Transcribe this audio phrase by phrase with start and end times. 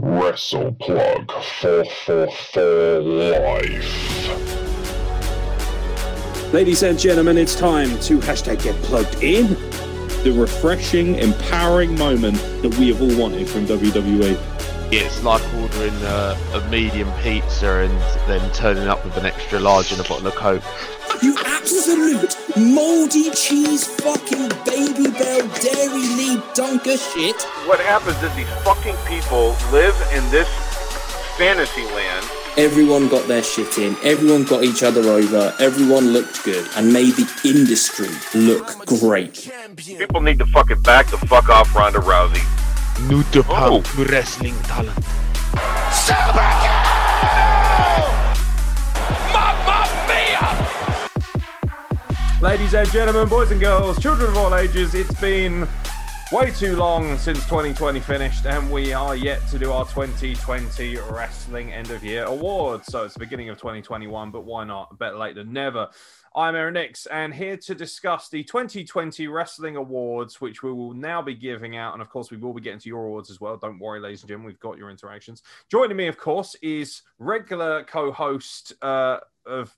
[0.00, 1.28] Wrestle Plug
[1.60, 4.28] 444 Life.
[6.52, 9.48] Ladies and gentlemen, it's time to hashtag get plugged in.
[10.22, 14.40] The refreshing, empowering moment that we have all wanted from WWE.
[14.92, 19.90] It's like ordering a, a medium pizza and then turning up with an extra large
[19.90, 20.62] and a bottle of Coke.
[21.22, 27.42] You absolute moldy cheese fucking Babybel dairy leaf dunker shit.
[27.66, 30.48] What happens is these fucking people live in this
[31.36, 32.26] fantasy land.
[32.56, 33.96] Everyone got their shit in.
[34.04, 35.54] Everyone got each other over.
[35.60, 39.50] Everyone looked good and made the industry look great.
[39.76, 42.42] People need to fucking back the fuck off Ronda Rousey.
[43.08, 43.82] New to Oh.
[43.96, 44.98] wrestling talent.
[52.40, 55.66] Ladies and gentlemen, boys and girls, children of all ages, it's been
[56.30, 61.72] way too long since 2020 finished, and we are yet to do our 2020 Wrestling
[61.72, 62.86] End of Year Awards.
[62.86, 64.96] So it's the beginning of 2021, but why not?
[65.00, 65.88] Better late than never.
[66.32, 71.20] I'm Aeron Nix, and here to discuss the 2020 Wrestling Awards, which we will now
[71.20, 71.94] be giving out.
[71.94, 73.56] And of course, we will be getting to your awards as well.
[73.56, 75.42] Don't worry, ladies and gentlemen, we've got your interactions.
[75.68, 79.76] Joining me, of course, is regular co host uh, of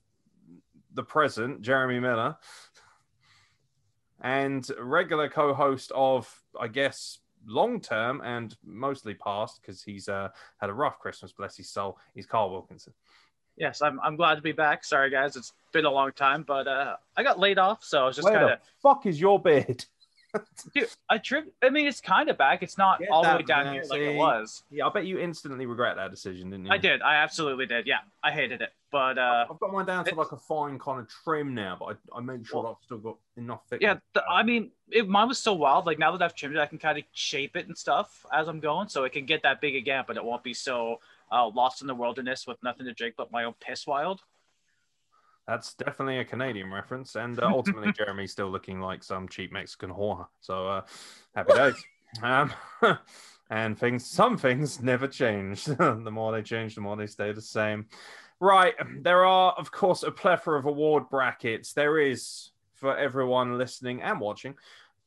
[0.93, 2.37] the present, Jeremy Miller,
[4.21, 10.69] and regular co-host of, I guess, long term and mostly past because he's uh, had
[10.69, 11.97] a rough Christmas, bless his soul.
[12.13, 12.93] He's Carl Wilkinson.
[13.57, 14.83] Yes, I'm, I'm glad to be back.
[14.83, 18.05] Sorry, guys, it's been a long time, but uh, I got laid off, so I
[18.05, 18.59] was just kind of.
[18.81, 19.85] fuck is your beard?
[20.73, 21.53] Dude, I trip.
[21.61, 22.63] I mean, it's kind of back.
[22.63, 24.63] It's not Get all the way down man, here like it was.
[24.69, 26.71] Yeah, I bet you instantly regret that decision, didn't you?
[26.71, 27.01] I did.
[27.01, 27.87] I absolutely did.
[27.87, 28.69] Yeah, I hated it.
[28.91, 31.97] But uh, I've got mine down to like a fine kind of trim now, but
[32.13, 33.87] I, I made sure Well, I've still got enough thickness.
[33.87, 35.85] yeah, the, I mean, it, mine was so wild.
[35.85, 38.47] Like now that I've trimmed it, I can kind of shape it and stuff as
[38.47, 40.99] I'm going, so it can get that big again, but it won't be so
[41.31, 44.21] uh, lost in the wilderness with nothing to drink but my own piss wild.
[45.47, 49.89] That's definitely a Canadian reference, and uh, ultimately Jeremy's still looking like some cheap Mexican
[49.89, 50.27] whore.
[50.39, 50.81] So uh,
[51.35, 51.75] happy days.
[52.21, 52.51] Um,
[53.49, 55.63] and things, some things never change.
[55.63, 57.85] the more they change, the more they stay the same.
[58.41, 58.73] Right.
[58.99, 61.71] There are, of course, a plethora of award brackets.
[61.71, 64.55] There is for everyone listening and watching.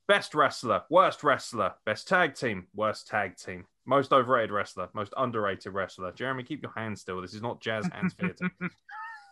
[0.06, 5.75] Best wrestler, worst wrestler, best tag team, worst tag team, most overrated wrestler, most underrated
[5.75, 6.12] wrestler.
[6.12, 7.21] Jeremy, keep your hands still.
[7.21, 8.50] This is not jazz hands theater.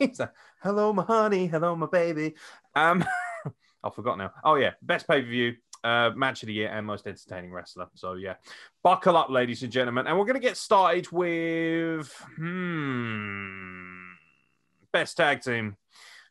[0.09, 0.33] He's like,
[0.63, 2.35] hello, my honey, hello, my baby.
[2.75, 3.05] Um,
[3.85, 4.33] I forgot now.
[4.45, 5.55] Oh yeah, best pay per view,
[5.85, 7.87] uh, match of the year, and most entertaining wrestler.
[7.95, 8.35] So yeah,
[8.83, 14.13] buckle up, ladies and gentlemen, and we're gonna get started with hmm,
[14.93, 15.77] best tag team.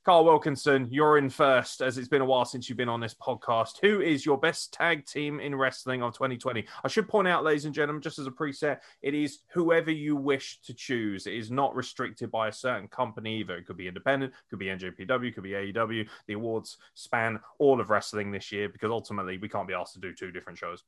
[0.03, 3.13] Carl Wilkinson, you're in first, as it's been a while since you've been on this
[3.13, 3.73] podcast.
[3.84, 6.66] Who is your best tag team in wrestling of 2020?
[6.84, 10.16] I should point out, ladies and gentlemen, just as a preset, it is whoever you
[10.16, 11.28] wish to choose.
[11.28, 13.56] It is not restricted by a certain company either.
[13.56, 16.09] It could be independent, could be NJPW, could be AEW.
[16.25, 20.00] The awards span all of wrestling this year because ultimately we can't be asked to
[20.00, 20.83] do two different shows.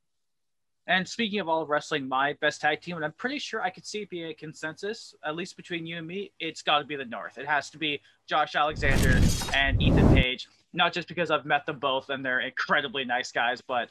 [0.88, 3.70] And speaking of all of wrestling, my best tag team, and I'm pretty sure I
[3.70, 6.86] could see it being a consensus, at least between you and me, it's got to
[6.86, 7.38] be the North.
[7.38, 9.22] It has to be Josh Alexander
[9.56, 10.50] and Ethan Page.
[10.74, 13.90] Not just because I've met them both and they're incredibly nice guys, but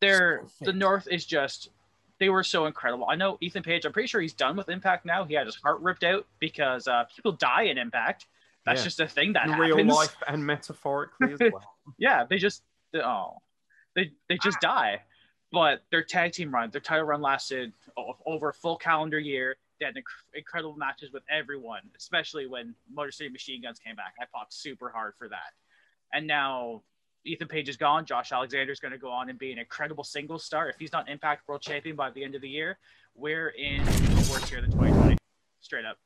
[0.00, 1.68] they're the North is just
[2.18, 3.06] they were so incredible.
[3.10, 3.84] I know Ethan Page.
[3.84, 5.24] I'm pretty sure he's done with Impact now.
[5.24, 8.26] He had his heart ripped out because uh, people die in Impact.
[8.64, 8.84] That's Yeah.
[8.84, 9.74] just a thing that In happens.
[9.74, 11.76] real life and metaphorically as well.
[11.98, 12.62] Yeah, they just
[12.94, 13.36] oh,
[13.94, 14.66] they they just Ah.
[14.80, 15.02] die.
[15.52, 17.72] But their tag team run, their title run lasted
[18.26, 19.56] over a full calendar year.
[19.80, 24.14] They had inc- incredible matches with everyone, especially when Motor City Machine Guns came back.
[24.20, 25.54] I popped super hard for that.
[26.12, 26.82] And now
[27.24, 28.04] Ethan Page is gone.
[28.04, 30.68] Josh Alexander is going to go on and be an incredible single star.
[30.68, 32.78] If he's not Impact World Champion by the end of the year,
[33.14, 33.84] we're in a
[34.30, 35.16] worse year than 2020.
[35.60, 35.98] Straight up.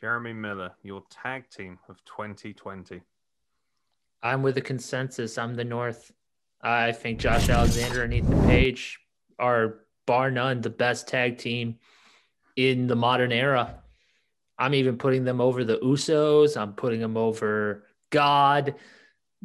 [0.00, 3.00] Jeremy Miller, your tag team of 2020.
[4.22, 5.38] I'm with the consensus.
[5.38, 6.12] I'm the North.
[6.62, 9.00] I think Josh Alexander and Ethan Page
[9.38, 11.78] are bar none the best tag team
[12.56, 13.82] in the modern era.
[14.58, 16.60] I'm even putting them over the Usos.
[16.60, 18.74] I'm putting them over God.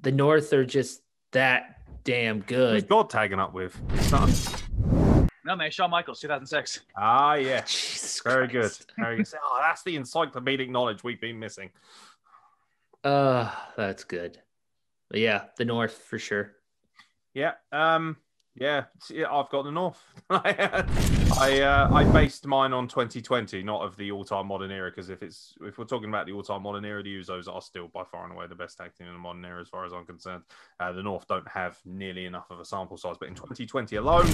[0.01, 1.01] The North are just
[1.31, 2.73] that damn good.
[2.73, 2.89] Who's good.
[2.89, 3.79] God tagging up with?
[5.45, 6.81] No, man, Shawn Michaels, 2006.
[6.97, 7.61] Ah, yeah.
[7.61, 8.71] Jesus Very good.
[8.97, 9.27] Very good.
[9.43, 11.69] Oh, that's the encyclopedic knowledge we've been missing.
[13.03, 14.39] Uh, that's good.
[15.09, 16.55] But yeah, the North for sure.
[17.35, 17.51] Yeah.
[17.71, 18.17] Um.
[18.55, 18.85] Yeah.
[19.11, 20.01] I've got the North.
[21.37, 25.21] I uh, I based mine on 2020, not of the all-time modern era, because if
[25.21, 28.23] it's if we're talking about the all-time modern era, the Usos are still by far
[28.23, 30.43] and away the best tag team in the modern era, as far as I'm concerned.
[30.79, 34.27] Uh, the North don't have nearly enough of a sample size, but in 2020 alone,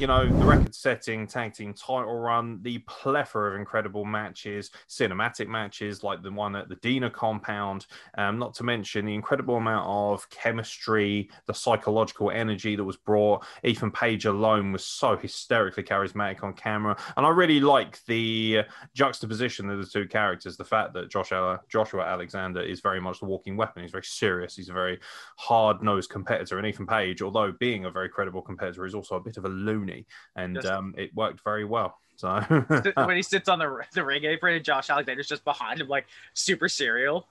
[0.00, 6.02] you know, the record-setting tag team title run, the plethora of incredible matches, cinematic matches
[6.02, 7.86] like the one at the Dina compound,
[8.18, 13.44] um, not to mention the incredible amount of chemistry, the psychological energy that was brought.
[13.62, 18.62] Ethan Page alone was so hysterically charismatic on camera, and I really like the
[18.94, 20.56] juxtaposition of the two characters.
[20.56, 23.82] The fact that Joshua Joshua Alexander is very much the walking weapon.
[23.82, 24.56] He's very serious.
[24.56, 24.98] He's a very
[25.36, 29.36] hard-nosed competitor, and Ethan Page, although being a very credible competitor, is also a bit
[29.36, 30.06] of a loony,
[30.36, 31.98] and Just- um, it worked very well.
[32.16, 32.38] So
[32.94, 36.06] when he sits on the the ring apron and Josh Alexander's just behind him, like
[36.34, 37.28] super serial.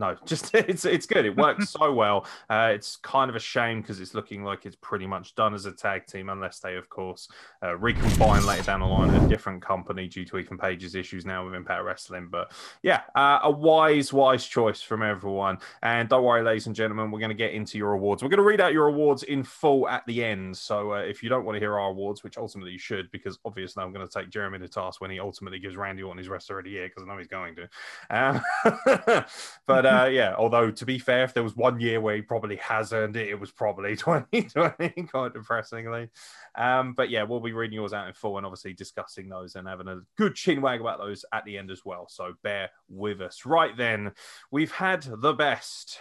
[0.00, 1.26] No, just it's it's good.
[1.26, 2.26] It works so well.
[2.48, 5.66] Uh, it's kind of a shame because it's looking like it's pretty much done as
[5.66, 7.28] a tag team, unless they, of course,
[7.62, 11.26] uh, recombine later down the line at a different company due to Ethan Page's issues
[11.26, 12.28] now with Impact Wrestling.
[12.30, 12.52] But
[12.82, 15.58] yeah, uh, a wise, wise choice from everyone.
[15.82, 18.22] And don't worry, ladies and gentlemen, we're going to get into your awards.
[18.22, 20.56] We're going to read out your awards in full at the end.
[20.56, 23.38] So uh, if you don't want to hear our awards, which ultimately you should, because
[23.44, 26.28] obviously I'm going to take Jeremy to task when he ultimately gives Randy Orton his
[26.30, 27.68] wrestler of the year, because I know he's going to.
[28.08, 28.42] Um,
[29.66, 32.56] but uh, yeah, although to be fair, if there was one year where he probably
[32.56, 36.08] has earned it, it was probably 2020, quite depressingly.
[36.56, 39.68] Um, but yeah, we'll be reading yours out in full and obviously discussing those and
[39.68, 42.06] having a good chin wag about those at the end as well.
[42.08, 43.44] So bear with us.
[43.44, 44.12] Right then,
[44.50, 46.00] we've had the best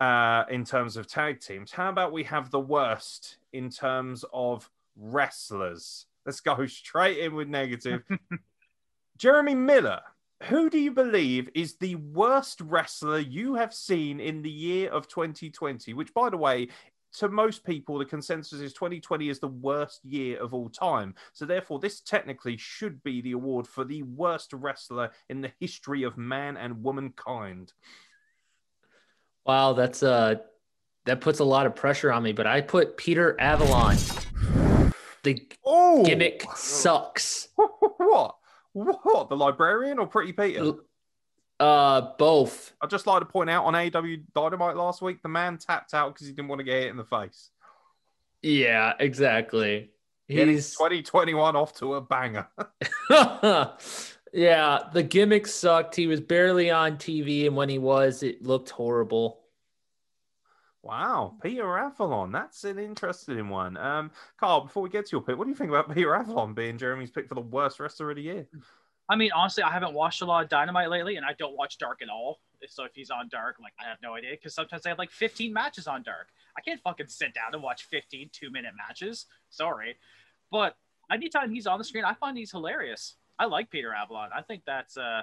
[0.00, 1.72] uh, in terms of tag teams.
[1.72, 6.06] How about we have the worst in terms of wrestlers?
[6.26, 8.02] Let's go straight in with negative.
[9.18, 10.00] Jeremy Miller,
[10.44, 15.06] who do you believe is the worst wrestler you have seen in the year of
[15.08, 15.92] 2020?
[15.92, 16.68] Which, by the way,
[17.18, 21.14] to most people, the consensus is 2020 is the worst year of all time.
[21.32, 26.04] So, therefore, this technically should be the award for the worst wrestler in the history
[26.04, 27.72] of man and womankind.
[29.44, 30.36] Wow, that's uh
[31.06, 33.96] that puts a lot of pressure on me, but I put Peter Avalon.
[35.22, 37.48] The Oh, gimmick sucks.
[37.56, 38.36] what?
[38.72, 39.28] What?
[39.28, 40.72] The librarian or Pretty Peter?
[41.58, 42.72] Uh both.
[42.80, 46.14] I'd just like to point out on AEW Dynamite last week, the man tapped out
[46.14, 47.50] because he didn't want to get hit in the face.
[48.42, 49.90] Yeah, exactly.
[50.26, 52.46] He's 2021 off to a banger.
[54.32, 55.96] yeah, the gimmick sucked.
[55.96, 59.40] He was barely on TV, and when he was, it looked horrible.
[60.82, 62.32] Wow, Peter Avalon.
[62.32, 63.76] That's an interesting one.
[63.76, 66.54] Um, Carl, before we get to your pick, what do you think about Peter Avalon
[66.54, 68.46] being Jeremy's pick for the worst wrestler of the year?
[69.10, 71.78] I mean, honestly, I haven't watched a lot of Dynamite lately, and I don't watch
[71.78, 72.40] Dark at all.
[72.68, 75.10] So if he's on Dark, like I have no idea because sometimes they have like
[75.10, 76.28] 15 matches on Dark.
[76.56, 79.26] I can't fucking sit down and watch 15 two minute matches.
[79.50, 79.96] Sorry,
[80.50, 80.76] but
[81.10, 83.16] anytime he's on the screen, I find he's hilarious.
[83.38, 84.30] I like Peter Avalon.
[84.34, 85.22] I think that's uh,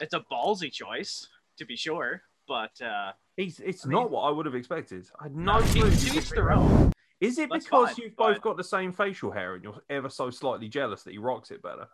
[0.00, 1.26] it's a ballsy choice
[1.56, 5.06] to be sure, but uh, He's, it's I mean- not what I would have expected.
[5.18, 5.90] I had no no, clue.
[5.90, 6.92] to each their own.
[7.20, 10.08] Is it That's because fine, you've both got the same facial hair and you're ever
[10.08, 11.88] so slightly jealous that he rocks it better?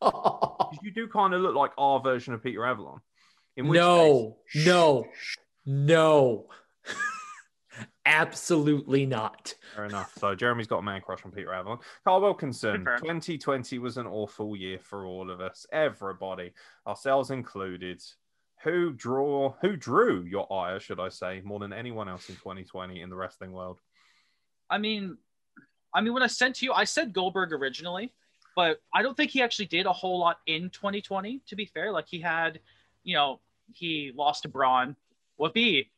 [0.82, 3.00] you do kind of look like our version of Peter Avalon.
[3.56, 5.04] In which no, case- no,
[5.66, 6.46] no.
[8.06, 9.54] Absolutely not.
[9.76, 10.12] Fair enough.
[10.18, 11.78] So Jeremy's got a man crush on Peter Avalon.
[12.04, 13.02] Carl Wilkinson, Confirmed.
[13.02, 16.52] 2020 was an awful year for all of us, everybody,
[16.86, 18.02] ourselves included.
[18.62, 23.00] Who draw who drew your ire, should I say, more than anyone else in 2020
[23.00, 23.80] in the wrestling world?
[24.68, 25.16] I mean,
[25.94, 28.12] I mean, when I sent to you, I said Goldberg originally,
[28.54, 31.40] but I don't think he actually did a whole lot in 2020.
[31.46, 32.60] To be fair, like he had,
[33.02, 33.40] you know,
[33.72, 34.94] he lost to Braun,
[35.38, 35.90] whoopee,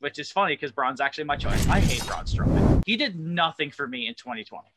[0.00, 1.66] which is funny because Braun's actually my choice.
[1.68, 2.82] I hate Braun Strowman.
[2.84, 4.68] He did nothing for me in 2020.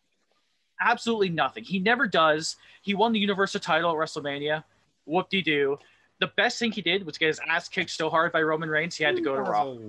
[0.79, 1.63] Absolutely nothing.
[1.63, 2.55] He never does.
[2.81, 4.63] He won the Universal title at WrestleMania.
[5.05, 5.77] Whoop de doo.
[6.19, 8.95] The best thing he did was get his ass kicked so hard by Roman Reigns,
[8.95, 9.75] he had to go to Raw.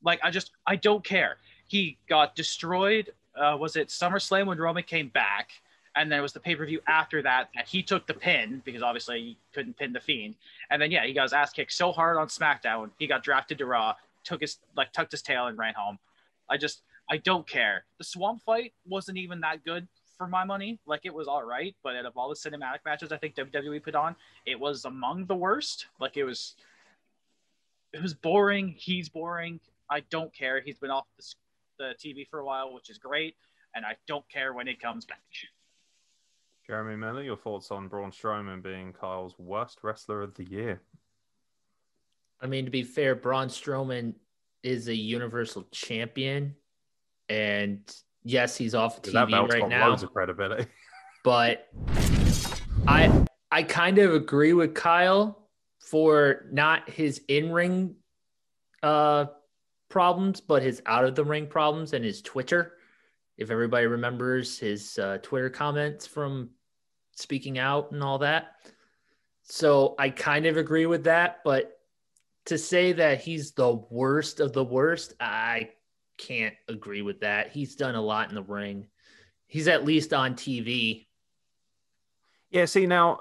[0.00, 1.38] Like I just I don't care.
[1.66, 3.12] He got destroyed.
[3.36, 5.50] Uh, was it SummerSlam when Roman came back?
[5.96, 8.62] And then it was the pay per view after that that he took the pin
[8.64, 10.36] because obviously he couldn't pin the Fiend.
[10.70, 12.90] And then yeah, he got his ass kicked so hard on SmackDown.
[12.98, 15.98] He got drafted to Raw, took his like tucked his tail and ran home.
[16.48, 17.84] I just I don't care.
[17.98, 20.78] The Swamp fight wasn't even that good for my money.
[20.84, 23.82] Like it was all right, but out of all the cinematic matches I think WWE
[23.82, 25.86] put on, it was among the worst.
[25.98, 26.56] Like it was
[27.94, 28.74] it was boring.
[28.76, 29.60] He's boring.
[29.88, 30.60] I don't care.
[30.60, 31.24] He's been off the,
[31.78, 33.36] the TV for a while, which is great,
[33.74, 35.22] and I don't care when he comes back.
[36.66, 40.82] Jeremy Miller, your thoughts on Braun Strowman being Kyle's worst wrestler of the year?
[42.42, 44.14] I mean, to be fair, Braun Strowman
[44.62, 46.54] is a universal champion.
[47.30, 47.80] And
[48.28, 50.66] yes, he's off that TV belt's right now, loads of credibility.
[51.24, 51.68] but
[52.86, 55.48] I I kind of agree with Kyle
[55.80, 57.96] for not his in ring
[58.82, 59.26] uh
[59.88, 62.74] problems, but his out of the ring problems and his Twitter.
[63.38, 66.50] If everybody remembers his uh, Twitter comments from
[67.14, 68.56] speaking out and all that.
[69.44, 71.80] So I kind of agree with that, but
[72.46, 75.70] to say that he's the worst of the worst, I
[76.18, 77.50] can't agree with that.
[77.50, 78.86] He's done a lot in the ring.
[79.46, 81.06] He's at least on TV.
[82.50, 83.20] Yeah, see now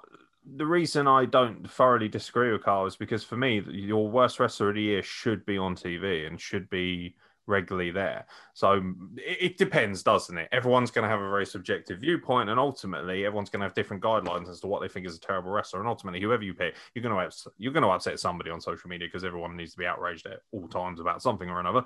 [0.56, 4.70] the reason I don't thoroughly disagree with Carl is because for me, your worst wrestler
[4.70, 7.16] of the year should be on TV and should be
[7.48, 8.26] regularly there.
[8.54, 10.50] So it, depends, doesn't it?
[10.52, 14.04] Everyone's going to have a very subjective viewpoint, and ultimately, everyone's going to have different
[14.04, 15.80] guidelines as to what they think is a terrible wrestler.
[15.80, 18.90] And ultimately, whoever you pick, you're going to you're going to upset somebody on social
[18.90, 21.84] media because everyone needs to be outraged at all times about something or another.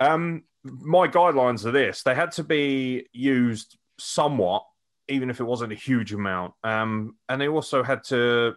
[0.00, 4.64] Um, my guidelines are this: they had to be used somewhat
[5.08, 6.54] even if it wasn't a huge amount.
[6.64, 8.54] Um, and they also had to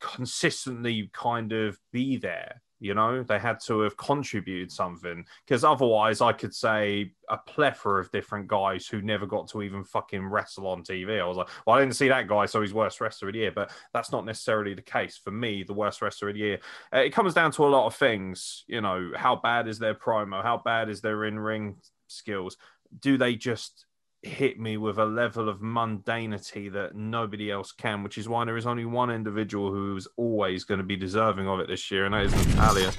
[0.00, 2.62] consistently kind of be there.
[2.80, 8.00] You know, they had to have contributed something because otherwise, I could say a plethora
[8.00, 11.20] of different guys who never got to even fucking wrestle on TV.
[11.20, 13.40] I was like, well, I didn't see that guy, so he's worst wrestler of the
[13.40, 13.52] year.
[13.52, 15.64] But that's not necessarily the case for me.
[15.64, 16.60] The worst wrestler of the year,
[16.94, 18.64] uh, it comes down to a lot of things.
[18.68, 20.42] You know, how bad is their promo?
[20.42, 22.56] How bad is their in ring skills?
[23.00, 23.86] Do they just
[24.22, 28.56] hit me with a level of mundanity that nobody else can, which is why there
[28.56, 32.14] is only one individual who's always going to be deserving of it this year, and
[32.14, 32.92] that is Natalya.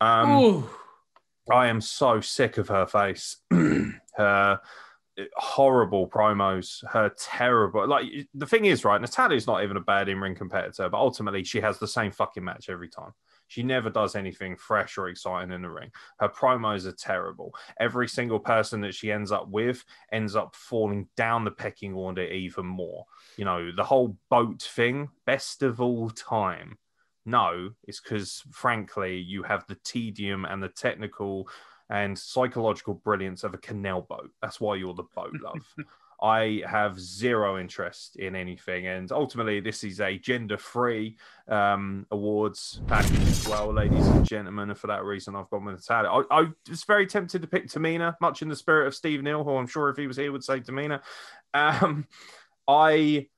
[0.00, 0.68] Um,
[1.50, 3.36] I am so sick of her face,
[4.16, 4.60] her
[5.36, 7.86] horrible promos, her terrible.
[7.86, 9.00] Like the thing is, right?
[9.00, 12.68] Natalya's not even a bad in-ring competitor, but ultimately she has the same fucking match
[12.68, 13.12] every time.
[13.48, 15.90] She never does anything fresh or exciting in the ring.
[16.20, 17.54] Her promos are terrible.
[17.80, 22.22] Every single person that she ends up with ends up falling down the pecking order
[22.22, 23.06] even more.
[23.36, 26.78] You know, the whole boat thing, best of all time.
[27.24, 31.48] No, it's because, frankly, you have the tedium and the technical
[31.90, 34.30] and psychological brilliance of a canal boat.
[34.42, 35.74] That's why you're the boat, love.
[36.20, 38.86] I have zero interest in anything.
[38.86, 44.70] And ultimately, this is a gender free um, awards package as well, ladies and gentlemen.
[44.70, 46.24] And for that reason, I've gone with Natalya.
[46.30, 49.44] I, I was very tempted to pick Tamina, much in the spirit of Steve Neal,
[49.44, 51.00] who I'm sure if he was here would say Tamina.
[51.54, 52.06] Um,
[52.66, 53.28] I.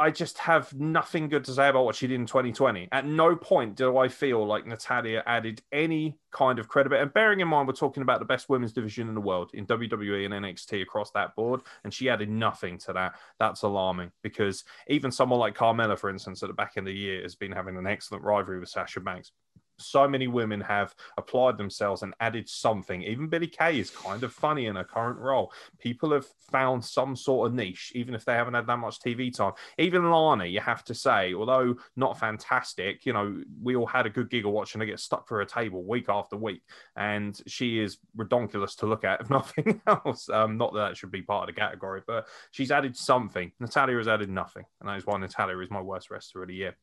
[0.00, 2.88] I just have nothing good to say about what she did in 2020.
[2.90, 7.02] At no point do I feel like Natalya added any kind of credibility.
[7.02, 9.66] And bearing in mind, we're talking about the best women's division in the world in
[9.66, 13.16] WWE and NXT across that board, and she added nothing to that.
[13.38, 16.98] That's alarming because even someone like Carmella, for instance, at the back end of the
[16.98, 19.32] year, has been having an excellent rivalry with Sasha Banks
[19.80, 23.02] so many women have applied themselves and added something.
[23.02, 25.52] Even Billie Kay is kind of funny in her current role.
[25.78, 29.34] People have found some sort of niche, even if they haven't had that much TV
[29.34, 29.52] time.
[29.78, 34.10] Even Lana, you have to say, although not fantastic, you know, we all had a
[34.10, 36.62] good giggle watching her get stuck for a table week after week.
[36.96, 40.28] And she is redonkulous to look at, if nothing else.
[40.28, 43.52] Um, not that that should be part of the category, but she's added something.
[43.60, 44.64] Natalya has added nothing.
[44.80, 46.76] And that is why Natalya is my worst wrestler of the year.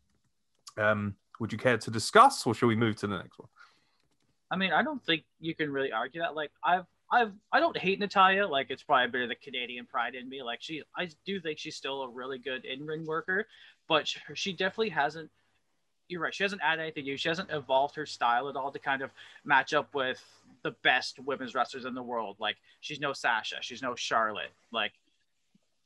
[0.77, 3.49] Um, would you care to discuss, or should we move to the next one?
[4.49, 6.35] I mean, I don't think you can really argue that.
[6.35, 8.47] Like, I've, I've, I don't hate Natalya.
[8.47, 10.41] Like, it's probably a bit of the Canadian pride in me.
[10.41, 13.47] Like, she, I do think she's still a really good in-ring worker,
[13.87, 15.29] but she, she definitely hasn't.
[16.09, 16.33] You're right.
[16.33, 17.17] She hasn't added anything new.
[17.17, 19.11] She hasn't evolved her style at all to kind of
[19.43, 20.23] match up with
[20.63, 22.37] the best women's wrestlers in the world.
[22.39, 23.57] Like, she's no Sasha.
[23.59, 24.53] She's no Charlotte.
[24.71, 24.93] Like,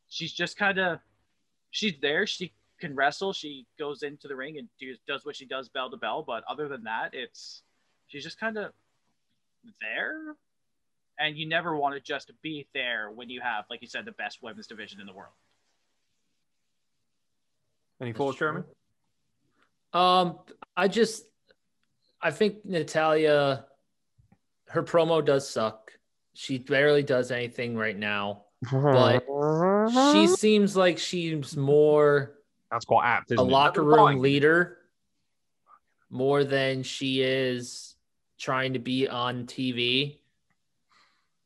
[0.10, 1.00] she's just kind of,
[1.72, 2.28] she's there.
[2.28, 3.32] She can wrestle.
[3.32, 6.24] She goes into the ring and do, does what she does bell to bell.
[6.26, 7.62] But other than that, it's
[8.08, 8.74] she's just kind of
[9.80, 10.36] there.
[11.20, 14.12] And you never want to just be there when you have, like you said, the
[14.14, 15.34] best women's division in the world.
[18.02, 18.64] Any thoughts, Jeremy?
[19.94, 20.40] Um,
[20.76, 21.26] I just,
[22.20, 23.66] I think Natalya,
[24.70, 25.92] her promo does suck.
[26.34, 29.24] She barely does anything right now, but
[30.14, 32.41] she seems like she's more
[32.72, 33.32] That's quite apt.
[33.32, 33.52] a Isn't it?
[33.52, 34.12] locker Right.
[34.12, 34.78] room leader
[36.10, 37.96] more than she is
[38.38, 40.20] trying to be on TV.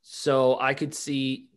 [0.01, 1.49] So I could see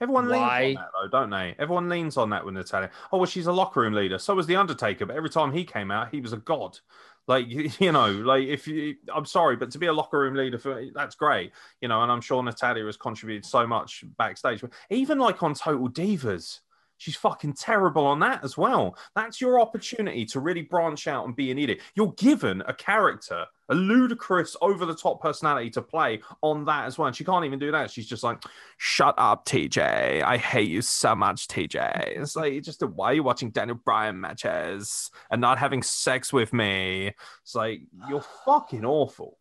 [0.00, 0.62] Everyone Why?
[0.62, 1.56] leans on that though, don't they?
[1.58, 2.90] Everyone leans on that with Natalya.
[3.12, 4.18] Oh, well, she's a locker room leader.
[4.18, 6.78] So was the Undertaker, but every time he came out, he was a god.
[7.26, 7.46] Like
[7.80, 10.84] you know, like if you, I'm sorry, but to be a locker room leader for
[10.94, 12.02] that's great, you know.
[12.02, 14.60] And I'm sure Natalya has contributed so much backstage.
[14.60, 16.60] But even like on Total Divas,
[16.98, 18.96] She's fucking terrible on that as well.
[19.14, 21.80] That's your opportunity to really branch out and be an idiot.
[21.94, 26.98] You're given a character, a ludicrous, over the top personality to play on that as
[26.98, 27.06] well.
[27.06, 27.90] And she can't even do that.
[27.90, 28.42] She's just like,
[28.76, 30.22] shut up, TJ.
[30.22, 32.18] I hate you so much, TJ.
[32.18, 36.52] It's like, just why are you watching Daniel Bryan matches and not having sex with
[36.52, 37.14] me?
[37.42, 39.38] It's like, you're fucking awful.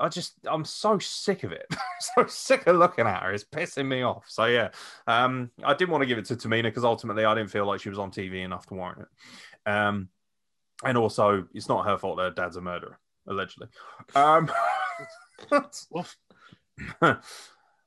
[0.00, 1.66] I just I'm so sick of it.
[2.00, 3.32] so sick of looking at her.
[3.32, 4.24] It's pissing me off.
[4.28, 4.70] So yeah,
[5.06, 7.80] um, I didn't want to give it to Tamina because ultimately I didn't feel like
[7.80, 9.70] she was on TV enough to warrant it.
[9.70, 10.08] Um,
[10.84, 13.68] and also it's not her fault that her dad's a murderer, allegedly.
[14.14, 14.50] Um,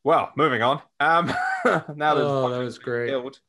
[0.03, 0.81] well, moving on.
[0.99, 1.27] Um,
[1.65, 3.09] now that, Oh, that was great.
[3.09, 3.39] killed,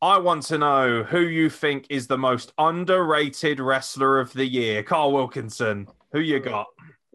[0.00, 4.82] I want to know who you think is the most underrated wrestler of the year.
[4.82, 6.66] Carl Wilkinson, who you got?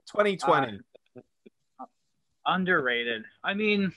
[0.10, 0.80] 2020.
[2.46, 3.24] Underrated.
[3.44, 3.94] I mean,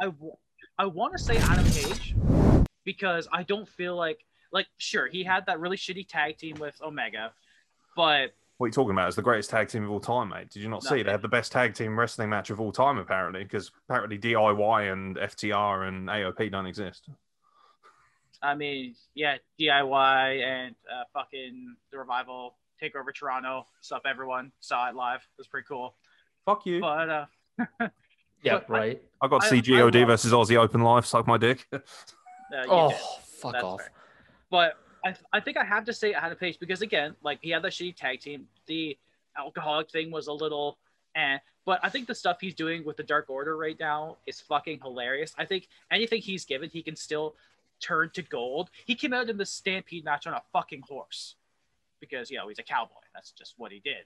[0.00, 0.36] I, w-
[0.78, 2.14] I want to say Adam Page
[2.84, 6.80] because I don't feel like like sure he had that really shitty tag team with
[6.82, 7.32] Omega,
[7.96, 9.08] but What are you talking about?
[9.08, 10.50] It's the greatest tag team of all time, mate.
[10.50, 11.02] Did you not see?
[11.02, 14.92] They had the best tag team wrestling match of all time, apparently, because apparently DIY
[14.92, 17.08] and FTR and AOP don't exist.
[18.42, 24.02] I mean yeah DIY and uh, fucking the revival take over Toronto stuff.
[24.06, 25.20] Everyone saw it live.
[25.20, 25.94] It was pretty cool.
[26.44, 26.80] Fuck you.
[26.80, 27.26] But uh,
[28.42, 29.02] Yeah, But right.
[29.20, 31.06] I got I- CGOD I love- versus Aussie Open Live.
[31.06, 31.66] Suck my dick.
[31.72, 31.78] uh,
[32.68, 32.98] oh, did.
[32.98, 33.80] fuck That's off.
[33.80, 33.90] fair.
[34.50, 37.62] But I, I think I have to say Adam Page because again, like he had
[37.62, 38.46] that shitty tag team.
[38.66, 38.96] The
[39.36, 40.78] alcoholic thing was a little
[41.16, 41.38] eh.
[41.64, 44.80] But I think the stuff he's doing with the Dark Order right now is fucking
[44.84, 45.34] hilarious.
[45.36, 47.34] I think anything he's given, he can still
[47.80, 48.70] turn to gold.
[48.84, 51.34] He came out in the Stampede match on a fucking horse
[52.08, 52.94] because you know he's a cowboy.
[53.14, 54.04] That's just what he did.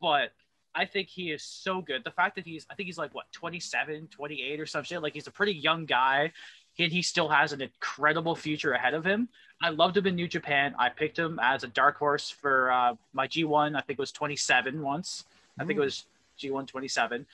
[0.00, 0.32] But
[0.74, 2.04] I think he is so good.
[2.04, 5.02] The fact that he's, I think he's like what 27, 28 or some shit.
[5.02, 6.32] Like he's a pretty young guy,
[6.78, 9.28] and he still has an incredible future ahead of him.
[9.62, 10.74] I loved him in New Japan.
[10.78, 13.76] I picked him as a dark horse for uh, my G1.
[13.76, 15.24] I think it was 27 once.
[15.58, 16.06] I think it was
[16.40, 17.26] G1 27.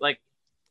[0.00, 0.18] Like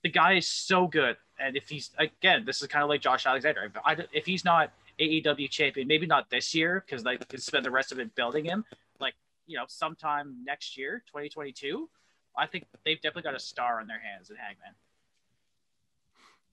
[0.03, 1.15] the guy is so good.
[1.39, 3.63] And if he's again, this is kind of like Josh Alexander.
[3.65, 7.65] If, I, if he's not AEW champion, maybe not this year because they can spend
[7.65, 8.65] the rest of it building him.
[8.99, 9.15] Like
[9.47, 11.89] you know, sometime next year, 2022.
[12.37, 14.73] I think they've definitely got a star on their hands in Hangman.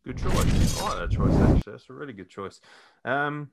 [0.04, 0.80] Good choice.
[0.80, 1.72] I like that choice, actually.
[1.72, 2.60] That's a really good choice.
[3.04, 3.50] Um,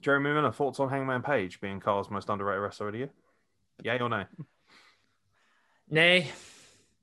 [0.00, 3.10] Jeremy Miller, thoughts on Hangman Page being Carl's most underrated wrestler of the year?
[3.84, 4.24] Yay or nay?
[5.88, 6.30] Nay,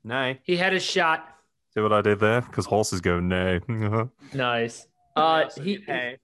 [0.04, 0.40] Nay.
[0.44, 1.36] he had a shot.
[1.74, 2.42] See what I did there?
[2.42, 3.60] Because horses go nay.
[4.34, 4.88] Nice.
[5.16, 6.18] Uh, Also, he, hey,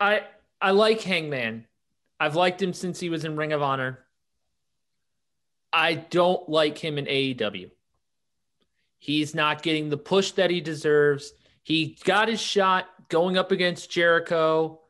[0.00, 0.22] I
[0.64, 1.66] I like Hangman.
[2.18, 3.98] I've liked him since he was in Ring of Honor.
[5.70, 7.70] I don't like him in AEW.
[8.96, 11.34] He's not getting the push that he deserves.
[11.64, 14.80] He got his shot going up against Jericho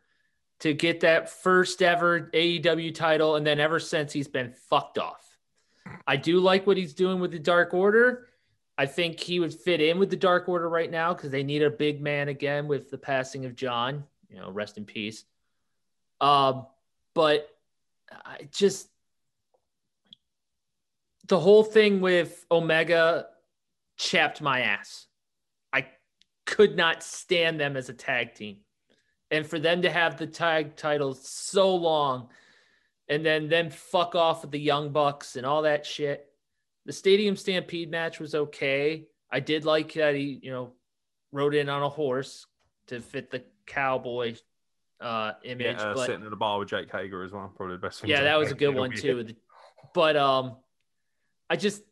[0.60, 5.26] to get that first ever AEW title, and then ever since he's been fucked off.
[6.06, 8.28] I do like what he's doing with the Dark Order.
[8.78, 11.64] I think he would fit in with the Dark Order right now because they need
[11.64, 14.04] a big man again with the passing of John.
[14.28, 15.24] You know, rest in peace.
[16.20, 16.66] Um,
[17.14, 17.48] but
[18.10, 18.88] I just
[21.26, 23.26] the whole thing with Omega
[23.96, 25.06] chapped my ass.
[25.72, 25.86] I
[26.44, 28.58] could not stand them as a tag team.
[29.30, 32.28] And for them to have the tag titles so long
[33.08, 36.26] and then them fuck off with the Young Bucks and all that shit.
[36.86, 39.06] The Stadium Stampede match was okay.
[39.30, 40.72] I did like that he, you know,
[41.32, 42.46] rode in on a horse
[42.88, 44.36] to fit the cowboy
[45.00, 45.76] uh, image.
[45.78, 47.52] Yeah, uh, but sitting at the bar with Jake Hager as well.
[47.56, 49.34] Probably the best yeah, Jake that was a good one too.
[49.94, 50.56] But um,
[51.48, 51.82] I just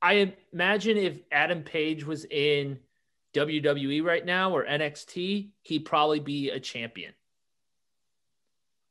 [0.00, 2.78] I imagine if Adam Page was in
[3.34, 7.12] WWE right now or NXT, he'd probably be a champion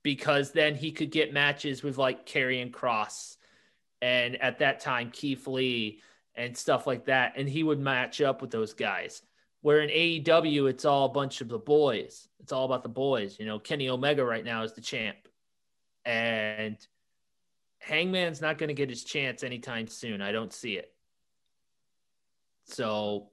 [0.04, 3.38] because then he could get matches with like Karrion Kross
[4.02, 6.02] and at that time Keith Lee
[6.36, 9.22] and stuff like that, and he would match up with those guys.
[9.64, 12.28] Where in AEW, it's all a bunch of the boys.
[12.42, 13.40] It's all about the boys.
[13.40, 15.18] You know, Kenny Omega right now is the champ,
[16.04, 16.78] and
[17.80, 20.22] Hangman's not going to get his chance anytime soon.
[20.22, 20.94] I don't see it.
[22.66, 23.30] So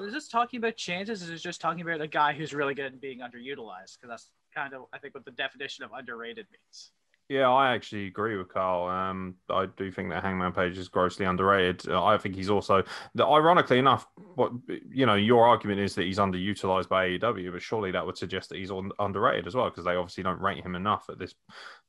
[0.00, 1.22] is this talking about chances?
[1.22, 3.98] Is it just talking about a guy who's really good and being underutilized?
[4.00, 6.90] Because that's kind of, I think, what the definition of underrated means.
[7.28, 8.88] Yeah, I actually agree with Carl.
[8.88, 11.88] Um, I do think that Hangman Page is grossly underrated.
[11.88, 12.84] Uh, I think he's also,
[13.18, 14.52] ironically enough, what
[14.90, 18.50] you know, your argument is that he's underutilized by AEW, but surely that would suggest
[18.50, 21.34] that he's un- underrated as well because they obviously don't rate him enough at this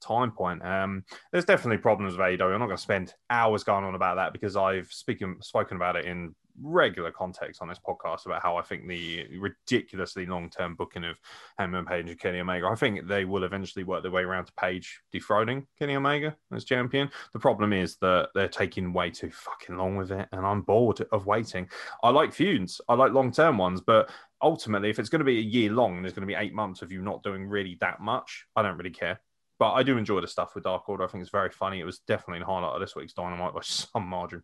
[0.02, 0.66] time point.
[0.66, 2.54] Um, there's definitely problems with AEW.
[2.54, 5.98] I'm not going to spend hours going on about that because I've speaking spoken about
[5.98, 10.76] it in regular context on this podcast about how I think the ridiculously long term
[10.76, 11.18] booking of
[11.58, 14.54] Hangman Page and Kenny Omega, I think they will eventually work their way around to
[14.54, 17.10] Page dethroning Kenny Omega as champion.
[17.34, 21.02] The problem is that they're taking way too fucking long with it, and I'm bored
[21.12, 21.70] of waiting.
[22.04, 24.10] I like feuds, I like long term ones, but
[24.42, 26.54] ultimately, if it's going to be a year long and there's going to be eight
[26.54, 29.20] months of you not doing really that much, I don't really care.
[29.60, 31.04] But I do enjoy the stuff with Dark Order.
[31.04, 31.80] I think it's very funny.
[31.80, 34.44] It was definitely the highlight of this week's Dynamite by some margin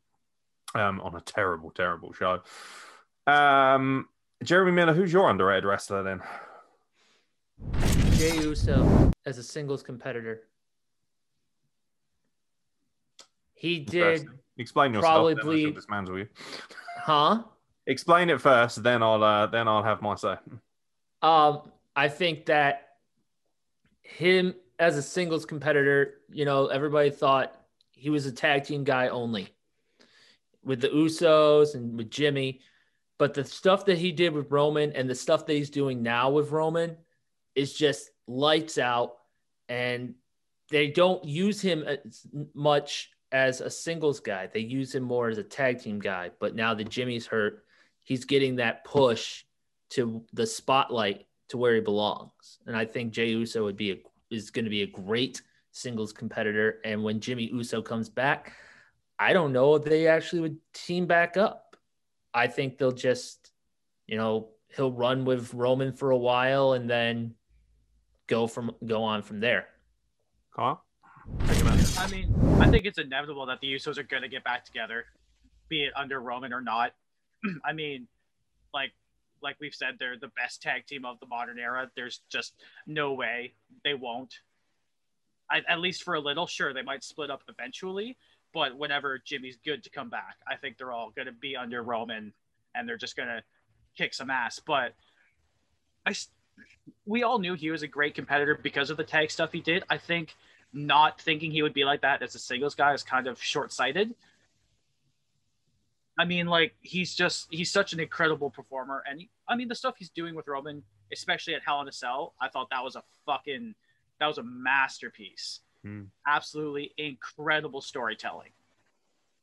[0.75, 2.41] um, on a terrible, terrible show.
[3.27, 4.07] Um,
[4.43, 6.21] Jeremy Miller, who's your underrated wrestler then?
[8.17, 10.43] Jey Uso as a singles competitor.
[13.53, 14.25] He did.
[14.57, 15.33] Explain yourself.
[15.35, 16.27] Probably- Then dismantle you.
[17.01, 17.43] Huh?
[17.87, 20.35] Explain it first, then I'll uh, then I'll have my say.
[21.23, 21.61] Um,
[21.95, 22.89] I think that
[24.03, 27.55] him as a singles competitor, you know, everybody thought
[27.91, 29.49] he was a tag team guy only
[30.63, 32.61] with the Usos and with Jimmy.
[33.17, 36.29] But the stuff that he did with Roman and the stuff that he's doing now
[36.29, 36.95] with Roman
[37.55, 39.17] is just lights out.
[39.67, 40.15] And
[40.69, 44.47] they don't use him as much as a singles guy.
[44.47, 46.31] They use him more as a tag team guy.
[46.39, 47.65] But now that Jimmy's hurt,
[48.03, 49.43] he's getting that push
[49.91, 52.59] to the spotlight to where he belongs.
[52.65, 53.97] And I think Jey Uso would be a,
[54.29, 55.41] is going to be a great
[55.71, 56.79] singles competitor.
[56.85, 58.53] And when Jimmy Uso comes back,
[59.19, 61.75] I don't know if they actually would team back up.
[62.33, 63.51] I think they'll just,
[64.07, 67.35] you know, he'll run with Roman for a while and then
[68.27, 69.67] go from go on from there.
[70.53, 70.83] Carl?
[71.97, 75.05] I mean, I think it's inevitable that the Usos are going to get back together,
[75.67, 76.93] be it under Roman or not.
[77.65, 78.07] I mean,
[78.73, 78.91] like
[79.41, 81.89] like we've said, they're the best tag team of the modern era.
[81.95, 82.53] There's just
[82.87, 83.53] no way
[83.83, 84.33] they won't.
[85.51, 88.17] I, at least for a little, sure, they might split up eventually,
[88.53, 91.83] but whenever Jimmy's good to come back, I think they're all going to be under
[91.83, 92.33] Roman,
[92.75, 93.43] and they're just going to
[93.97, 94.59] kick some ass.
[94.59, 94.93] But
[96.05, 96.13] I,
[97.05, 99.83] we all knew he was a great competitor because of the tag stuff he did.
[99.89, 100.35] I think
[100.73, 103.73] not thinking he would be like that as a singles guy is kind of short
[103.73, 104.13] sighted.
[106.17, 109.75] I mean, like he's just he's such an incredible performer, and he, I mean the
[109.75, 110.83] stuff he's doing with Roman,
[111.13, 113.73] especially at Hell in a Cell, I thought that was a fucking
[114.19, 115.61] that was a masterpiece.
[115.83, 116.03] Hmm.
[116.27, 118.51] Absolutely incredible storytelling,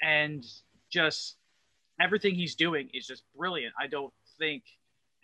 [0.02, 0.44] and
[0.90, 1.36] just
[2.00, 3.74] everything he's doing is just brilliant.
[3.80, 4.62] I don't think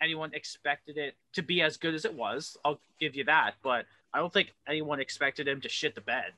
[0.01, 2.57] anyone expected it to be as good as it was.
[2.65, 6.33] I'll give you that, but I don't think anyone expected him to shit the bed.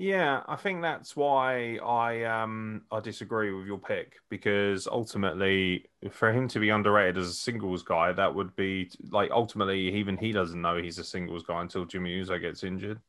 [0.00, 6.32] Yeah, I think that's why I um I disagree with your pick because ultimately for
[6.32, 10.30] him to be underrated as a singles guy, that would be like ultimately even he
[10.32, 13.00] doesn't know he's a singles guy until Jimmy Uso gets injured.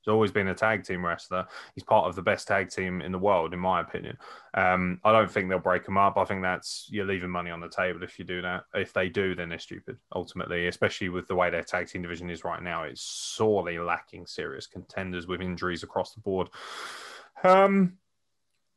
[0.00, 1.46] He's always been a tag team wrestler.
[1.74, 4.16] He's part of the best tag team in the world, in my opinion.
[4.54, 6.16] Um, I don't think they'll break him up.
[6.16, 8.64] I think that's you're leaving money on the table if you do that.
[8.74, 9.98] If they do, then they're stupid.
[10.14, 14.26] Ultimately, especially with the way their tag team division is right now, it's sorely lacking
[14.26, 16.48] serious contenders with injuries across the board.
[17.44, 17.98] Um,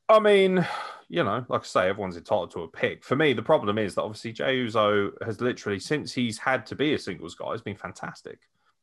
[0.09, 0.65] I mean,
[1.07, 3.03] you know, like I say, everyone's entitled to a pick.
[3.03, 6.75] For me, the problem is that obviously Jey Uso has literally, since he's had to
[6.75, 8.39] be a singles guy, has been fantastic.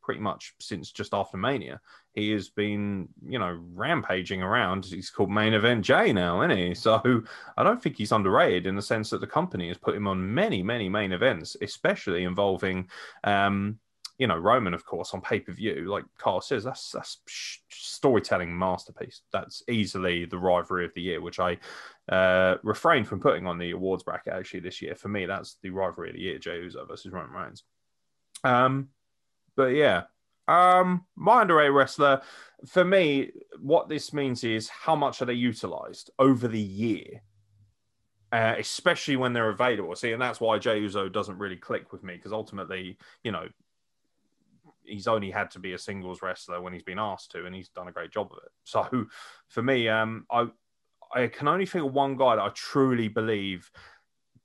[0.09, 1.79] Pretty much since just after Mania,
[2.13, 4.83] he has been, you know, rampaging around.
[4.85, 6.73] He's called Main Event Jey now, isn't he?
[6.73, 7.21] So
[7.55, 10.33] I don't think he's underrated in the sense that the company has put him on
[10.33, 12.89] many, many main events, especially involving,
[13.23, 13.77] um,
[14.17, 15.85] you know, Roman, of course, on pay per view.
[15.87, 17.19] Like Carl says, that's that's
[17.69, 19.21] storytelling masterpiece.
[19.31, 21.59] That's easily the rivalry of the year, which I
[22.11, 24.95] uh, refrained from putting on the awards bracket actually this year.
[24.95, 27.63] For me, that's the rivalry of the year: Jey Uso versus Roman Reigns.
[28.43, 28.89] Um,
[29.59, 30.03] but yeah,
[30.47, 32.21] um, underrated wrestler.
[32.65, 37.21] For me, what this means is how much are they utilized over the year.
[38.31, 39.93] Uh, especially when they're available.
[39.95, 43.49] See, and that's why Jey Uso doesn't really click with me because ultimately, you know,
[44.83, 47.69] he's only had to be a singles wrestler when he's been asked to, and he's
[47.69, 48.51] done a great job of it.
[48.63, 49.07] So
[49.49, 50.47] for me, um, I
[51.13, 53.69] I can only think of one guy that I truly believe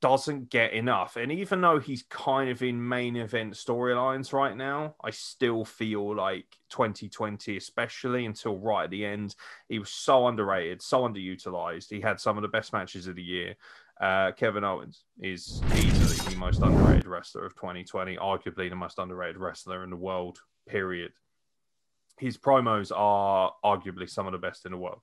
[0.04, 1.16] doesn't get enough.
[1.16, 6.14] And even though he's kind of in main event storylines right now, I still feel
[6.14, 9.34] like 2020, especially until right at the end,
[9.66, 11.88] he was so underrated, so underutilized.
[11.88, 13.54] He had some of the best matches of the year.
[13.98, 19.38] Uh, Kevin Owens is easily the most underrated wrestler of 2020, arguably the most underrated
[19.38, 20.38] wrestler in the world,
[20.68, 21.12] period.
[22.18, 25.00] His promos are arguably some of the best in the world.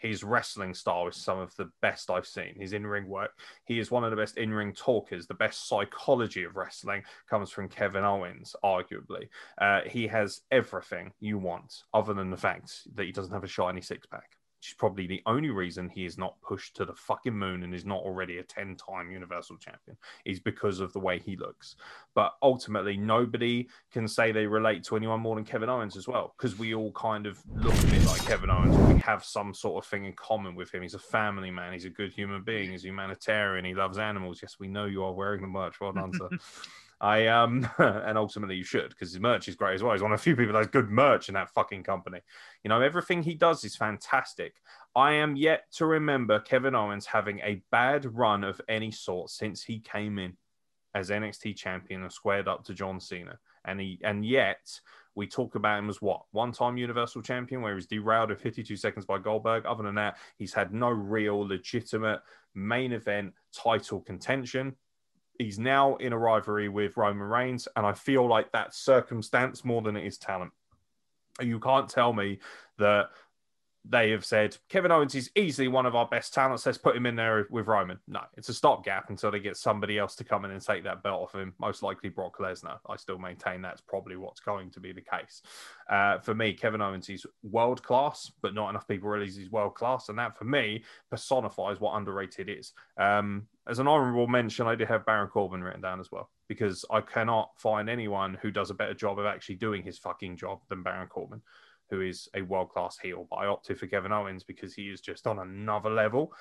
[0.00, 2.54] His wrestling style is some of the best I've seen.
[2.58, 3.32] His in ring work,
[3.66, 5.26] he is one of the best in ring talkers.
[5.26, 9.28] The best psychology of wrestling comes from Kevin Owens, arguably.
[9.58, 13.48] Uh, he has everything you want, other than the fact that he doesn't have a
[13.48, 14.39] shiny six pack.
[14.68, 17.84] Is probably the only reason he is not pushed to the fucking moon and is
[17.84, 21.76] not already a 10 time Universal Champion, is because of the way he looks.
[22.14, 26.34] But ultimately, nobody can say they relate to anyone more than Kevin Owens as well,
[26.36, 28.76] because we all kind of look a bit like Kevin Owens.
[28.92, 30.82] We have some sort of thing in common with him.
[30.82, 34.40] He's a family man, he's a good human being, he's humanitarian, he loves animals.
[34.42, 35.80] Yes, we know you are wearing the merch.
[35.80, 36.28] Well done, sir.
[37.00, 39.92] I um and ultimately you should because his merch is great as well.
[39.92, 42.20] He's one of the few people that has good merch in that fucking company.
[42.62, 44.54] You know, everything he does is fantastic.
[44.94, 49.62] I am yet to remember Kevin Owens having a bad run of any sort since
[49.62, 50.36] he came in
[50.94, 53.38] as NXT champion and squared up to John Cena.
[53.64, 54.80] And he and yet
[55.14, 59.06] we talk about him as what one-time Universal Champion, where he's derailed in 52 seconds
[59.06, 59.66] by Goldberg.
[59.66, 62.20] Other than that, he's had no real legitimate
[62.54, 64.76] main event title contention
[65.40, 69.80] he's now in a rivalry with Roman Reigns, and I feel like that's circumstance more
[69.80, 70.52] than it is talent.
[71.40, 72.40] You can't tell me
[72.78, 73.08] that
[73.84, 76.66] they have said Kevin Owens is easily one of our best talents.
[76.66, 77.98] Let's put him in there with Roman.
[78.06, 81.02] No, it's a stopgap until they get somebody else to come in and take that
[81.02, 81.54] belt off him.
[81.58, 82.78] Most likely Brock Lesnar.
[82.88, 85.42] I still maintain that's probably what's going to be the case.
[85.88, 89.74] Uh, for me, Kevin Owens is world class, but not enough people realize he's world
[89.74, 92.72] class, and that for me personifies what underrated is.
[92.98, 96.84] Um, as an honorable mention, I did have Baron Corbin written down as well because
[96.90, 100.60] I cannot find anyone who does a better job of actually doing his fucking job
[100.68, 101.40] than Baron Corbin
[101.90, 103.26] who is a world class heel.
[103.28, 106.32] But I opted for Kevin Owens because he is just on another level.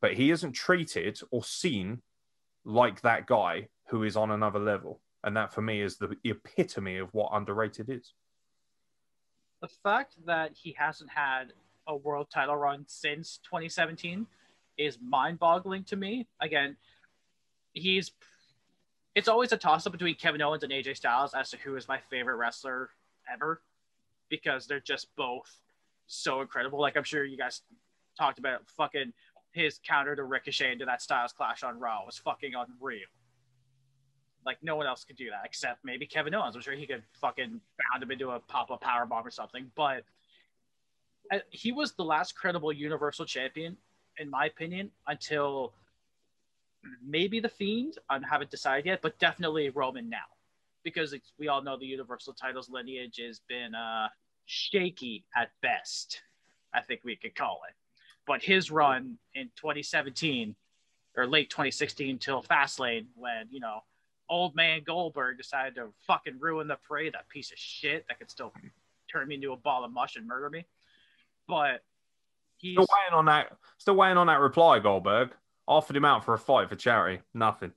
[0.00, 2.02] But he isn't treated or seen
[2.64, 5.00] like that guy who is on another level.
[5.22, 8.12] And that for me is the epitome of what underrated is.
[9.60, 11.52] The fact that he hasn't had
[11.86, 14.26] a world title run since 2017
[14.76, 16.26] is mind boggling to me.
[16.40, 16.76] Again,
[17.72, 18.12] he's
[19.14, 21.86] it's always a toss up between Kevin Owens and AJ Styles as to who is
[21.86, 22.90] my favorite wrestler
[23.32, 23.60] ever
[24.40, 25.60] because they're just both
[26.06, 26.80] so incredible.
[26.80, 27.62] Like I'm sure you guys
[28.18, 29.12] talked about fucking
[29.52, 33.06] his counter to Ricochet into that Styles Clash on Raw was fucking unreal.
[34.44, 36.56] Like no one else could do that except maybe Kevin Owens.
[36.56, 39.70] I'm sure he could fucking bound him into a pop up power bomb or something.
[39.74, 40.02] But
[41.32, 43.76] uh, he was the last credible Universal Champion,
[44.18, 45.72] in my opinion, until
[47.02, 47.98] maybe the Fiend.
[48.10, 50.28] I haven't decided yet, but definitely Roman now
[50.82, 54.08] because we all know the Universal titles lineage has been uh,
[54.46, 56.22] shaky at best.
[56.72, 57.74] I think we could call it.
[58.26, 60.54] But his run in 2017
[61.16, 63.80] or late 2016 till Fastlane, when you know
[64.28, 68.30] old man Goldberg decided to fucking ruin the parade, that piece of shit that could
[68.30, 68.52] still
[69.10, 70.64] turn me into a ball of mush and murder me.
[71.46, 71.82] But
[72.56, 73.52] he's still waiting on that.
[73.78, 75.30] Still waiting on that reply, Goldberg.
[75.66, 77.22] Offered him out for a fight for charity.
[77.32, 77.72] Nothing.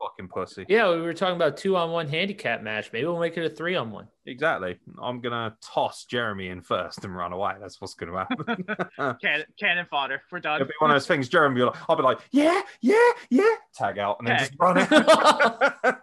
[0.00, 0.66] Fucking pussy.
[0.68, 2.90] Yeah, we were talking about two on one handicap match.
[2.92, 4.08] Maybe we'll make it a three on one.
[4.26, 4.78] Exactly.
[5.00, 7.54] I'm gonna toss Jeremy in first and run away.
[7.60, 8.64] That's what's gonna happen.
[9.22, 10.22] cannon, cannon fodder.
[10.30, 10.60] We're done.
[10.60, 11.28] It'll be one of those things.
[11.28, 13.54] Jeremy, will I'll be like, yeah, yeah, yeah.
[13.74, 15.98] Tag out and then just run out.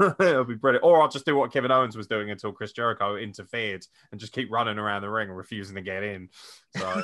[0.20, 0.84] It'll be brilliant.
[0.84, 4.32] Or I'll just do what Kevin Owens was doing until Chris Jericho interfered and just
[4.32, 6.28] keep running around the ring, refusing to get in.
[6.76, 7.02] So.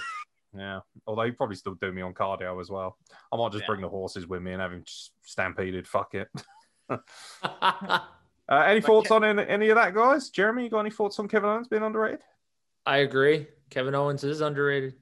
[0.56, 2.96] Yeah, although he probably still do me on cardio as well.
[3.32, 3.68] I might just yeah.
[3.68, 4.84] bring the horses with me and have him
[5.22, 5.86] stampeded.
[5.86, 6.28] Fuck it.
[6.88, 7.98] uh,
[8.48, 10.30] any but thoughts on any, any, of that, guys?
[10.30, 12.20] Jeremy, you got any thoughts on Kevin Owens being underrated?
[12.86, 13.48] I agree.
[13.70, 14.94] Kevin Owens is underrated.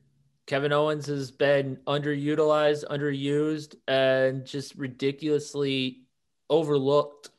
[0.47, 6.03] Kevin Owens has been underutilized, underused, and just ridiculously
[6.49, 7.31] overlooked.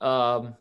[0.00, 0.56] Um,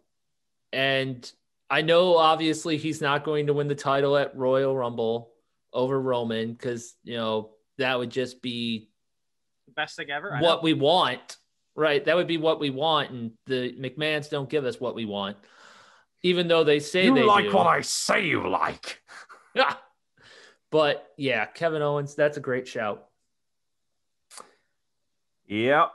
[0.74, 1.32] and
[1.70, 5.31] I know obviously he's not going to win the title at Royal Rumble
[5.74, 8.90] over Roman because you know that would just be
[9.68, 10.38] the best thing ever.
[10.40, 11.38] what we want,
[11.76, 12.04] right?
[12.04, 15.38] That would be what we want, and the McMahon's don't give us what we want,
[16.24, 17.56] even though they say you they like do.
[17.56, 19.02] what I say you like.
[19.54, 19.74] Yeah,
[20.72, 23.08] but yeah, Kevin Owens, that's a great shout.
[25.48, 25.92] Yep.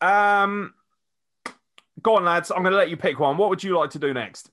[0.00, 0.72] Um,
[2.02, 2.50] go on, lads.
[2.50, 3.36] I'm going to let you pick one.
[3.36, 4.50] What would you like to do next?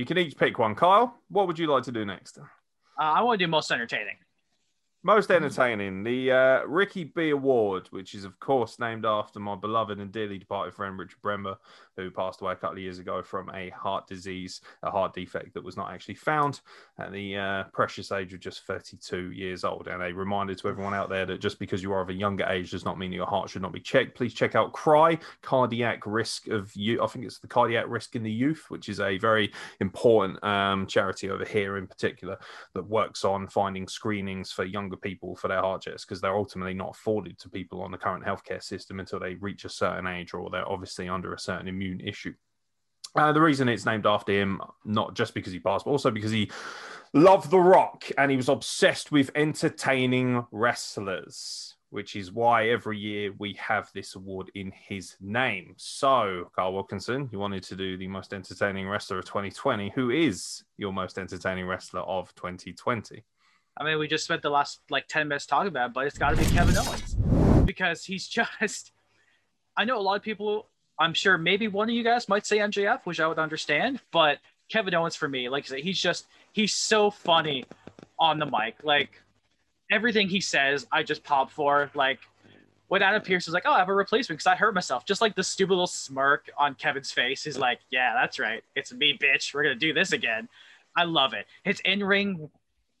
[0.00, 0.74] You can each pick one.
[0.74, 2.38] Kyle, what would you like to do next?
[2.38, 2.42] Uh,
[2.98, 4.16] I want to do most entertaining.
[5.02, 9.98] Most entertaining, the uh, Ricki B Award, which is of course named after my beloved
[9.98, 11.56] and dearly departed friend Richard Bremner,
[12.02, 15.54] who passed away a couple of years ago from a heart disease, a heart defect
[15.54, 16.60] that was not actually found
[16.98, 19.88] at the uh, precious age of just 32 years old.
[19.88, 22.44] And a reminder to everyone out there that just because you are of a younger
[22.44, 24.16] age does not mean your heart should not be checked.
[24.16, 27.02] Please check out CRY, Cardiac Risk of You.
[27.02, 30.86] I think it's the Cardiac Risk in the Youth, which is a very important um,
[30.86, 32.38] charity over here in particular
[32.74, 36.74] that works on finding screenings for younger people for their heart checks because they're ultimately
[36.74, 40.34] not afforded to people on the current healthcare system until they reach a certain age
[40.34, 42.34] or they're obviously under a certain immune issue.
[43.16, 46.30] Uh, the reason it's named after him, not just because he passed, but also because
[46.30, 46.50] he
[47.12, 53.32] loved The Rock and he was obsessed with entertaining wrestlers, which is why every year
[53.38, 55.74] we have this award in his name.
[55.76, 59.90] So, Carl Wilkinson, you wanted to do the most entertaining wrestler of 2020.
[59.96, 63.24] Who is your most entertaining wrestler of 2020?
[63.76, 66.18] I mean, we just spent the last like 10 minutes talking about it, but it's
[66.18, 67.16] got to be Kevin Owens
[67.64, 68.92] because he's just.
[69.76, 70.68] I know a lot of people,
[71.00, 74.38] I'm sure maybe one of you guys might say MJF, which I would understand, but
[74.68, 77.64] Kevin Owens for me, like I said, he's just, he's so funny
[78.18, 78.76] on the mic.
[78.82, 79.20] Like
[79.90, 81.90] everything he says, I just pop for.
[81.94, 82.20] Like
[82.88, 85.06] when Adam Pearce was like, oh, I have a replacement because I hurt myself.
[85.06, 88.62] Just like the stupid little smirk on Kevin's face He's like, yeah, that's right.
[88.76, 89.54] It's me, bitch.
[89.54, 90.48] We're to do this again.
[90.96, 91.46] I love it.
[91.64, 92.50] His in ring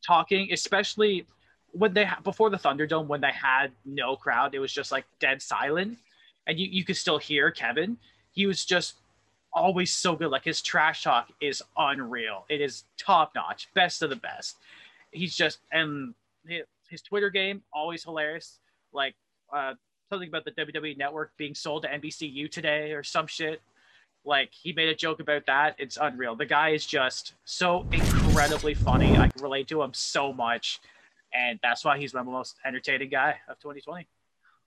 [0.04, 1.26] talking, especially
[1.72, 5.42] when they before the Thunderdome when they had no crowd, it was just like dead
[5.42, 5.98] silent,
[6.46, 7.96] and you you could still hear Kevin.
[8.32, 8.94] He was just
[9.52, 10.30] always so good.
[10.30, 12.44] Like his trash talk is unreal.
[12.48, 14.56] It is top notch, best of the best.
[15.10, 16.14] He's just and
[16.46, 18.58] his, Twitter game always hilarious.
[18.92, 19.14] Like
[19.52, 19.74] uh,
[20.08, 23.60] something about the WWE Network being sold to NBCU today or some shit.
[24.24, 25.76] Like he made a joke about that.
[25.78, 26.36] It's unreal.
[26.36, 29.16] The guy is just so incredibly funny.
[29.16, 30.80] I can relate to him so much,
[31.32, 34.06] and that's why he's my most entertaining guy of 2020.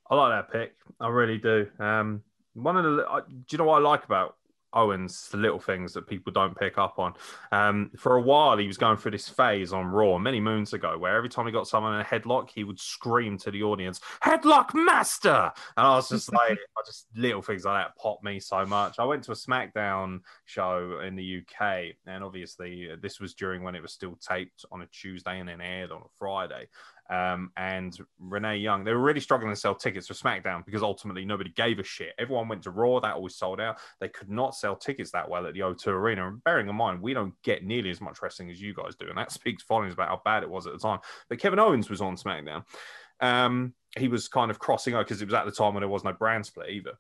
[0.10, 0.76] I like that pick.
[1.00, 1.68] I really do.
[1.80, 2.22] Um,
[2.54, 4.36] one of the, do you know what I like about
[4.74, 7.14] Owens, the little things that people don't pick up on.
[7.52, 10.98] Um, for a while, he was going through this phase on Raw many moons ago,
[10.98, 14.00] where every time he got someone in a headlock, he would scream to the audience,
[14.24, 18.40] "Headlock master!" And I was just like, I just little things like that pop me
[18.40, 19.00] so much.
[19.00, 23.64] I went to a SmackDown show in the UK, and obviously uh, this was during
[23.64, 26.68] when it was still taped on a Tuesday and then aired on a Friday
[27.10, 28.84] um, and Renee Young.
[28.84, 32.14] They were really struggling to sell tickets for SmackDown because ultimately nobody gave a shit.
[32.18, 33.78] Everyone went to Raw, that always sold out.
[34.00, 36.28] They could not sell tickets that well at the O2 Arena.
[36.28, 39.08] And bearing in mind, we don't get nearly as much wrestling as you guys do,
[39.10, 41.00] and that speaks volumes about how bad it was at the time.
[41.30, 42.64] But Kevin Owens was on SmackDown.
[43.20, 45.90] Um, he was kind of crossing over because it was at the time when there
[45.90, 46.94] was no brand split either.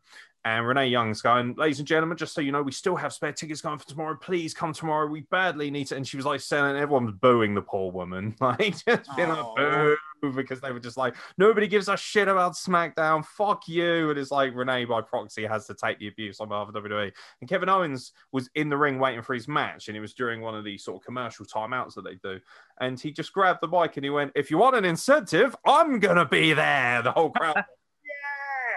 [0.45, 3.31] And Renee Young's going, ladies and gentlemen, just so you know, we still have spare
[3.31, 4.17] tickets going for tomorrow.
[4.19, 5.07] Please come tomorrow.
[5.07, 5.95] We badly need to.
[5.95, 9.55] And she was like selling, everyone was booing the poor woman, like just being like
[9.55, 13.25] boo because they were just like, nobody gives a shit about SmackDown.
[13.25, 14.09] Fuck you.
[14.09, 17.11] And it's like Renee by proxy has to take the abuse on behalf of WWE.
[17.41, 20.41] And Kevin Owens was in the ring waiting for his match, and it was during
[20.41, 22.39] one of these sort of commercial timeouts that they do.
[22.79, 25.99] And he just grabbed the mic and he went, "If you want an incentive, I'm
[25.99, 27.63] gonna be there." The whole crowd.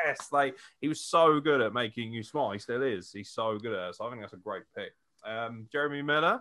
[0.07, 2.53] yes, like he was so good at making you smile.
[2.53, 3.11] He still is.
[3.13, 3.95] He's so good at it.
[3.97, 4.93] So I think that's a great pick.
[5.25, 6.41] Um, Jeremy Miller,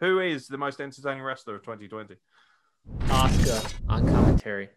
[0.00, 2.16] who is the most entertaining wrestler of 2020?
[3.08, 4.70] Asuka on commentary.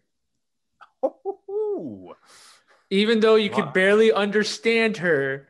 [1.05, 2.13] Ooh.
[2.89, 3.55] Even though you Wow.
[3.55, 5.47] could barely understand her,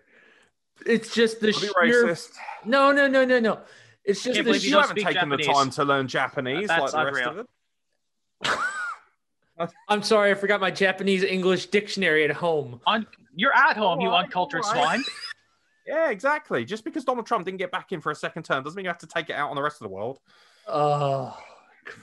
[0.85, 2.05] it's just the Don't be sheer.
[2.05, 2.35] racist.
[2.65, 3.61] No, no, no, no, no.
[4.05, 6.67] It's just Can't the believe you You haven't speak taken the time to learn Japanese
[6.67, 7.47] That's like the rest of it.
[9.87, 12.81] I'm sorry, I forgot my Japanese English dictionary at home.
[12.85, 14.83] On you're at home, you Alright, uncultured alright.
[15.01, 15.03] swine.
[15.85, 16.63] Yeah, exactly.
[16.63, 18.89] Just because Donald Trump didn't get back in for a second term doesn't mean you
[18.89, 20.17] have to take it out on the rest of the world.
[20.65, 21.37] Oh,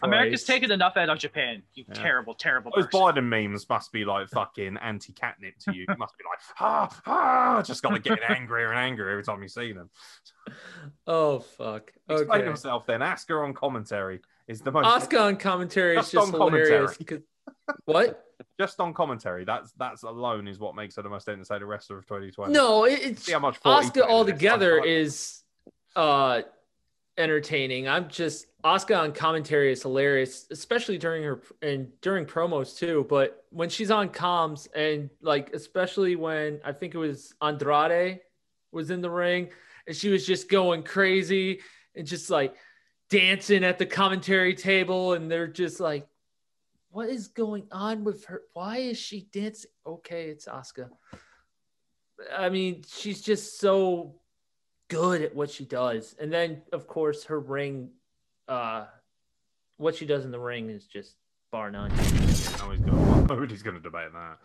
[0.03, 1.63] America's taken enough out of Japan.
[1.73, 1.95] You Yeah.
[1.95, 3.01] terrible, terrible Those person.
[3.01, 5.87] Biden memes must be like fucking anti catnip to you.
[5.89, 9.41] You must be like, ah, ah, just got to get angrier and angrier every time
[9.41, 9.89] you see them.
[11.07, 11.91] Oh fuck.
[12.11, 12.47] Explain Okay.
[12.47, 13.01] himself then.
[13.01, 16.99] Asuka on commentary is the most Asuka on commentary is Just just on hilarious.
[17.85, 18.27] What?
[18.59, 19.45] just on commentary.
[19.45, 22.53] That's that's alone is what makes her the most entertaining wrestler of 2020.
[22.53, 25.43] No, it's See how much 40 Asuka altogether is
[25.97, 26.43] uh
[27.19, 27.89] entertaining.
[27.89, 33.07] I'm just Asuka on commentary is hilarious, especially during her and during promos too.
[33.09, 38.21] But when she's on comms and like especially when I think it was Andrade
[38.73, 39.49] was in the ring
[39.87, 41.61] and she was just going crazy
[41.95, 42.55] and just like
[43.09, 46.07] dancing at the commentary table and they're just like
[46.91, 48.43] what is going on with her?
[48.53, 49.71] Why is she dancing?
[49.87, 50.91] Okay it's Asuka
[52.37, 54.17] I mean she's just so
[54.89, 56.15] good at what she does.
[56.21, 57.91] And then of course her ring
[58.49, 58.87] uh
[59.77, 61.17] what she does in the ring is just
[61.51, 61.91] bar none.
[63.29, 64.39] Nobody's gonna, debate that.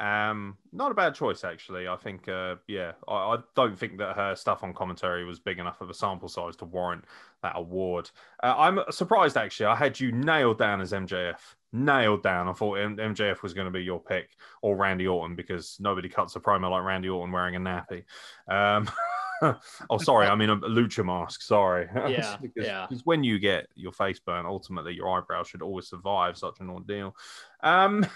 [0.00, 1.86] Um, not a bad choice actually.
[1.86, 5.58] I think, uh, yeah, I, I don't think that her stuff on commentary was big
[5.58, 7.04] enough of a sample size to warrant
[7.42, 8.10] that award.
[8.42, 9.66] Uh, I'm surprised actually.
[9.66, 11.38] I had you nailed down as MJF.
[11.72, 12.48] Nailed down.
[12.48, 14.30] I thought M- MJF was going to be your pick
[14.62, 18.04] or Randy Orton because nobody cuts a promo like Randy Orton wearing a nappy.
[18.48, 18.90] Um,
[19.90, 20.26] oh, sorry.
[20.28, 21.42] I mean a lucha mask.
[21.42, 21.88] Sorry.
[22.10, 22.86] Yeah, because, yeah.
[22.88, 26.70] because when you get your face burnt, ultimately your eyebrows should always survive such an
[26.70, 27.14] ordeal.
[27.62, 28.06] Um,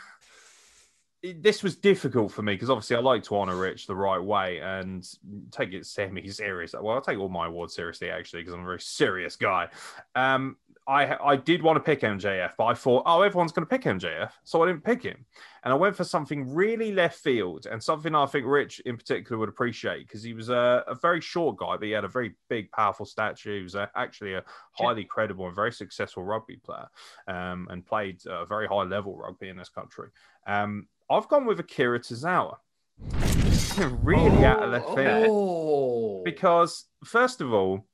[1.32, 4.58] this was difficult for me because obviously I like to honor Rich the right way
[4.58, 5.08] and
[5.50, 6.74] take it semi serious.
[6.78, 9.68] Well, I take all my awards seriously actually because I'm a very serious guy.
[10.14, 10.56] Um,
[10.86, 13.84] I I did want to pick MJF, but I thought, oh, everyone's going to pick
[13.84, 15.24] MJF, so I didn't pick him.
[15.62, 19.38] And I went for something really left field and something I think Rich in particular
[19.38, 22.34] would appreciate because he was a, a very short guy, but he had a very
[22.50, 23.56] big, powerful stature.
[23.56, 26.88] He was a, actually a highly credible and very successful rugby player
[27.28, 30.10] um, and played a very high level rugby in this country.
[30.46, 32.56] Um, I've gone with Akira Tozawa.
[34.02, 37.86] really out of left oh, field Oh, because first of all,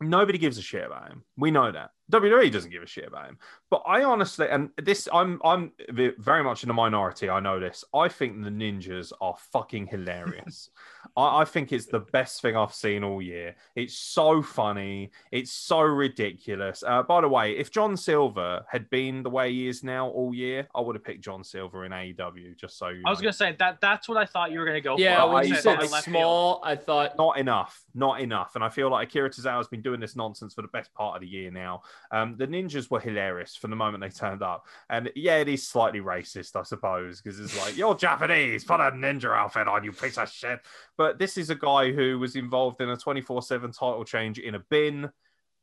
[0.00, 1.24] nobody gives a shit about him.
[1.36, 3.38] We know that WWE doesn't give a shit about him.
[3.70, 5.72] But I honestly, and this, I'm I'm
[6.18, 7.30] very much in the minority.
[7.30, 7.84] I know this.
[7.94, 10.70] I think the ninjas are fucking hilarious.
[11.16, 13.56] I, I think it's the best thing I've seen all year.
[13.74, 15.10] It's so funny.
[15.30, 16.84] It's so ridiculous.
[16.86, 20.34] Uh, by the way, if John Silver had been the way he is now all
[20.34, 22.56] year, I would have picked John Silver in AEW.
[22.56, 23.24] Just so you I was know.
[23.24, 25.22] gonna say that that's what I thought you were gonna go yeah.
[25.22, 25.32] for.
[25.32, 26.14] When I you said said left field.
[26.14, 28.54] small, I thought not enough, not enough.
[28.54, 31.16] And I feel like Akira Tozawa has been doing this nonsense for the best part
[31.16, 31.82] of the year now.
[32.10, 35.66] Um, the ninjas were hilarious from the moment they turned up, and yeah, it is
[35.66, 39.92] slightly racist, I suppose, because it's like you're Japanese, put a ninja outfit on, you
[39.92, 40.60] piece of shit.
[40.96, 44.60] But this is a guy who was involved in a 24/7 title change in a
[44.70, 45.10] bin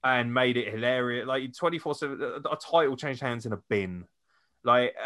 [0.03, 1.27] and made it hilarious.
[1.27, 4.05] Like 24/7, a title changed hands in a bin,
[4.63, 4.95] like.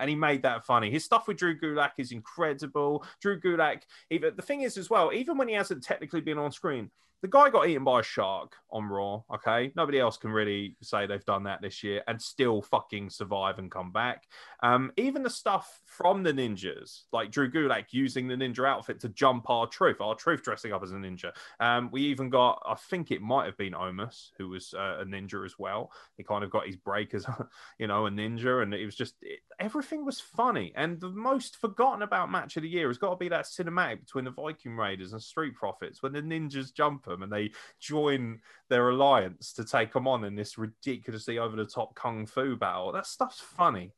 [0.00, 0.90] and he made that funny.
[0.90, 3.04] His stuff with Drew Gulak is incredible.
[3.20, 6.50] Drew Gulak, even the thing is as well, even when he hasn't technically been on
[6.50, 6.90] screen,
[7.22, 9.22] the guy got eaten by a shark on Raw.
[9.34, 13.58] Okay, nobody else can really say they've done that this year and still fucking survive
[13.58, 14.24] and come back.
[14.62, 19.08] Um, even the stuff from the ninjas, like Drew Gulak using the ninja outfit to
[19.10, 21.32] jump R Truth, R Truth dressing up as a ninja.
[21.58, 25.04] Um, we even got, I think it might have been Omos who was uh, a
[25.04, 25.92] ninja as well.
[26.16, 27.26] He kind of got his break as,
[27.78, 30.72] you know, a ninja, and it was just it, everything was funny.
[30.74, 34.00] And the most forgotten about match of the year has got to be that cinematic
[34.00, 38.40] between the Viking Raiders and Street Profits when the ninjas jump them and they join
[38.68, 42.92] their alliance to take them on in this ridiculously over the top kung fu battle.
[42.92, 43.92] That stuff's funny.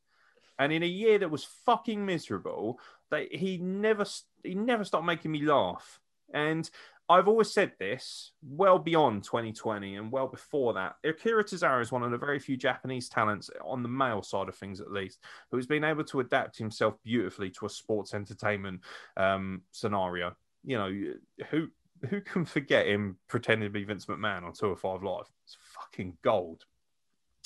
[0.58, 2.78] And in a year that was fucking miserable,
[3.10, 4.04] they, he never
[4.42, 6.00] he never stopped making me laugh.
[6.32, 6.68] And
[7.08, 10.96] I've always said this well beyond 2020 and well before that.
[11.04, 14.54] Akira Tozawa is one of the very few Japanese talents on the male side of
[14.54, 15.18] things, at least,
[15.50, 18.80] who's been able to adapt himself beautifully to a sports entertainment
[19.16, 20.34] um, scenario.
[20.64, 21.12] You know,
[21.50, 21.68] who
[22.08, 25.26] who can forget him pretending to be Vince McMahon on 205 Live?
[25.44, 26.64] It's fucking gold.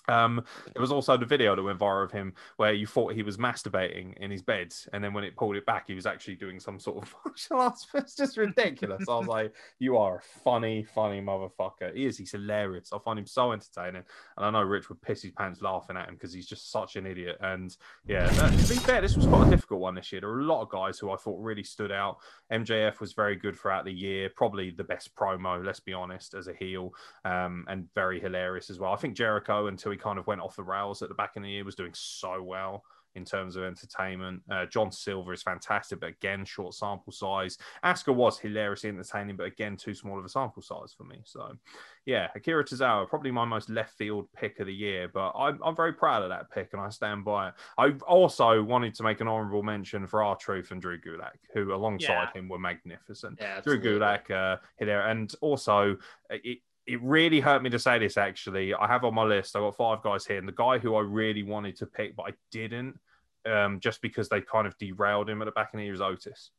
[0.09, 3.22] Um, there was also the video that went viral of him where you thought he
[3.22, 6.36] was masturbating in his bed, and then when it pulled it back, he was actually
[6.36, 7.86] doing some sort of martial arts.
[7.94, 9.09] It's just ridiculous.
[9.09, 12.18] I was like, "You are a funny, funny motherfucker." He is.
[12.18, 12.92] He's hilarious.
[12.92, 14.04] I find him so entertaining,
[14.36, 16.96] and I know Rich would piss his pants laughing at him because he's just such
[16.96, 17.36] an idiot.
[17.40, 17.76] And
[18.07, 20.20] yeah, that, to be fair, this was quite a difficult one this year.
[20.20, 22.18] There were a lot of guys who I thought really stood out.
[22.52, 25.64] MJF was very good throughout the year, probably the best promo.
[25.64, 26.92] Let's be honest, as a heel,
[27.24, 28.92] um, and very hilarious as well.
[28.92, 31.42] I think Jericho until he kind of went off the rails at the back of
[31.42, 32.84] the year was doing so well
[33.16, 34.42] in terms of entertainment.
[34.51, 37.57] Uh, John Silver is fantastic, but again, short sample size.
[37.82, 41.22] Asuka was hilariously entertaining, but again, too small of a sample size for me.
[41.24, 41.57] So,
[42.05, 45.74] yeah, Akira Tozawa, probably my most left field pick of the year, but I'm, I'm
[45.74, 47.55] very proud of that pick and I stand by it.
[47.78, 51.72] I also wanted to make an honorable mention for R Truth and Drew Gulak, who
[51.74, 53.38] alongside him were magnificent.
[53.40, 53.80] Yeah, Drew.
[53.80, 55.11] Gulak, uh, hilarious.
[55.11, 55.97] And also,
[56.30, 58.74] uh, it, it really hurt me to say this actually.
[58.74, 61.01] I have on my list, I've got five guys here, and the guy who I
[61.01, 62.99] really wanted to pick, but I didn't,
[63.45, 66.01] um, just because they kind of derailed him at the back of the year is
[66.01, 66.51] Otis,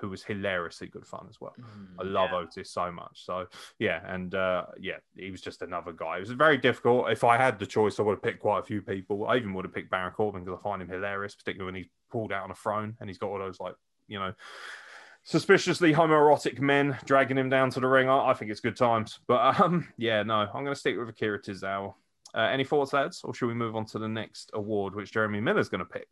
[0.00, 1.54] who was hilariously good fun as well.
[1.98, 2.38] I love Yeah.
[2.38, 3.24] Otis so much.
[3.24, 3.46] So
[3.78, 6.16] yeah, and uh, yeah, he was just another guy.
[6.16, 7.10] It was very difficult.
[7.10, 9.26] If I had the choice, I would have picked quite a few people.
[9.28, 11.90] I even would have picked Baron Corbin because I find him hilarious, particularly when he's
[12.10, 13.74] pulled out on a throne and he's got all those like
[14.06, 14.32] you know
[15.24, 18.08] suspiciously homoerotic men dragging him down to the ring.
[18.08, 19.18] I, I think it's good times.
[19.26, 21.94] But um, yeah, no, I'm going to stick with Akira Tozawa.
[22.34, 25.40] Uh, any thoughts, lads, or should we move on to the next award, which Jeremy
[25.40, 26.08] Miller's going to pick?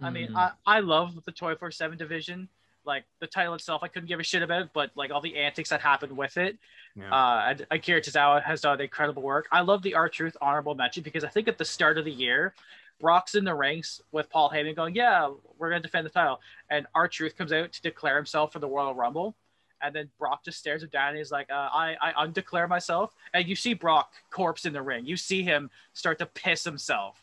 [0.00, 0.36] I mean, Mm.
[0.36, 2.48] I, I love the 24/7 division.
[2.86, 5.70] Like the title itself, I couldn't give a shit about, but like all the antics
[5.70, 6.58] that happened with it.
[6.94, 7.10] Yeah.
[7.10, 9.46] Uh, and Akira Tozawa has done incredible work.
[9.50, 12.12] I love the R Truth honorable mention because I think at the start of the
[12.12, 12.54] year,
[13.00, 16.40] Brock's in the ranks with Paul Heyman going, "Yeah, we're gonna defend the title,"
[16.70, 19.36] and R Truth comes out to declare himself for the Royal Rumble,
[19.80, 23.14] and then Brock just stares him down and he's like, uh, "I I undeclare myself,"
[23.32, 25.06] and you see Brock corpse in the ring.
[25.06, 27.22] You see him start to piss himself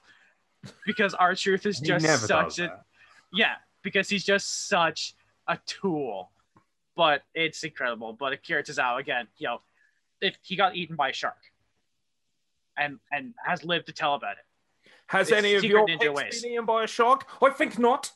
[0.86, 2.86] because R Truth is just such a that.
[3.32, 5.16] yeah, because he's just such
[5.48, 6.32] a tool.
[6.96, 8.14] But it's incredible.
[8.14, 9.62] But Akira Tozawa again, you know,
[10.20, 11.40] if he got eaten by a shark,
[12.78, 14.46] and and has lived to tell about it.
[15.12, 16.42] Has It's any of Secret your Ninja picks ways.
[16.42, 17.26] been eaten by a shark?
[17.42, 18.12] I think not.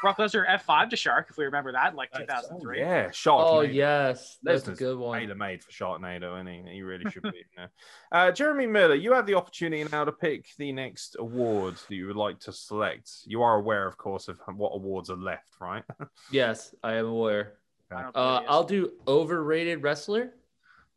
[0.00, 2.82] Brock Lesnar F5 to Shark, if we remember that, like That's- 2003.
[2.82, 3.46] Oh, yeah, Shark.
[3.48, 5.20] Oh yes, that's a good one.
[5.20, 6.62] Tailor made for Sharknado, and he?
[6.76, 7.28] He really should be.
[7.36, 7.66] you know.
[8.10, 12.08] uh, Jeremy Miller, you have the opportunity now to pick the next award that you
[12.08, 13.10] would like to select.
[13.26, 15.84] You are aware, of course, of what awards are left, right?
[16.32, 17.52] Yes, I am aware.
[17.92, 18.46] I Uh, believe it is.
[18.50, 20.32] I'll do overrated wrestler,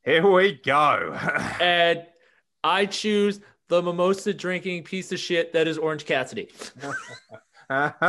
[0.04, 1.14] Here we go.
[1.62, 2.04] and
[2.64, 6.50] I choose the mimosa drinking piece of shit that is Orange Cassidy.
[7.70, 8.06] I,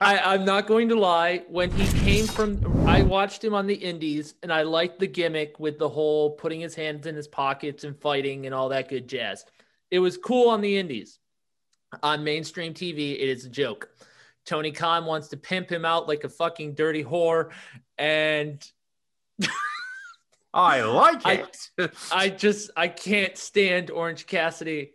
[0.00, 1.42] I'm not going to lie.
[1.48, 5.60] When he came from, I watched him on the Indies, and I liked the gimmick
[5.60, 9.08] with the whole putting his hands in his pockets and fighting and all that good
[9.08, 9.44] jazz.
[9.90, 11.18] It was cool on the Indies.
[12.02, 13.90] On mainstream TV, it is a joke.
[14.46, 17.50] Tony Khan wants to pimp him out like a fucking dirty whore,
[17.98, 18.66] and
[20.54, 21.70] I like it.
[22.12, 24.92] I just I can't stand Orange Cassidy.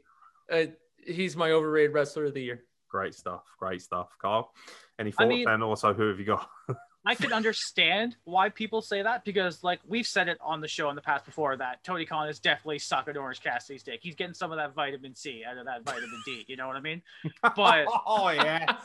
[0.51, 0.65] Uh,
[1.05, 2.63] he's my overrated wrestler of the year.
[2.89, 3.43] great stuff.
[3.59, 4.53] Great stuff, Carl.
[4.99, 5.29] Any I thoughts?
[5.29, 6.49] mean- and also, who have you got?
[7.05, 10.89] I can understand why people say that because, like, we've said it on the show
[10.89, 14.01] in the past before that Tony Khan is definitely sucking Orange Cassidy's dick.
[14.03, 16.43] He's getting some of that vitamin C out of that vitamin D.
[16.49, 17.01] You know what I mean?
[17.55, 18.75] But oh yeah,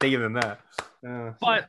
[0.00, 0.60] bigger than that.
[1.06, 1.68] Uh, but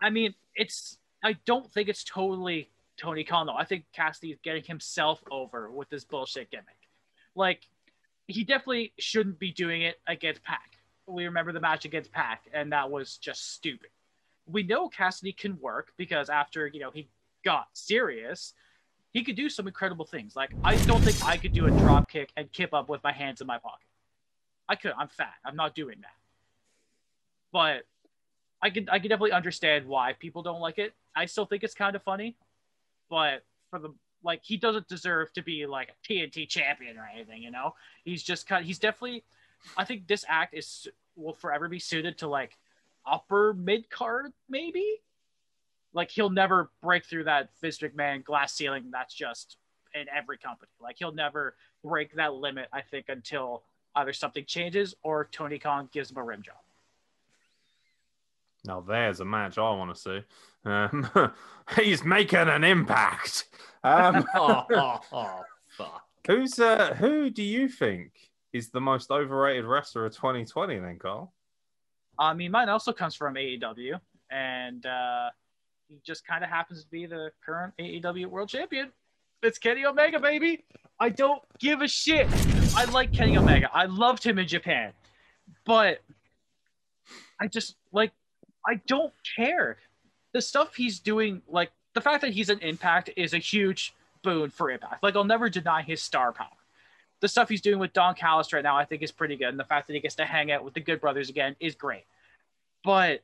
[0.00, 3.56] I mean, it's I don't think it's totally Tony Khan though.
[3.56, 6.66] I think Cassidy is getting himself over with this bullshit gimmick.
[7.34, 7.68] Like,
[8.26, 10.78] he definitely shouldn't be doing it against Pac.
[11.06, 13.88] We remember the match against Pac, and that was just stupid.
[14.46, 17.08] We know Cassidy can work because after you know he
[17.44, 18.52] got serious,
[19.12, 20.36] he could do some incredible things.
[20.36, 23.12] Like I don't think I could do a drop kick and kip up with my
[23.12, 23.86] hands in my pocket.
[24.68, 24.92] I could.
[24.98, 25.34] I'm fat.
[25.44, 26.16] I'm not doing that.
[27.52, 27.84] But
[28.60, 30.92] I could I could definitely understand why people don't like it.
[31.16, 32.36] I still think it's kind of funny,
[33.08, 37.42] but for the like he doesn't deserve to be like a TNT champion or anything,
[37.42, 37.74] you know.
[38.04, 39.24] He's just kind he's definitely
[39.76, 42.56] I think this act is will forever be suited to like
[43.06, 45.00] upper mid card maybe.
[45.92, 49.56] Like he'll never break through that Vince McMahon glass ceiling that's just
[49.94, 50.70] in every company.
[50.80, 53.62] Like he'll never break that limit I think until
[53.94, 56.56] either something changes or Tony Khan gives him a rim job.
[58.68, 60.20] Now there's a match I want to see.
[60.66, 61.32] Um,
[61.76, 63.46] he's making an impact.
[63.82, 66.02] Um, oh, oh, oh, fuck.
[66.26, 68.12] who's uh, who do you think
[68.52, 70.78] is the most overrated wrestler of 2020?
[70.78, 71.32] Then, Carl.
[72.18, 73.98] I mean, mine also comes from AEW,
[74.30, 75.30] and uh,
[75.88, 78.92] he just kind of happens to be the current AEW World Champion.
[79.42, 80.64] It's Kenny Omega, baby.
[81.00, 82.26] I don't give a shit.
[82.76, 83.70] I like Kenny Omega.
[83.72, 84.92] I loved him in Japan,
[85.64, 86.00] but
[87.40, 88.12] I just like
[88.68, 89.78] I don't care.
[90.32, 94.50] The stuff he's doing, like the fact that he's an Impact, is a huge boon
[94.50, 95.02] for Impact.
[95.02, 96.48] Like I'll never deny his star power.
[97.20, 99.58] The stuff he's doing with Don Callis right now, I think, is pretty good, and
[99.58, 102.04] the fact that he gets to hang out with the Good Brothers again is great.
[102.84, 103.22] But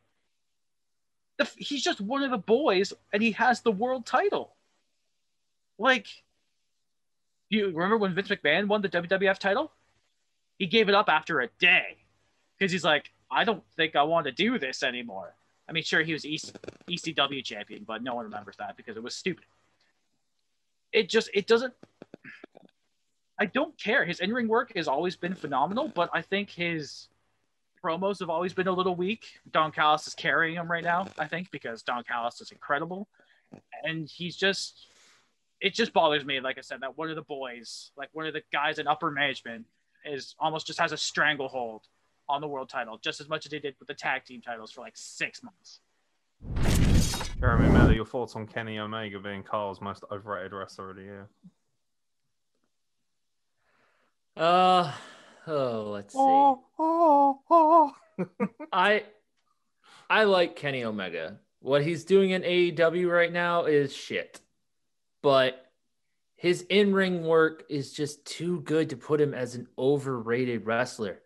[1.36, 4.54] the, he's just one of the boys, and he has the world title.
[5.78, 6.06] Like,
[7.50, 9.70] you remember when Vince McMahon won the WWF title?
[10.58, 11.98] He gave it up after a day
[12.58, 15.34] because he's like, I don't think I want to do this anymore.
[15.68, 16.54] I mean, sure, he was EC-
[16.88, 19.46] ECW champion, but no one remembers that because it was stupid.
[20.92, 21.74] It just, it doesn't.
[23.38, 24.04] I don't care.
[24.04, 27.08] His in-ring work has always been phenomenal, but I think his
[27.82, 29.40] promos have always been a little weak.
[29.50, 33.08] Don Callis is carrying him right now, I think, because Don Callis is incredible,
[33.82, 34.86] and he's just.
[35.60, 38.34] It just bothers me, like I said, that one of the boys, like one of
[38.34, 39.64] the guys in upper management,
[40.04, 41.82] is almost just has a stranglehold
[42.28, 44.72] on the world title, just as much as they did with the tag team titles
[44.72, 45.80] for like six months.
[47.40, 51.28] Jeremy Miller, your thoughts on Kenny Omega being Carl's most overrated wrestler of the year?
[54.36, 54.92] Uh,
[55.46, 56.18] oh, let's see.
[56.18, 56.64] oh,
[57.50, 57.92] oh.
[58.72, 59.04] I
[60.08, 61.38] I like Kenny Omega.
[61.60, 64.40] What he's doing in AEW right now is shit.
[65.22, 65.64] But
[66.36, 71.20] his in-ring work is just too good to put him as an overrated wrestler.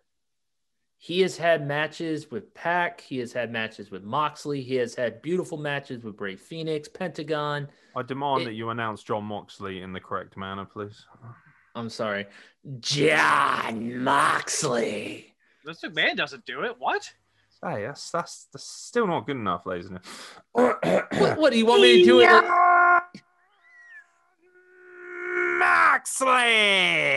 [1.00, 5.22] He has had matches with Pac, he has had matches with Moxley, he has had
[5.22, 7.68] beautiful matches with Rey Fénix, Pentagon.
[7.96, 11.06] I demand It- that you announce Jon Moxley in the correct manner, please.
[11.76, 12.26] I'm sorry.
[12.80, 15.36] Jon Moxley.
[15.64, 16.74] Vince McMahon doesn't do it.
[16.78, 17.12] What?
[17.62, 20.00] Hey, that's, that's, that's still not good enough, ladies and
[20.52, 21.36] What, gentlemen.
[21.40, 22.42] what do you want me to do it?
[25.58, 26.26] Moxley!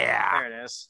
[0.06, 0.88] There it is.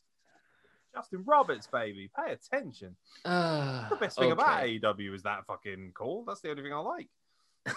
[0.94, 2.10] Justin Roberts, baby.
[2.18, 2.96] Pay attention.
[3.26, 4.80] Uh, The best thing about okay.
[4.80, 6.24] AEW is that fucking cool.
[6.26, 7.08] That's the only thing I like.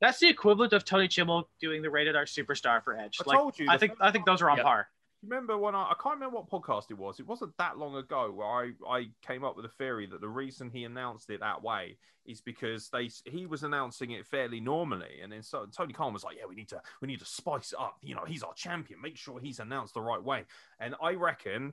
[0.00, 3.18] That's the equivalent of Tony Chimel doing the rated R superstar for Edge.
[3.24, 3.66] I Like, told you.
[3.68, 4.66] I think I think those are on Yep.
[4.66, 4.88] par.
[5.22, 7.18] remember when I, I can't remember what podcast it was.
[7.20, 10.28] It wasn't that long ago where I, I came up with a theory that the
[10.28, 15.20] reason he announced it that way is because they he was announcing it fairly normally,
[15.22, 17.72] and then so Tony Khan was like, "Yeah, we need to we need to spice
[17.72, 17.96] it up.
[18.02, 19.00] You know, he's our champion.
[19.00, 20.44] Make sure he's announced the right way."
[20.80, 21.72] And I reckon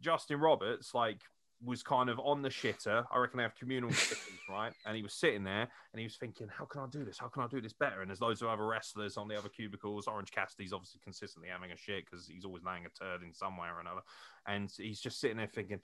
[0.00, 1.20] Justin Roberts like
[1.62, 3.04] was kind of on the shitter.
[3.12, 4.72] I reckon they have communal shitters, right?
[4.86, 7.18] And he was sitting there and he was thinking, how can I do this?
[7.18, 8.00] How can I do this better?
[8.00, 10.06] And there's loads of other wrestlers on the other cubicles.
[10.06, 13.58] Orange Cassidy's obviously consistently having a shit because he's always laying a turd in some
[13.58, 14.00] way or another.
[14.46, 15.80] And he's just sitting there thinking,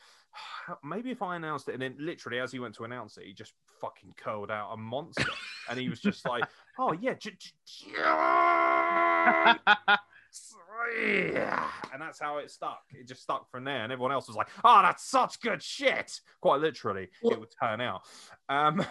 [0.82, 3.34] maybe if I announced it, and then literally as he went to announce it, he
[3.34, 5.24] just fucking curled out a monster.
[5.68, 6.44] and he was just like,
[6.78, 7.12] oh, yeah.
[7.12, 7.92] J- j-
[11.92, 12.82] and that's how it stuck.
[12.90, 16.20] It just stuck from there, and everyone else was like, "Oh, that's such good shit."
[16.40, 18.02] Quite literally, Well- it would turn out.
[18.48, 18.84] Um,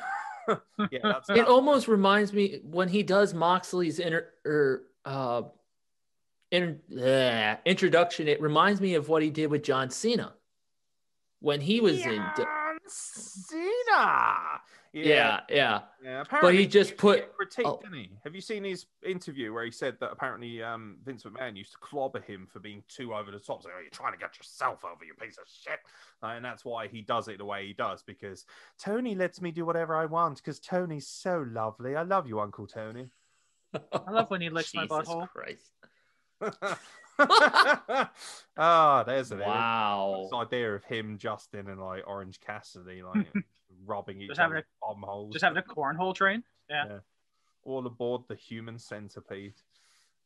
[0.92, 5.44] yeah, that's, It almost reminds me when he does Moxley's inter, er, uh,
[6.52, 8.28] in, uh, introduction.
[8.28, 10.34] It reminds me of what he did with John Cena
[11.40, 12.24] when he was in.
[12.38, 14.55] John Cena.
[15.04, 15.82] Yeah, yeah.
[16.02, 16.24] yeah.
[16.42, 17.80] But he just was put- getting critiqued, oh.
[17.82, 18.12] didn't he?
[18.24, 21.78] Have you seen his interview where he said that apparently um, Vince McMahon used to
[21.80, 23.62] clobber him for being too over the top?
[23.62, 25.80] So oh, you're trying to get yourself over, you piece of shit.
[26.24, 28.46] Uh, and that's why he does it the way he does because
[28.80, 31.96] Tony lets me do whatever I want because Tony's so lovely.
[31.96, 33.10] I love you, Uncle Tony.
[33.74, 35.28] I love when he licks my Jesus butthole.
[35.30, 35.72] Christ.
[38.58, 39.40] Ah, there's an.
[39.40, 40.24] Wow.
[40.24, 43.28] This idea of him, Justin, and like Orange Cassidy, like
[43.86, 45.34] rubbing each Just having other's bum holes.
[45.34, 46.44] Just having a cornhole train.
[46.70, 47.00] Yeah.
[47.64, 49.54] all aboard the human centipede.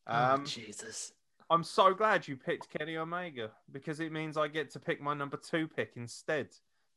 [0.06, 1.12] Oh, Um, Jesus.
[1.50, 5.14] I'm so glad you picked Kenny Omega because it means I get to pick my
[5.14, 6.48] number two pick instead.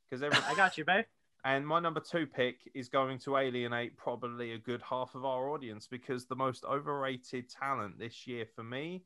[0.10, 1.06] Because every I got you, babe.
[1.44, 5.50] and my number two pick is going to alienate probably a good half of our
[5.50, 9.04] audience because the most overrated talent this year for me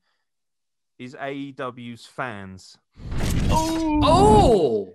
[0.99, 2.77] is AEW's fans.
[3.49, 4.93] Oh,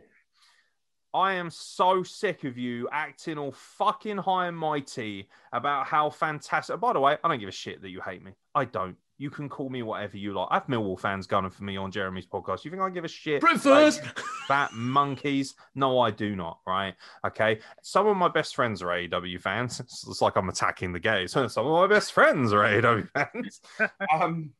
[1.15, 6.81] I am so sick of you acting all fucking high and mighty about how fantastic.
[6.81, 8.33] By the way, I don't give a shit that you hate me.
[8.55, 8.97] I don't.
[9.19, 10.49] You can call me whatever you like.
[10.51, 12.65] I have Millwall fans gunning for me on Jeremy's podcast.
[12.65, 13.41] You think I give a shit?
[13.41, 14.03] Breakfast.
[14.03, 15.55] Like, fat monkeys?
[15.75, 16.59] No, I do not.
[16.67, 16.95] Right?
[17.27, 17.61] Okay.
[17.83, 19.81] Some of my best friends are AEW fans.
[19.81, 21.33] It's, it's like I'm attacking the gays.
[21.33, 23.61] Some of my best friends are AEW fans.
[24.13, 24.51] um,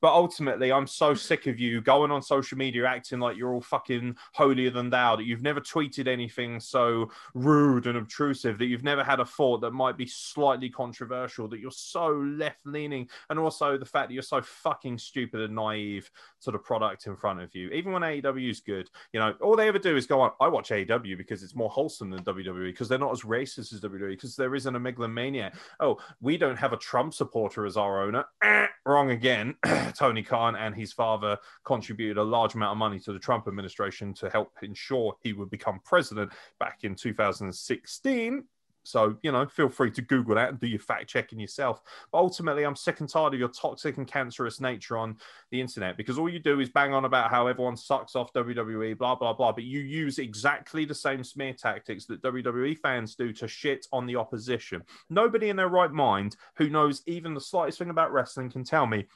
[0.00, 3.60] but ultimately, I'm so sick of you going on social media acting like you're all
[3.60, 8.84] fucking holier than thou, that you've never tweeted anything so rude and obtrusive, that you've
[8.84, 13.38] never had a thought that might be slightly controversial, that you're so left leaning, and
[13.38, 16.10] also the fact that you're so fucking stupid and naive
[16.42, 17.70] to the product in front of you.
[17.70, 20.48] Even when AEW is good, you know, all they ever do is go on, I
[20.48, 24.10] watch AEW because it's more wholesome than WWE, because they're not as racist as WWE,
[24.10, 25.54] because there isn't a megalomaniac.
[25.80, 28.24] Oh, we don't have a Trump supporter as our owner.
[28.42, 29.54] Eh, wrong again.
[29.96, 34.14] Tony Khan and his father contributed a large amount of money to the Trump administration
[34.14, 38.44] to help ensure he would become president back in 2016.
[38.88, 41.82] So, you know, feel free to Google that and do your fact checking yourself.
[42.10, 45.18] But ultimately, I'm sick and tired of your toxic and cancerous nature on
[45.50, 48.96] the internet because all you do is bang on about how everyone sucks off WWE,
[48.96, 49.52] blah, blah, blah.
[49.52, 54.06] But you use exactly the same smear tactics that WWE fans do to shit on
[54.06, 54.82] the opposition.
[55.10, 58.86] Nobody in their right mind who knows even the slightest thing about wrestling can tell
[58.86, 59.06] me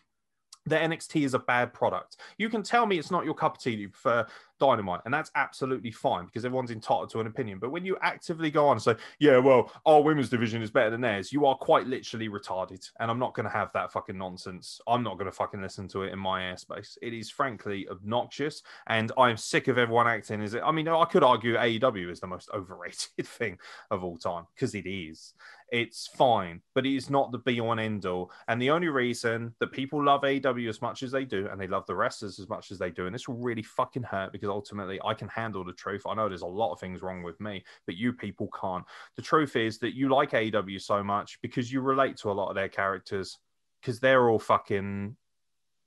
[0.67, 2.17] that NXT is a bad product.
[2.39, 4.27] You can tell me it's not your cup of tea, you prefer
[4.63, 7.59] Dynamite, and that's absolutely fine because everyone's entitled to an opinion.
[7.59, 10.89] But when you actively go on and say, yeah, well, our women's division is better
[10.89, 12.89] than theirs, you are quite literally retarded.
[13.01, 14.81] And I'm not going to have that fucking nonsense.
[14.87, 16.97] I'm not going to fucking listen to it in my airspace.
[17.03, 18.63] It is frankly obnoxious.
[18.87, 20.63] And I'm sick of everyone acting as it.
[20.65, 23.59] I mean, I could argue AEW is the most overrated thing
[23.91, 25.35] of all time because it is.
[25.73, 28.31] It's fine, but it is not the be all and end all.
[28.47, 31.67] And the only reason that people love AEW as much as they do, and they
[31.67, 34.51] love the wrestlers as much as they do, and this will really fucking hurt because
[34.53, 36.03] ultimately I can handle the truth.
[36.07, 38.85] I know there's a lot of things wrong with me, but you people can't.
[39.17, 42.49] The truth is that you like AEW so much because you relate to a lot
[42.49, 43.39] of their characters
[43.81, 45.17] because they're all fucking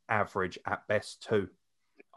[0.10, 1.48] average at best too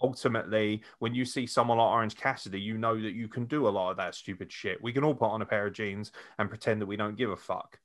[0.03, 3.71] ultimately, when you see someone like Orange Cassidy, you know that you can do a
[3.71, 4.83] lot of that stupid shit.
[4.83, 7.31] We can all put on a pair of jeans and pretend that we don't give
[7.31, 7.79] a fuck.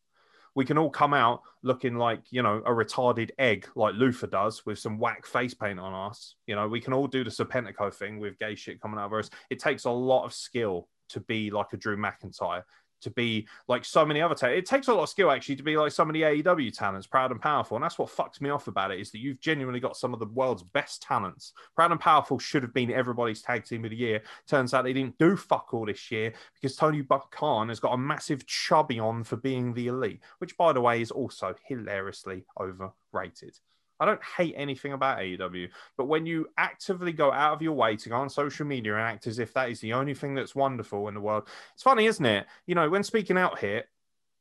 [0.56, 4.66] We can all come out looking like, you know, a retarded egg like Luther does
[4.66, 6.36] with some whack face paint on us.
[6.46, 9.14] You know, we can all do the Serpentico thing with gay shit coming out of
[9.14, 9.30] us.
[9.50, 12.64] It takes a lot of skill to be like a Drew McIntyre,
[13.04, 14.60] to be like so many other talents.
[14.60, 17.32] It takes a lot of skill actually to be like of the AEW talents, proud
[17.32, 17.78] and powerful.
[17.78, 20.20] And that's what fucks me off about it is that you've genuinely got some of
[20.20, 21.54] the world's best talents.
[21.76, 24.22] Proud and powerful should have been everybody's tag team of the year.
[24.48, 27.94] Turns out they didn't do fuck all this year because Tony Buck Khan has got
[27.94, 32.46] a massive chubby on for being the elite, which by the way is also hilariously
[32.60, 33.58] overrated.
[34.04, 37.96] I don't hate anything about AEW, but when you actively go out of your way
[37.96, 40.54] to go on social media and act as if that is the only thing that's
[40.54, 42.46] wonderful in the world, it's funny, isn't it?
[42.68, 43.86] You know, when speaking out here,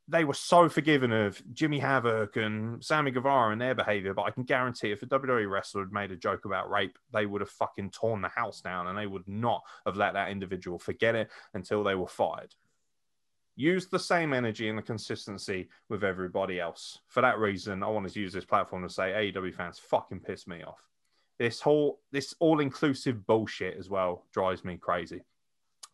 [0.09, 4.33] they were so forgiving of Jimmy Havoc and Sammy Guevara and their behavior, but I
[4.33, 7.51] can guarantee if a WWE wrestler had made a joke about rape, they would have
[7.51, 11.31] fucking torn the house down and they would not have let that individual forget it
[11.55, 12.53] until they were fired.
[13.57, 17.01] Use the same energy and the consistency with everybody else.
[17.09, 20.47] For that reason, I wanted to use this platform to say AEW fans fucking piss
[20.47, 20.81] me off.
[21.39, 25.23] This whole this all-inclusive bullshit as well drives me crazy.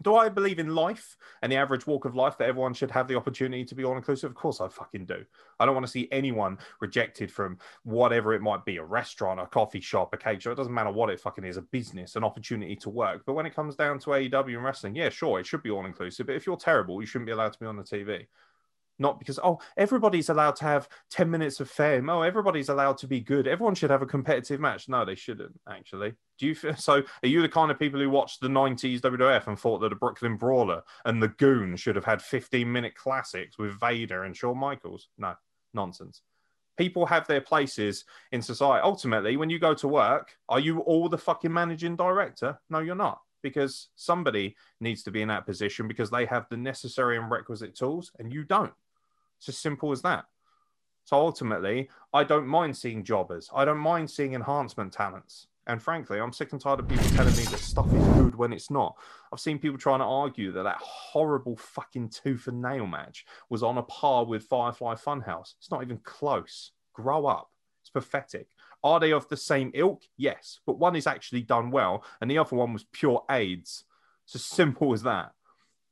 [0.03, 3.09] Do I believe in life and the average walk of life that everyone should have
[3.09, 4.31] the opportunity to be all inclusive?
[4.31, 5.25] Of course, I fucking do.
[5.59, 9.47] I don't want to see anyone rejected from whatever it might be a restaurant, a
[9.47, 10.53] coffee shop, a cake shop.
[10.53, 13.23] It doesn't matter what it fucking is a business, an opportunity to work.
[13.27, 15.85] But when it comes down to AEW and wrestling, yeah, sure, it should be all
[15.85, 16.27] inclusive.
[16.27, 18.27] But if you're terrible, you shouldn't be allowed to be on the TV
[18.99, 22.09] not because oh everybody's allowed to have 10 minutes of fame.
[22.11, 23.47] Oh everybody's allowed to be good.
[23.47, 24.89] Everyone should have a competitive match.
[24.89, 26.15] No they shouldn't actually.
[26.39, 29.47] Do you feel so are you the kind of people who watched the 90s wwf
[29.47, 33.59] and thought that a brooklyn brawler and the goon should have had 15 minute classics
[33.59, 35.09] with vader and shawn michaels?
[35.19, 35.35] No
[35.75, 36.23] nonsense.
[36.77, 38.83] People have their places in society.
[38.83, 42.59] Ultimately when you go to work are you all the fucking managing director?
[42.71, 46.57] No you're not because somebody needs to be in that position because they have the
[46.57, 48.73] necessary and requisite tools and you don't
[49.39, 50.25] it's as simple as that.
[51.05, 53.49] So ultimately, I don't mind seeing jobbers.
[53.55, 55.47] I don't mind seeing enhancement talents.
[55.67, 58.55] And frankly, I'm sick and tired of people telling me that stuff is good when
[58.55, 58.97] it's not.
[59.33, 63.63] I've seen people trying to argue that that horrible fucking tooth and nail match was
[63.63, 65.55] on a par with Firefly Funhouse.
[65.59, 66.73] It's not even close.
[66.95, 67.51] Grow up.
[67.83, 68.49] It's pathetic.
[68.83, 70.03] Are they of the same ilk?
[70.17, 70.61] Yes.
[70.67, 73.85] But one is actually done well, and the other one was pure AIDS.
[74.25, 75.33] It's as simple as that.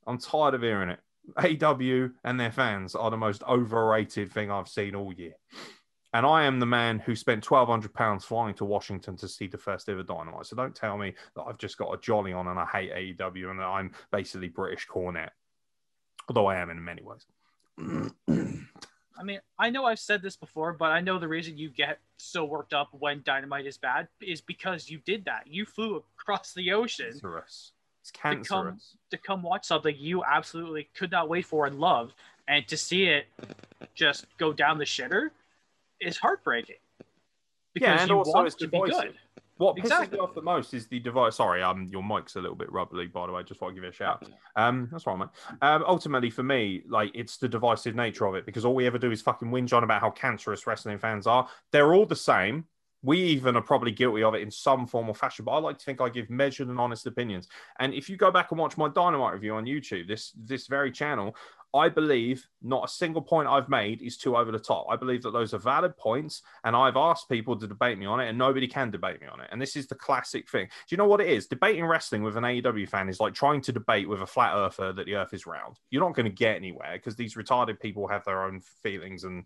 [0.06, 1.00] I'm tired of hearing it.
[1.36, 5.34] AW and their fans are the most overrated thing I've seen all year.
[6.12, 9.48] And I am the man who spent twelve hundred pounds flying to Washington to see
[9.48, 10.46] the first ever Dynamite.
[10.46, 13.50] So don't tell me that I've just got a jolly on and I hate AEW
[13.50, 15.30] and that I'm basically British Cornette,
[16.28, 17.26] although I am in many ways.
[19.18, 21.98] I mean, I know I've said this before, but I know the reason you get
[22.18, 25.46] so worked up when Dynamite is bad is because you did that.
[25.46, 27.22] You flew across the ocean It's
[28.12, 28.78] to come
[29.10, 32.12] to come watch something you absolutely could not wait for and love,
[32.48, 33.26] and to see it
[33.94, 35.30] just go down the shitter
[36.00, 36.76] is heartbreaking.
[37.74, 39.14] Yeah, and you also want it's to be good.
[39.58, 40.18] What pisses Exactly.
[40.18, 41.36] me off the most is the device.
[41.36, 43.42] Sorry, um, your mic's a little bit rubbly, by the way.
[43.42, 44.28] Just want to give it a shout.
[44.54, 45.28] Um, that's right, mate.
[45.62, 48.98] Um, ultimately, for me, like it's the divisive nature of it because all we ever
[48.98, 51.48] do is fucking whinge on about how cancerous wrestling fans are.
[51.72, 52.66] They're all the same.
[53.06, 55.78] We even are probably guilty of it in some form or fashion, but I like
[55.78, 57.46] to think I give measured and honest opinions.
[57.78, 60.90] And if you go back and watch my Dynamite review on YouTube, this this very
[60.90, 61.36] channel,
[61.76, 64.86] I believe not a single point I've made is too over the top.
[64.90, 68.18] I believe that those are valid points, and I've asked people to debate me on
[68.18, 69.48] it, and nobody can debate me on it.
[69.52, 70.66] And this is the classic thing.
[70.66, 71.46] Do you know what it is?
[71.46, 74.92] Debating wrestling with an AEW fan is like trying to debate with a flat earther
[74.92, 75.76] that the earth is round.
[75.90, 79.44] You're not going to get anywhere because these retarded people have their own feelings and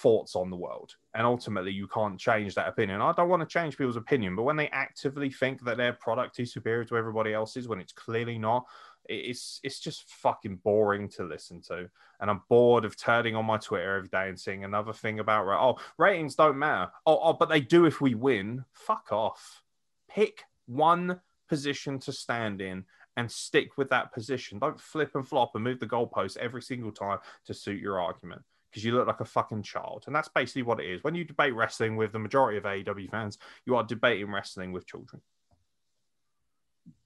[0.00, 0.94] thoughts on the world.
[1.14, 3.00] And ultimately, you can't change that opinion.
[3.00, 6.40] I don't want to change people's opinion, but when they actively think that their product
[6.40, 8.66] is superior to everybody else's when it's clearly not,
[9.06, 11.88] it's it's just fucking boring to listen to.
[12.20, 15.48] And i'm bored of turning on my twitter every day and seeing another thing about
[15.48, 16.90] oh ratings don't matter.
[17.06, 18.64] Oh, oh but they do if we win.
[18.72, 19.62] Fuck off.
[20.08, 22.84] Pick one position to stand in
[23.16, 24.58] and stick with that position.
[24.58, 28.42] Don't flip and flop and move the goalpost every single time to suit your argument
[28.70, 30.04] because you look like a fucking child.
[30.06, 31.02] And that's basically what it is.
[31.02, 34.86] When you debate wrestling with the majority of aew fans you are debating wrestling with
[34.86, 35.20] children.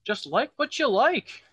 [0.03, 1.43] Just like what you like.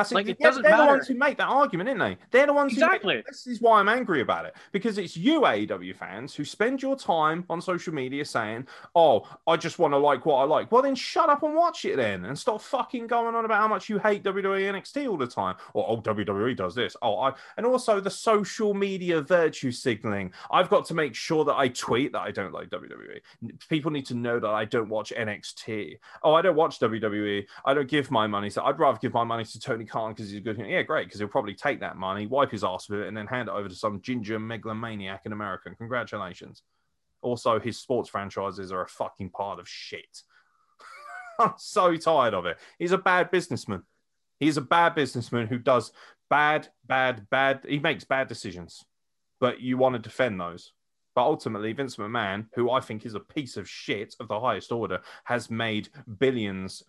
[0.00, 0.30] That's Like, it.
[0.32, 2.16] it doesn't they're the ones who make that argument, aren't they?
[2.30, 3.14] They're the ones Exactly.
[3.14, 6.44] who make, this is why I'm angry about it because it's you AEW fans who
[6.44, 10.44] spend your time on social media saying, "Oh, I just want to like what I
[10.44, 13.60] like." Well, then shut up and watch it then, and stop fucking going on about
[13.60, 16.96] how much you hate WWE NXT all the time, or oh WWE does this.
[17.02, 20.32] Oh, I and also the social media virtue signaling.
[20.50, 23.20] I've got to make sure that I tweet that I don't like WWE.
[23.68, 25.98] People need to know that I don't watch NXT.
[26.22, 27.46] Oh, I don't watch WWE.
[27.64, 28.50] I don't give my money.
[28.50, 30.58] So I'd rather give my money to Tony Khan because he's a good.
[30.58, 31.06] Yeah, great.
[31.06, 33.54] Because he'll probably take that money, wipe his ass with it, and then hand it
[33.54, 35.70] over to some ginger megalomaniac in America.
[35.76, 36.62] Congratulations.
[37.22, 40.22] Also, his sports franchises are a fucking pile of shit.
[41.38, 42.58] I'm so tired of it.
[42.78, 43.82] He's a bad businessman.
[44.38, 45.92] He's a bad businessman who does
[46.30, 47.60] bad, bad, bad.
[47.68, 48.84] He makes bad decisions,
[49.38, 50.72] but you want to defend those.
[51.14, 54.72] But ultimately, Vince McMahon, who I think is a piece of shit of the highest
[54.72, 55.88] order, has made
[56.18, 56.82] billions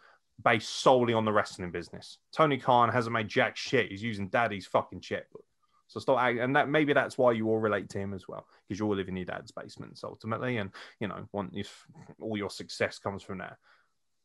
[0.43, 2.17] based solely on the wrestling business.
[2.31, 3.89] Tony Khan hasn't made jack shit.
[3.89, 5.45] He's using daddy's fucking checkbook.
[5.87, 8.47] So stop act- and that maybe that's why you all relate to him as well,
[8.67, 10.71] because you all live in your dad's basements ultimately, and
[11.01, 11.85] you know, want if
[12.21, 13.57] all your success comes from there.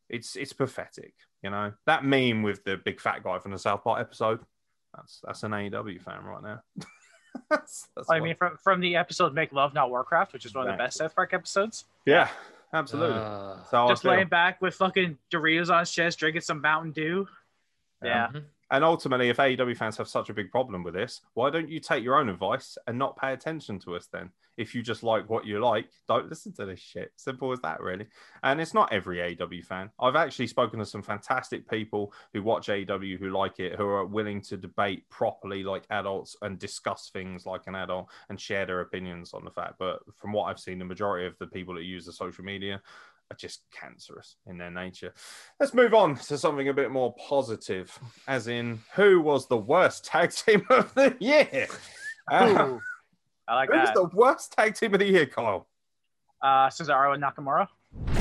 [0.08, 1.72] It's it's pathetic, you know.
[1.86, 4.38] That meme with the big fat guy from the South Park episode,
[4.94, 6.62] that's that's an AEW fan right now.
[7.50, 10.68] that's, that's I mean, from from the episode "Make Love Not Warcraft," which is one
[10.68, 11.84] of the best South Park episodes.
[12.04, 12.28] yeah,
[12.72, 13.18] absolutely.
[13.18, 17.26] Uh, so Just laying back with fucking Doritos on his chest, drinking some Mountain Dew.
[18.02, 18.28] Yeah.
[18.28, 18.44] mhm.
[18.70, 21.78] And ultimately, if AEW fans have such a big problem with this, why don't you
[21.78, 24.30] take your own advice and not pay attention to us then?
[24.56, 27.12] If you just like what you like, don't listen to this shit.
[27.16, 28.06] Simple as that, really.
[28.42, 29.90] And it's not every AEW fan.
[30.00, 34.06] I've actually spoken to some fantastic people who watch AEW who like it, who are
[34.06, 38.80] willing to debate properly like adults and discuss things like an adult and share their
[38.80, 39.74] opinions on the fact.
[39.78, 42.80] But from what I've seen, the majority of the people that use the social media
[43.30, 45.12] are just cancerous in their nature.
[45.58, 47.96] Let's move on to something a bit more positive,
[48.28, 51.66] as in who was the worst tag team of the year?
[52.30, 52.78] Uh,
[53.48, 53.78] I like that.
[53.78, 53.94] who's that.
[53.94, 55.66] the worst tag team of the year, Kyle?
[56.42, 57.66] Uh, Cesaro and Nakamura,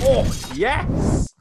[0.08, 1.34] Oh, yes.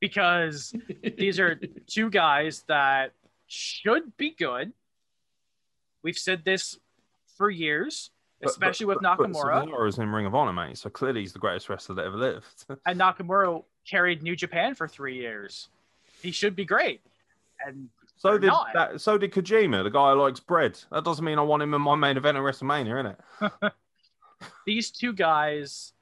[0.00, 0.72] because
[1.16, 3.12] these are two guys that
[3.46, 4.72] should be good.
[6.02, 6.78] We've said this
[7.36, 8.10] for years,
[8.40, 9.66] But- especially but- with but- but Nakamura.
[9.66, 10.78] Cesaro's in Ring of Honor, mate.
[10.78, 12.66] So clearly he's the greatest wrestler that ever lived.
[12.86, 15.68] and Nakamura carried New Japan for three years.
[16.22, 17.00] He should be great.
[17.64, 18.72] And So did not.
[18.74, 19.00] that.
[19.00, 20.78] So did Kojima, the guy who likes bread.
[20.90, 23.72] That doesn't mean I want him in my main event at WrestleMania, innit?
[24.66, 25.92] these two guys,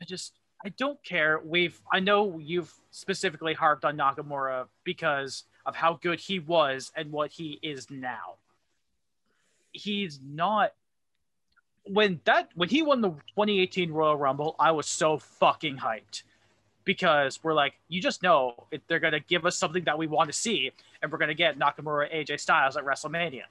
[0.00, 1.40] I just I don't care.
[1.44, 7.10] We've I know you've specifically harped on Nakamura because of how good he was and
[7.12, 8.36] what he is now.
[9.72, 10.72] He's not
[11.84, 16.22] when that when he won the 2018 Royal Rumble, I was so fucking hyped
[16.84, 20.30] because we're like, you just know it, they're gonna give us something that we want
[20.30, 20.70] to see,
[21.02, 23.42] and we're gonna get Nakamura AJ Styles at WrestleMania.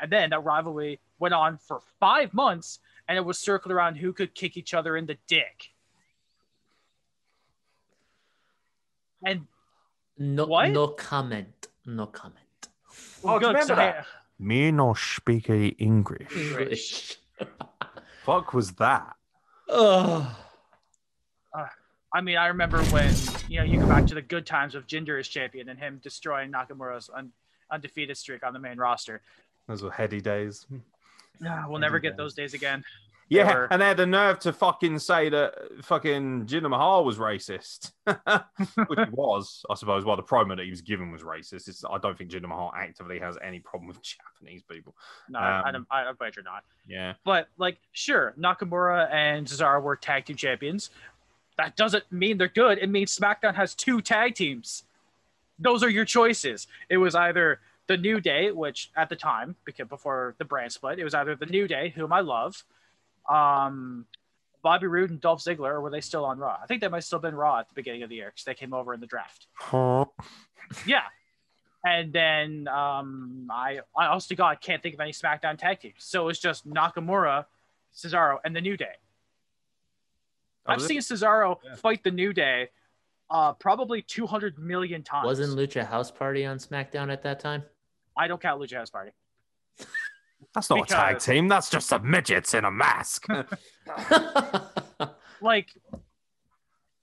[0.00, 2.78] And then that rivalry went on for five months,
[3.08, 5.70] and it was circled around who could kick each other in the dick.
[9.24, 9.46] And
[10.16, 10.70] No, What?
[10.70, 11.68] no comment.
[11.86, 12.68] No comment.
[13.24, 14.06] Oh, do you good, so remember that?
[14.38, 16.36] Me no speak English.
[16.36, 17.16] English.
[18.28, 19.14] Fuck was that?
[19.70, 20.36] oh,
[22.12, 23.14] I mean, I remember when
[23.48, 25.98] you know you go back to the good times of Jinder as champion and him
[26.02, 27.32] destroying Nakamura's un-
[27.72, 29.22] undefeated streak on the main roster.
[29.66, 30.66] Those were heady days.
[31.48, 32.84] Ah, we'll never get those days again.
[33.30, 37.18] Yeah, Or- and they had the nerve to fucking say that fucking Jinder Mahal was
[37.18, 40.04] racist, which he was, I suppose.
[40.04, 42.72] While the promo that he was given was racist, it's, I don't think Jinder Mahal
[42.74, 44.00] actively has any problem with
[44.40, 44.94] Japanese people.
[45.28, 45.86] No, I Um.
[45.90, 46.64] I, I bet you're not.
[46.86, 50.90] Yeah, But like, sure, Nakamura and Cesaro were tag team champions.
[51.58, 52.78] That doesn't mean they're good.
[52.78, 54.84] It means SmackDown has two tag teams.
[55.58, 56.66] Those are your choices.
[56.88, 60.98] It was either the New Day, which at the time, because before the brand split,
[60.98, 62.64] it was either the New Day, whom I love,
[63.28, 64.06] um,
[64.62, 66.58] Bobby Roode and Dolph Ziggler, or were they still on Raw?
[66.62, 68.54] I think they might still been Raw at the beginning of the year because they
[68.54, 69.46] came over in the draft.
[70.86, 71.02] Yeah.
[71.84, 75.94] And then um, I, I honest to God can't think of any SmackDown tag teams.
[75.98, 77.46] So it was just Nakamura,
[77.94, 78.86] Cesaro, and the New Day.
[80.66, 81.04] That I've seen it?
[81.04, 81.76] Cesaro Yeah.
[81.76, 82.70] fight the New Day
[83.30, 85.26] uh, probably 200 million times.
[85.26, 87.62] wasn't Lucha House Party on SmackDown at that time?
[88.16, 89.12] I don't count Lucha House Party.
[90.58, 91.48] that's not a tag team.
[91.48, 93.26] That's just a midgets in a mask.
[95.40, 95.68] Like,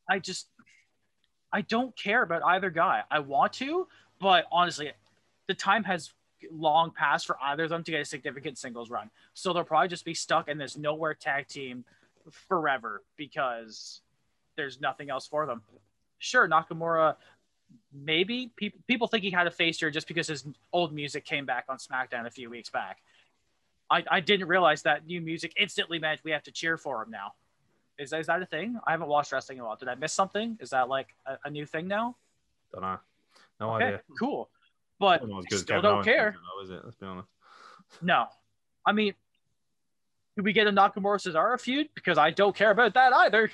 [0.09, 0.47] I just,
[1.51, 3.03] I don't care about either guy.
[3.09, 3.87] I want to,
[4.19, 4.91] but honestly,
[5.47, 6.11] the time has
[6.51, 9.09] long passed for either of them to get a significant singles run.
[9.33, 11.85] So they'll probably just be stuck in this nowhere tag team
[12.29, 14.01] forever because
[14.57, 15.61] there's nothing else for them.
[16.19, 17.15] Sure, Nakamura,
[17.93, 21.45] maybe people people think he had a face here just because his old music came
[21.45, 22.99] back on SmackDown a few weeks back.
[23.89, 27.11] I, I didn't realize that new music instantly meant we have to cheer for him
[27.11, 27.33] now.
[27.97, 28.79] Is that, is that a thing?
[28.85, 29.75] I haven't watched wrestling in a while.
[29.75, 30.57] Did I miss something?
[30.59, 32.15] Is that like a, a new thing now?
[32.73, 32.97] don't know.
[33.59, 34.01] No Okay, idea.
[34.19, 34.49] cool.
[34.99, 36.35] But I as still don't care.
[36.57, 36.81] though, is it?
[36.83, 37.29] Let's be honest.
[38.01, 38.25] No.
[38.85, 39.13] I mean,
[40.35, 41.89] do we get a Nakamura Cesaro feud?
[41.95, 43.49] Because I don't care about that either.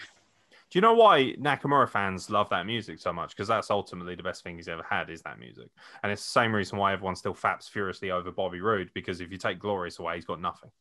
[0.72, 3.32] Do you know why Nakamura fans love that music so much?
[3.32, 5.68] Because that's ultimately the best thing he's ever had is that music,
[6.02, 8.90] and it's the same reason why everyone still faps furiously over Bobby Roode.
[8.94, 10.72] Because if you take Glorious away, he's got nothing.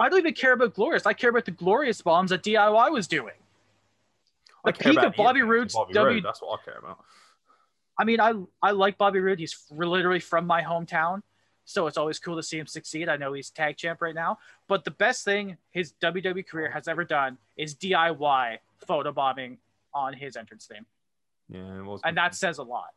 [0.00, 1.06] I don't even care about Glorious.
[1.06, 3.34] I care about the Glorious bombs that DIY was doing.
[4.64, 6.78] I The care peak about of Bobby Roode's Bobby W- Roode, That's what I care
[6.78, 6.98] about.
[7.96, 9.38] I mean, I I like Bobby Roode.
[9.38, 11.22] He's literally from my hometown,
[11.64, 13.08] so it's always cool to see him succeed.
[13.08, 14.38] I know he's tag champ right now,
[14.68, 18.58] but the best thing his WWE career has ever done is DIY
[18.88, 19.56] photobombing
[19.94, 20.86] on his entrance theme,
[21.48, 22.00] Yeah, it was.
[22.04, 22.90] and that says a lot.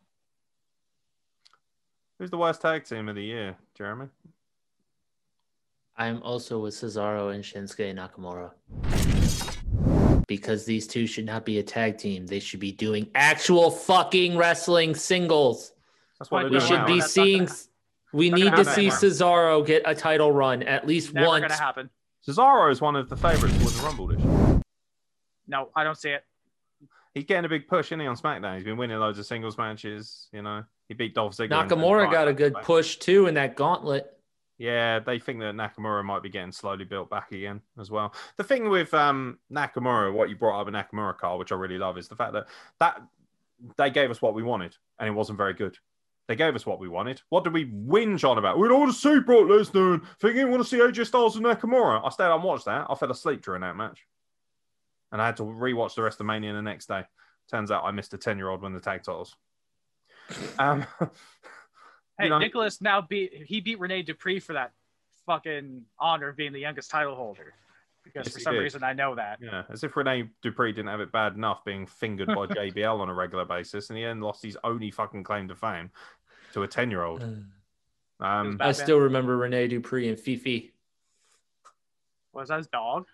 [2.17, 4.07] Who's the worst tag team of the year, Jeremy?
[5.97, 8.51] I'm also with Cesaro and Shinsuke Nakamura.
[10.27, 12.25] Because these two should not be a tag team.
[12.25, 15.73] They should be doing actual fucking wrestling singles.
[16.17, 16.85] That's what We should now.
[16.87, 17.45] be That's seeing.
[17.45, 17.57] gonna-
[18.15, 18.97] We not need gonna see anymore.
[18.97, 21.41] Cesaro get a title run at least Never once.
[21.41, 21.89] gonna happen.
[22.25, 24.61] Cesaro is one of the favorites for the Rumble this year.
[25.47, 26.23] No, I don't see it.
[27.13, 28.55] He's getting a big push, isn't he, on SmackDown?
[28.55, 30.29] He's been winning loads of singles matches.
[30.31, 31.67] You know, he beat Dolph Ziggler.
[31.67, 32.65] Nakamura got a good matches.
[32.65, 34.11] push too in that gauntlet.
[34.57, 38.13] Yeah, they think that Nakamura might be getting slowly built back again as well.
[38.37, 41.77] The thing with um, Nakamura, what you brought up with Nakamura, Carl, which I really
[41.77, 42.47] love, is the fact that
[42.79, 43.01] that
[43.75, 45.77] they gave us what we wanted, and it wasn't very good.
[46.27, 47.21] They gave us what we wanted.
[47.29, 48.57] What did we whinge on about?
[48.57, 50.01] We don't want to see Brock Lesnar.
[50.19, 52.01] Thinking we want to see AJ Styles and Nakamura.
[52.03, 52.87] I stayed and watched that.
[52.89, 54.05] I fell asleep during that match,
[55.11, 57.03] and I had to rewatch the rest of Mania the next day.
[57.51, 59.35] Turns out I missed a ten-year-old win the tag titles.
[60.59, 60.85] Um,
[62.17, 64.71] Hey, you know- Nicholas now beat he beat Rene Dupree for that
[65.25, 67.53] fucking honor of being the youngest title holder.
[68.05, 68.61] Because Yes, for some did.
[68.61, 69.39] reason I know that.
[69.41, 73.09] Yeah, as if Rene Dupree didn't have it bad enough being fingered by JBL on
[73.09, 75.89] a regular basis, and he then lost his only fucking claim to fame
[76.53, 77.23] to a ten-year-old.
[78.19, 78.57] Um.
[78.61, 80.71] I still remember Rene Dupree and Fifi.
[82.31, 83.07] Was that his dog?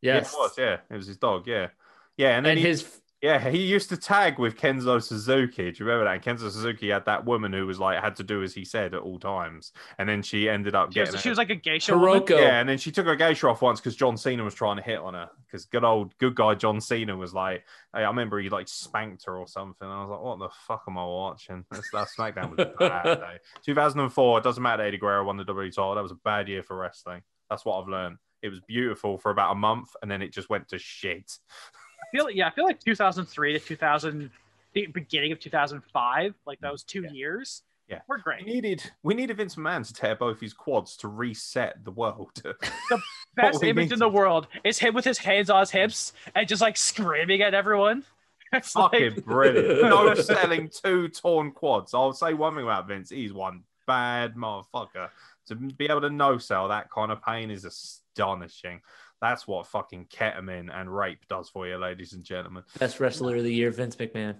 [0.00, 0.32] Yes.
[0.32, 0.58] it was.
[0.58, 1.46] Yeah, it was his dog.
[1.46, 1.68] Yeah,
[2.16, 5.70] yeah, and then and he, his yeah, he used to tag with Kenzo Suzuki.
[5.70, 6.14] Do you remember that?
[6.14, 8.94] And Kenzo Suzuki had that woman who was like had to do as he said
[8.94, 11.20] at all times, and then she ended up She was, getting.
[11.20, 12.24] she was like a geisha woman.
[12.28, 14.82] Yeah, and then she took her geisha off once because John Cena was trying to
[14.82, 15.30] hit on her.
[15.46, 17.64] Because good old good guy John Cena was like,
[17.94, 19.86] hey, I remember he like spanked her or something.
[19.86, 21.64] I was like, what the fuck am I watching?
[21.70, 23.04] That's, that SmackDown was bad.
[23.20, 23.38] Day.
[23.64, 24.38] 2004.
[24.38, 24.82] It doesn't matter.
[24.82, 25.94] Eddie Guerrero won the WWE title.
[25.94, 27.22] That was a bad year for wrestling.
[27.48, 28.16] That's what I've learned.
[28.42, 31.38] It was beautiful for about a month, and then it just went to shit.
[32.12, 34.30] I feel yeah, I feel like 2003 to 2000,
[34.74, 37.10] the beginning of 2005, like those mm, two Yeah.
[37.10, 38.00] years, Yeah.
[38.08, 38.44] we're great.
[38.44, 42.30] We needed we needed Vince McMahon to tear both his quads to reset the world.
[42.42, 42.54] The
[43.36, 46.46] best we image in the world is him with his hands on his hips and
[46.46, 48.04] just like screaming at everyone.
[48.54, 49.80] It's Fucking like, brilliant.
[49.80, 51.94] No selling two torn quads.
[51.94, 53.08] I'll say one thing about Vince.
[53.08, 55.08] He's one bad motherfucker.
[55.46, 58.82] To be able to no sell that kind of pain is astonishing.
[59.22, 62.64] That's what fucking ketamine and rape does for you, ladies and gentlemen.
[62.78, 64.34] best wrestler of the year, Vince McMahon.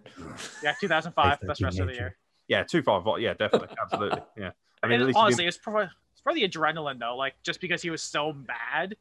[0.62, 2.16] yeah, 2005, best wrestler of the year.
[2.48, 3.04] Yeah, two five.
[3.20, 4.20] Yeah, definitely, absolutely.
[4.36, 4.50] Yeah.
[4.82, 7.16] I mean, and at least he honestly, it's probably it's probably the adrenaline though.
[7.16, 8.96] Like just because he was so mad,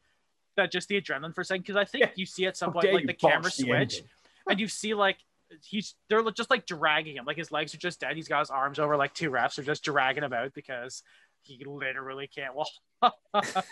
[0.56, 1.64] that just the adrenaline for a second.
[1.64, 2.12] Because I think Yeah.
[2.16, 4.10] you see at some point like the camera the switch, ending.
[4.48, 5.18] and you see like
[5.64, 7.26] he's they're just like dragging him.
[7.26, 8.16] Like his legs are just dead.
[8.16, 8.96] He's got his arms over.
[8.96, 11.02] Like two refs are just dragging him out because
[11.42, 12.70] he literally can't walk.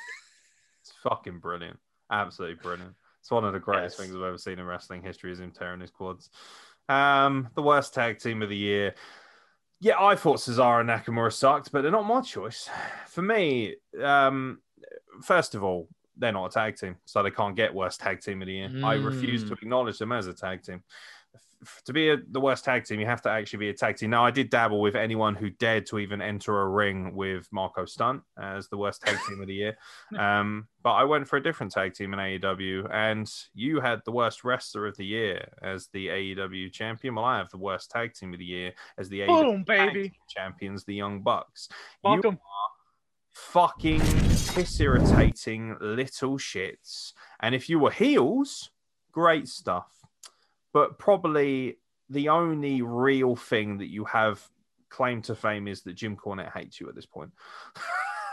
[0.82, 1.78] It's fucking brilliant.
[2.12, 2.96] Absolutely brilliant.
[3.20, 4.06] It's one of the greatest Yes.
[4.06, 6.30] things I've ever seen in wrestling history is him tearing his quads.
[6.88, 8.96] Um, the worst tag team of the year.
[9.82, 12.70] Yeah, I thought Cesaro and Nakamura sucked, but they're not my choice.
[13.08, 14.62] For me, um,
[15.22, 15.88] first of all,
[16.18, 18.72] they're not a tag team, so they can't get worst tag team of the year.
[18.84, 19.62] I refuse to Mm.
[19.62, 20.84] acknowledge them as a tag team.
[21.86, 24.12] To be a, the worst tag team, you have to actually be a tag team.
[24.12, 27.84] Now, I did dabble with anyone who dared to even enter a ring with Marko
[27.84, 29.78] Stunt as the worst tag team of the year.
[30.18, 34.12] Um, but I went for a different tag team in AEW, and you had the
[34.12, 37.16] worst wrestler of the year as the AEW champion.
[37.16, 39.94] Well, I have the worst tag team of the year as the AEW Boom, tag
[39.94, 40.14] baby.
[40.30, 41.68] champions, the Young Bucks.
[42.04, 42.40] You Welcome.
[43.34, 47.14] fucking piss irritating little shits.
[47.42, 48.72] And if you were heels,
[49.12, 49.99] great stuff.
[50.74, 54.42] But probably the only real thing that you have
[54.90, 57.32] claim to fame is that Jim Cornette hates you at this point.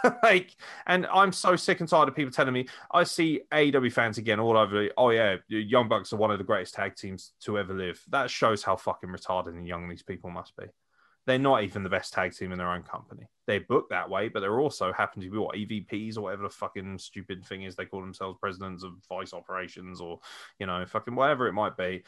[0.23, 0.57] like,
[0.87, 2.69] and I'm so sick and tired of people telling me.
[2.91, 4.89] I see AEW fans again all over.
[4.97, 8.03] Oh yeah, Young Bucks are one of the greatest tag teams to ever live.
[8.09, 10.65] That shows how fucking retarded and young these people must be
[11.27, 13.27] they're not even the best tag team in their own company.
[13.47, 16.51] They're booked that way, but they're also happen to be what EVPs or whatever the
[16.51, 20.21] fucking stupid thing is they call themselves presidents of vice operations or
[20.59, 22.03] you know fucking whatever it might be.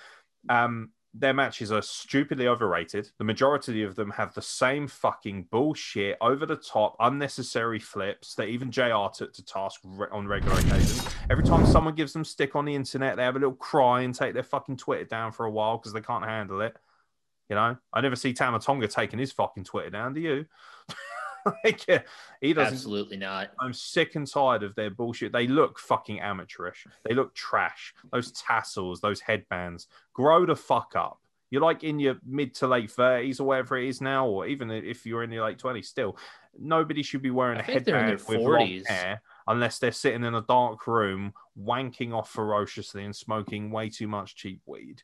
[0.48, 3.10] Um, their matches are stupidly overrated.
[3.18, 8.48] The majority of them have the same fucking bullshit, over the top, unnecessary flips that
[8.48, 11.04] even JR took to task re- on regular occasions.
[11.30, 14.14] Every time someone gives them stick on the internet, they have a little cry and
[14.14, 16.76] take their fucking Twitter down for a while because they can't handle it.
[17.48, 20.14] You know, I never see Tama Tonga taking his fucking Twitter down.
[20.14, 20.46] Do you?
[21.64, 22.02] like, yeah,
[22.40, 22.74] he doesn't.
[22.74, 23.50] Absolutely not.
[23.60, 25.32] I'm sick and tired of their bullshit.
[25.32, 26.86] They look fucking amateurish.
[27.04, 27.94] They look trash.
[28.12, 29.86] Those tassels, those headbands.
[30.12, 31.20] Grow the fuck up.
[31.50, 34.70] You're like in your mid to late 30s or whatever it is now, or even
[34.70, 36.18] if you're in your late 20s still.
[36.58, 38.86] Nobody should be wearing a think they're in headband with long 40s.
[38.86, 44.08] hair unless they're sitting in a dark room wanking off ferociously and smoking way too
[44.08, 45.02] much cheap weed.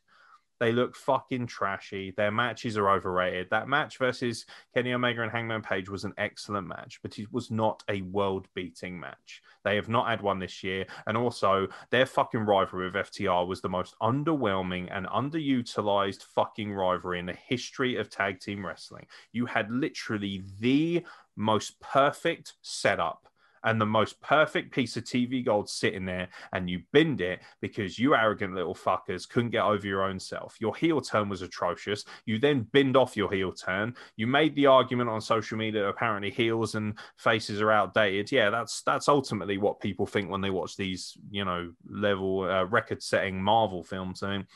[0.59, 2.11] They look fucking trashy.
[2.15, 3.49] Their matches are overrated.
[3.49, 7.51] That match versus Kenny Omega and Hangman Page was an excellent match, but it was
[7.51, 9.41] not a world beating match.
[9.63, 10.85] They have not had one this year.
[11.07, 17.19] And also, their fucking rivalry with FTR was the most underwhelming and underutilized fucking rivalry
[17.19, 19.07] in the history of tag team wrestling.
[19.31, 21.03] You had literally the
[21.35, 23.27] most perfect setup
[23.65, 27.99] and the most perfect piece of TV gold sitting there, and you binned it because
[27.99, 30.55] you arrogant little fuckers couldn't get over your own self.
[30.59, 32.05] Your heel turn was atrocious.
[32.25, 33.95] You then binned off your heel turn.
[34.15, 38.31] You made the argument on social media apparently heels and faces are outdated.
[38.31, 42.63] Yeah, that's that's ultimately what people think when they watch these, you know, level uh,
[42.65, 44.23] record-setting Marvel films.
[44.23, 44.47] I mean,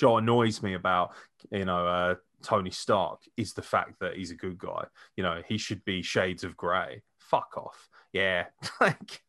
[0.00, 1.12] what annoys me about
[1.50, 4.84] you know uh, Tony Stark is the fact that he's a good guy.
[5.16, 7.02] You know, he should be shades of grey.
[7.18, 7.88] Fuck off.
[8.12, 8.46] Yeah,
[8.80, 9.20] like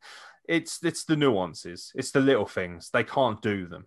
[0.48, 1.92] it's it's the nuances.
[1.96, 2.90] It's the little things.
[2.92, 3.86] They can't do them.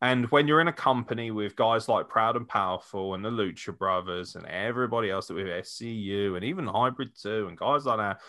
[0.00, 3.76] And when you're in a company with guys like Proud and Powerful and the Lucha
[3.76, 8.20] Brothers and everybody else that with SCU and even Hybrid 2 and guys like that,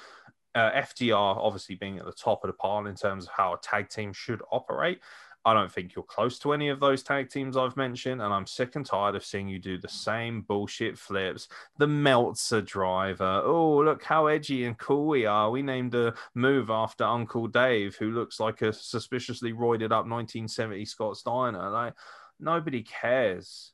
[0.55, 3.59] uh, FTR obviously being at the top of the pile in terms of how a
[3.59, 4.99] tag team should operate.
[5.45, 8.45] I don't think you're close to any of those tag teams I've mentioned, and I'm
[8.45, 11.47] sick and tired of seeing you do the same bullshit flips.
[11.77, 13.41] The Meltzer driver.
[13.45, 15.49] Oh, look how edgy and cool we are.
[15.49, 20.83] We named a move after Uncle Dave, who looks like a suspiciously roided up 1970
[20.85, 21.69] Scott Steiner.
[21.69, 21.93] Like
[22.39, 23.71] nobody cares.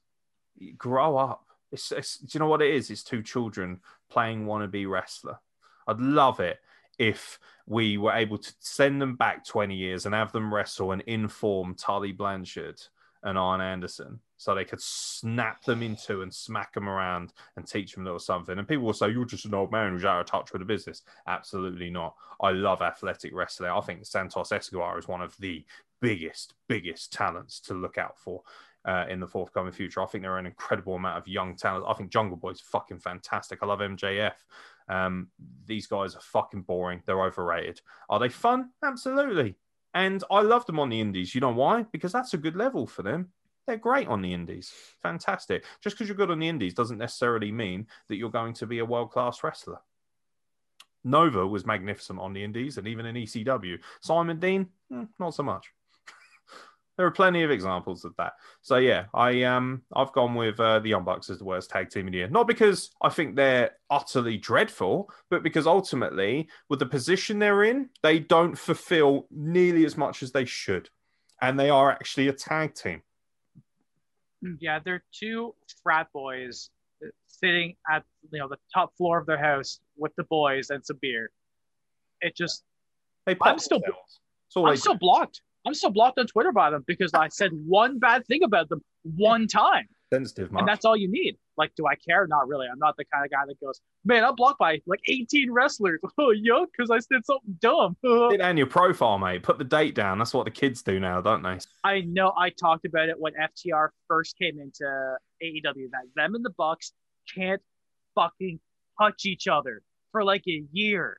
[0.77, 1.45] Grow up.
[1.71, 2.91] It's, it's, do you know what it is?
[2.91, 5.39] It's two children playing wannabe wrestler.
[5.87, 6.59] I'd love it
[6.97, 11.01] if we were able to send them back 20 years and have them wrestle and
[11.03, 12.79] inform Tully Blanchard
[13.23, 17.93] and Arn Anderson so they could snap them into and smack them around and teach
[17.93, 18.57] them a little something.
[18.57, 20.65] And people will say, You're just an old man who's out of touch with the
[20.65, 21.01] business.
[21.27, 22.15] Absolutely not.
[22.41, 23.71] I love athletic wrestling.
[23.71, 25.65] I think Santos Escobar is one of the
[26.01, 28.41] biggest, biggest talents to look out for.
[28.87, 31.85] Uh, in the forthcoming future, I think there are an incredible amount of young talent.
[31.87, 33.63] I think Jungle Boy's fucking fantastic.
[33.63, 34.35] I love MJF.
[34.87, 35.29] Um,
[35.65, 37.01] these guys are fucking boring.
[37.05, 37.81] They're overrated.
[38.09, 38.69] Are they fun?
[38.83, 39.55] Absolutely.
[39.93, 41.33] And I love them on the indies.
[41.33, 41.85] You know why?
[41.91, 43.29] Because that's a good level for them.
[43.65, 44.71] They're great on the indies.
[45.01, 45.65] Fantastic.
[45.81, 48.79] Just because you're good on the indies doesn't necessarily mean that you're going to be
[48.79, 49.79] a world class wrestler.
[51.03, 53.77] Nova was magnificent on the indies and even in ECW.
[54.01, 55.71] Simon Dean, hmm, not so much
[56.97, 58.33] there are plenty of examples of that.
[58.61, 61.89] So yeah, I um I've gone with uh, the Young Bucks as the worst tag
[61.89, 62.27] team in the year.
[62.27, 67.89] Not because I think they're utterly dreadful, but because ultimately, with the position they're in,
[68.01, 70.89] they don't fulfill nearly as much as they should,
[71.41, 73.01] and they are actually a tag team.
[74.59, 76.69] Yeah, they're two frat boys
[77.27, 80.97] sitting at you know the top floor of their house with the boys and some
[81.01, 81.29] beer.
[82.21, 82.63] It just
[83.25, 84.19] They I'm still themselves.
[84.55, 85.41] I'm still blocked.
[85.65, 88.81] I'm still blocked on Twitter by them because I said one bad thing about them
[89.03, 89.87] one time.
[90.13, 91.37] sensitive, And that's all you need.
[91.57, 92.27] Like, do I care?
[92.27, 92.67] Not really.
[92.71, 95.99] I'm not the kind of guy that goes, man, I'm blocked by like 18 wrestlers.
[96.17, 97.97] Oh, yeah, because I said something dumb.
[98.03, 99.43] It on your profile, mate.
[99.43, 100.17] Put the date down.
[100.19, 101.57] That's what the kids do now, don't they?
[101.83, 104.85] I know I talked about it when FTR first came into
[105.43, 106.93] AEW that them and the Bucks
[107.33, 107.61] can't
[108.15, 108.59] fucking
[108.99, 111.17] touch each other for like a year.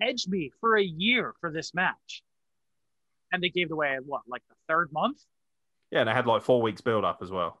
[0.00, 2.22] Edge me for a year for this match.
[3.32, 5.18] And they gave it away what, like the third month?
[5.90, 7.59] Yeah, and they had like four weeks build up as well.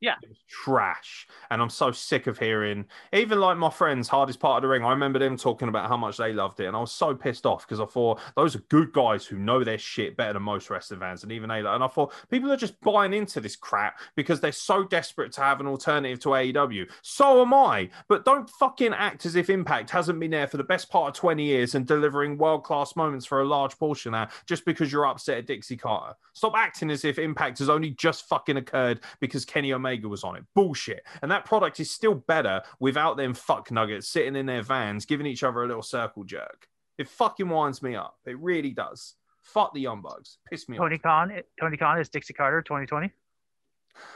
[0.00, 0.16] Yeah.
[0.48, 1.26] Trash.
[1.50, 4.84] And I'm so sick of hearing, even like my friends, hardest part of the ring,
[4.84, 6.66] I remember them talking about how much they loved it.
[6.66, 9.64] And I was so pissed off because I thought those are good guys who know
[9.64, 11.22] their shit better than most wrestling fans.
[11.22, 14.52] And even they, and I thought people are just buying into this crap because they're
[14.52, 16.90] so desperate to have an alternative to AEW.
[17.00, 17.88] So am I.
[18.08, 21.20] But don't fucking act as if Impact hasn't been there for the best part of
[21.20, 25.06] 20 years and delivering world class moments for a large portion now just because you're
[25.06, 26.14] upset at Dixie Carter.
[26.34, 30.36] Stop acting as if Impact has only just fucking occurred because Kenny Omega was on
[30.36, 30.44] it.
[30.54, 31.02] Bullshit.
[31.22, 35.26] And that product is still better without them fuck nuggets sitting in their vans giving
[35.26, 36.68] each other a little circle jerk.
[36.98, 38.16] It fucking winds me up.
[38.26, 39.14] It really does.
[39.42, 40.38] Fuck the Young Bucks.
[40.50, 41.02] Piss me Tony off.
[41.02, 43.10] Khan, Tony Khan is Dixie Carter 2020.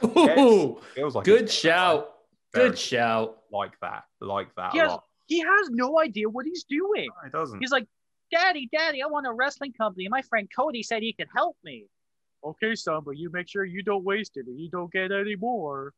[0.03, 2.13] Ooh, Feels like good it's shout.
[2.53, 3.37] Good shout.
[3.51, 4.03] Like that.
[4.19, 4.73] Like that.
[4.73, 5.03] He a has, lot.
[5.27, 7.07] he has no idea what he's doing.
[7.21, 7.59] No, it doesn't.
[7.59, 7.87] He's like,
[8.31, 10.07] Daddy, Daddy, I want a wrestling company.
[10.09, 11.85] My friend Cody said he could help me.
[12.43, 15.35] Okay, son, but you make sure you don't waste it and you don't get any
[15.35, 15.93] more.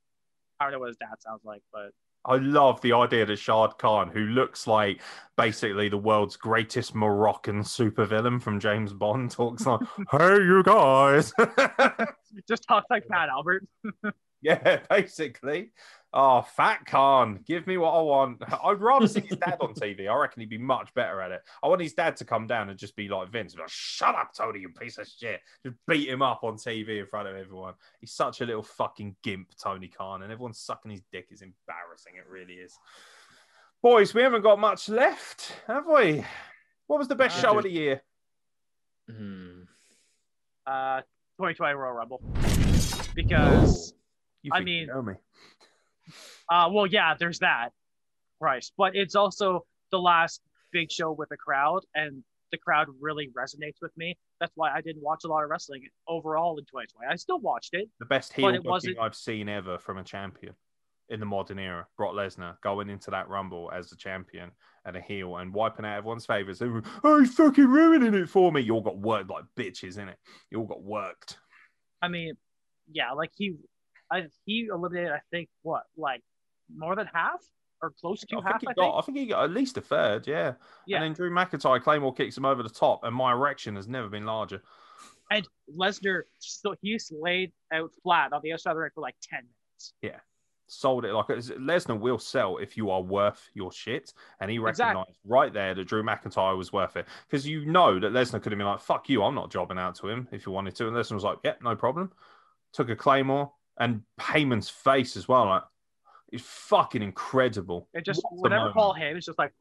[0.59, 1.91] I don't know what his dad sounds like, but
[2.25, 5.01] I love the idea that Shad Khan, who looks like
[5.35, 11.33] basically the world's greatest Moroccan supervillain from James Bond, talks like, "Hey, you guys."
[12.47, 13.67] just talks like Fat Albert.
[14.41, 15.71] yeah, basically.
[16.15, 18.43] Oh, Fat Khan, give me what I want.
[18.63, 20.07] I'd rather see his dad on TV.
[20.07, 21.41] I reckon he'd be much better at it.
[21.63, 24.13] I want his dad to come down and just be like Vince, be like, "Shut
[24.13, 27.35] up, Tony, you piece of shit!" Just beat him up on TV in front of
[27.35, 27.73] everyone.
[27.99, 31.29] He's such a little fucking gimp, Tony Khan, and everyone's sucking his dick.
[31.31, 32.13] Is embarrassing.
[32.15, 32.77] It really is.
[33.81, 36.23] Boys, we haven't got much left, have we?
[36.87, 38.03] What was the best Uh, show of the year?
[39.09, 39.63] Hmm.
[40.65, 41.01] Uh,
[41.37, 42.21] 2020 Royal Rumble.
[43.15, 43.93] Because,
[44.41, 45.13] You I mean- know me.
[46.53, 47.69] Uh, well, yeah, there's that,
[48.39, 53.29] Price, but it's also the last big show with a crowd, and the crowd really
[53.35, 54.15] resonates with me.
[54.39, 57.11] That's why I didn't watch a lot of wrestling overall in 2020.
[57.11, 57.89] I still watched it.
[57.99, 60.53] the best heel booking I've seen ever from a champion
[61.09, 61.87] in the modern era.
[61.97, 64.51] Brock Lesnar going into that Rumble as the champion
[64.85, 66.61] and a heel and wiping out everyone's favors.
[66.61, 68.61] Were, oh, he's fucking ruining it for me.
[68.61, 70.15] You all got worked like bitches, innit?
[70.51, 71.37] You all got worked.
[72.01, 72.35] I mean,
[72.91, 73.55] yeah, like he,
[74.11, 76.21] I he eliminated, I think, what, like
[76.75, 77.41] more than half
[77.81, 78.59] or close to I half.
[78.61, 78.95] think, I got, think.
[78.95, 80.53] I think he got at least a third, yeah.
[80.87, 80.97] Yeah.
[80.97, 84.07] And then Drew McIntyre, Claymore kicks him over the top, and my erection has never
[84.09, 84.61] been larger.
[85.31, 85.47] And
[85.77, 89.39] Lesnar, so he's laid out flat on the outside of the ring for like 10
[89.39, 89.93] minutes.
[90.01, 90.19] Yeah.
[90.67, 94.85] Sold it like Lesnar will sell if you are worth your shit, and he Exactly.
[94.85, 98.53] recognized right there that Drew McIntyre was worth it because you know that Lesnar could
[98.53, 100.87] have been like, "Fuck you, I'm not jobbing out to him if you wanted to,"
[100.87, 102.11] and Lesnar was like, "Yep, no problem."
[102.71, 105.63] Took a claymore and Heyman's face as well, like
[106.33, 107.87] it's fucking incredible.
[107.93, 108.75] It just, What a whenever moment.
[108.75, 109.53] Paul Heyman, it's just like,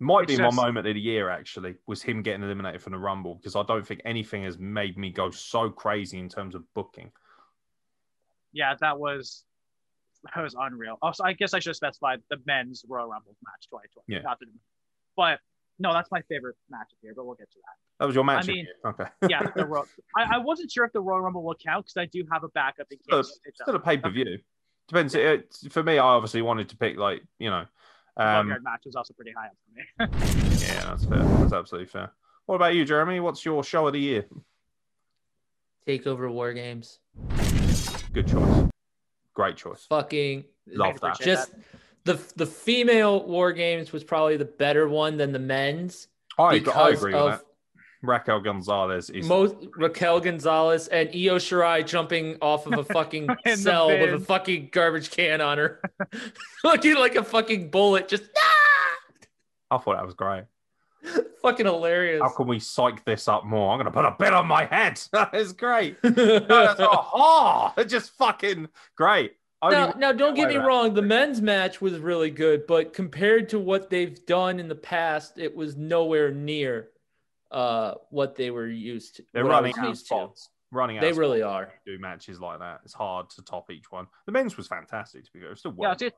[0.00, 2.98] might be it's my moment of the year actually was him getting eliminated from the
[2.98, 6.64] Rumble because I don't think anything has made me go so crazy in terms of
[6.74, 7.12] booking.
[8.52, 9.44] yeah, that was
[10.34, 10.98] that was unreal.
[11.00, 14.24] Also, I guess I should have specified the men's Royal Rumble match 2020.
[14.24, 14.34] Yeah.
[14.40, 14.46] The,
[15.16, 15.38] but
[15.78, 17.76] no, that's my favorite match of the year, but we'll get to that.
[18.00, 18.48] That was your match.
[18.48, 19.04] I mean, okay.
[19.28, 19.86] Yeah, the Royal,
[20.16, 22.48] I, I wasn't sure if the Royal Rumble will count because I do have a
[22.48, 24.38] backup in still, case it still a pay per view.
[24.88, 25.14] Depends.
[25.14, 27.64] It, for me, I obviously wanted to pick like you know,
[28.16, 30.56] The um, Boneyard match was also pretty high up for me.
[30.66, 31.22] yeah, that's fair.
[31.22, 32.12] That's absolutely fair.
[32.46, 33.20] What about you, Jeremy?
[33.20, 34.26] What's your show of the year?
[35.86, 36.98] Takeover War Games.
[38.12, 38.68] Good choice.
[39.34, 39.86] Great choice.
[39.88, 41.14] Fucking Love that.
[41.14, 41.52] appreciate just
[42.04, 46.08] the the female War Games was probably the better one than the men's
[46.38, 47.42] I, I because agree with of that.
[48.06, 53.88] Raquel Gonzalez is most Raquel Gonzalez and Io Shirai jumping off of a fucking cell
[53.88, 55.80] with a fucking garbage can on her,
[56.64, 58.08] looking like a fucking bullet.
[58.08, 58.96] Just ah!
[59.70, 60.44] I thought that was great.
[61.42, 62.22] fucking hilarious.
[62.22, 63.72] How can we psych this up more?
[63.72, 65.00] I'm gonna put a bit on my head.
[65.12, 65.96] That is great.
[66.02, 69.34] No, that's oh, it's just fucking great.
[69.62, 70.66] Now, now don't get me not?
[70.66, 70.94] wrong.
[70.94, 75.38] The men's match was really good, but compared to what they've done in the past,
[75.38, 76.90] it was nowhere near
[77.54, 79.24] uh, what they were used to.
[79.32, 80.06] They're running out of used to.
[80.06, 80.50] spots.
[80.72, 81.02] Running out.
[81.02, 81.66] They really are.
[81.66, 82.80] to Do matches like that.
[82.84, 84.06] It's hard to top each one.
[84.26, 85.48] The men's was fantastic to be fair.
[85.48, 86.10] It was still yeah, to,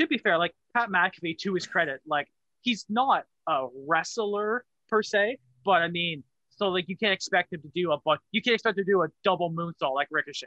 [0.00, 2.28] to be fair, like Pat McAfee, to his credit, like
[2.62, 7.60] he's not a wrestler per se, but I mean, so like you can't expect him
[7.62, 10.46] to do a but you can't expect him to do a double moonsault like Ricochet.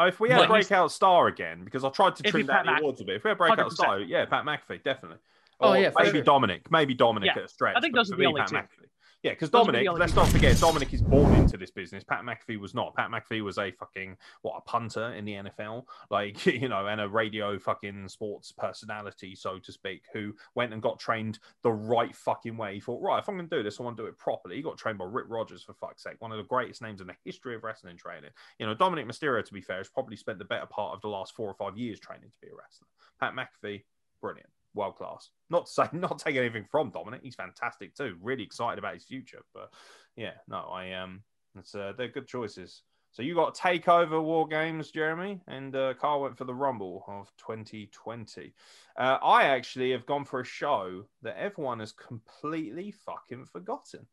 [0.00, 2.66] Oh, if we had Well, breakout star again, because I tried to trim down Pat
[2.66, 3.16] the Mc- awards a bit.
[3.16, 3.72] If we had breakout 100%.
[3.72, 5.18] star, yeah, Pat McAfee, definitely.
[5.60, 6.22] Oh, yeah, maybe sure.
[6.22, 7.40] Dominic, maybe Dominic Yeah.
[7.42, 7.74] at a stretch.
[7.76, 8.54] I think those are the me, only Pat two.
[8.54, 8.87] McAfee.
[9.24, 12.04] Yeah, because be Dominic, let's not forget, Dominic is born into this business.
[12.04, 12.94] Pat McAfee was not.
[12.94, 17.00] Pat McAfee was a fucking what a punter in the NFL, like you know, and
[17.00, 22.14] a radio fucking sports personality, so to speak, who went and got trained the right
[22.14, 22.74] fucking way.
[22.74, 24.54] He thought, right, if I'm going to do this, I want to do it properly.
[24.54, 27.08] He got trained by Rip Rogers for fuck's sake, one of the greatest names in
[27.08, 28.30] the history of wrestling training.
[28.60, 31.08] You know, Dominic Mysterio, to be fair, has probably spent the better part of the
[31.08, 32.86] last four or five years training to be a wrestler.
[33.18, 33.82] Pat McAfee,
[34.20, 35.30] brilliant, world class.
[35.50, 38.16] Not to say, not take anything from Dominic, he's fantastic too.
[38.22, 39.70] Really excited about his future, but
[40.16, 41.22] yeah, no, I um,
[41.56, 42.82] it's uh, they're good choices.
[43.12, 47.32] So you got Takeover War Games, Jeremy, and uh, Carl went for the Rumble of
[47.38, 48.52] 2020.
[48.96, 54.06] Uh, I actually have gone for a show that everyone has completely fucking forgotten.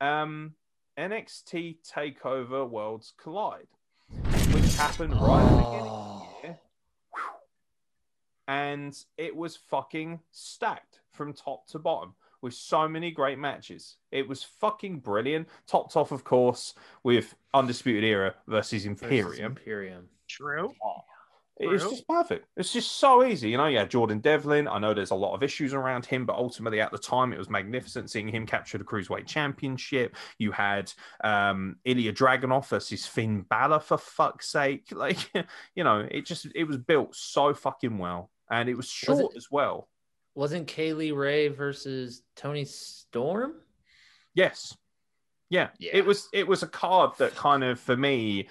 [0.00, 0.54] Um,
[0.98, 3.66] NXT Takeover Worlds Collide,
[4.52, 6.58] which happened right at the beginning of the year.
[7.14, 7.22] Whew.
[8.50, 13.96] And it was fucking stacked from top to bottom with so many great matches.
[14.10, 15.46] It was fucking brilliant.
[15.68, 16.74] Topped off, of course,
[17.04, 19.52] with Undisputed Era versus Versus Imperium.
[19.52, 20.08] Imperium.
[20.26, 20.72] True.
[21.60, 21.90] It's True.
[21.92, 22.46] just perfect.
[22.56, 23.50] It's just so easy.
[23.50, 24.66] You know, yeah, Jordan Devlin.
[24.66, 27.38] I know there's a lot of issues around him, but ultimately at the time it
[27.38, 30.16] was magnificent seeing him capture the Cruiserweight Championship.
[30.38, 34.88] You had um Ilya Dragunov versus Finn Balor for fuck's sake.
[35.00, 35.30] Like,
[35.74, 38.30] you know, it just it was built so fucking well.
[38.50, 39.88] And it was short it- as well.
[40.34, 43.54] Wasn't Kay Lee Ray versus Toni Storm?
[44.34, 44.76] Yes.
[45.48, 45.70] Yeah.
[45.78, 45.90] Yeah.
[45.92, 48.48] It was it was a card that kind of for me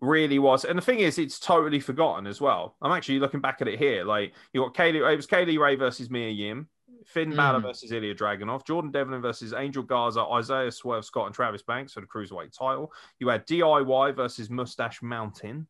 [0.00, 0.64] really was.
[0.64, 2.76] And the thing is, it's totally forgotten as well.
[2.80, 4.04] I'm actually looking back at it here.
[4.04, 6.68] Like you got Kaylee, it was Kay Lee Ray versus Mia Yim,
[7.04, 7.62] Finn Balor Mm.
[7.62, 12.00] versus Ilya Dragunov, Jordan Devlin versus Angel Garza, Isaiah Swerve Scott, and Travis Banks for
[12.02, 12.92] the cruiserweight title.
[13.18, 15.66] You had DIY versus Mustache Mountain.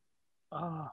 [0.53, 0.89] Oh,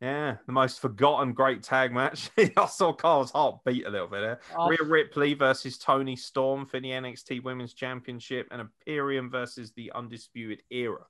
[0.00, 2.30] Yeah, the most forgotten great tag match.
[2.56, 4.40] I saw Carl's heart beat a little bit there.
[4.56, 9.92] oh, Rhea Ripley versus Toni Storm for the NXT Women's Championship and Imperium versus the
[9.94, 11.04] Undisputed Era.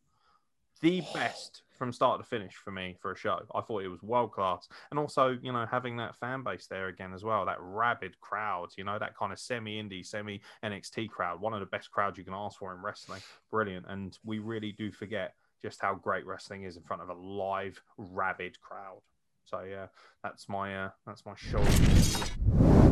[0.81, 3.39] The best from start to finish for me for a show.
[3.55, 4.69] I thought it was world class.
[4.91, 8.69] And also, you know, having that fan base there again as well, that rabid crowd,
[8.77, 12.19] you know, that kind of semi indie, semi NXT crowd, one of the best crowds
[12.19, 13.23] you can ask for in wrestling.
[13.51, 13.87] Brilliant.
[13.89, 17.81] And we really do forget just how great wrestling is in front of a live,
[17.97, 19.01] rabid crowd.
[19.45, 19.87] So yeah,
[20.23, 21.63] that's my uh, that's my show.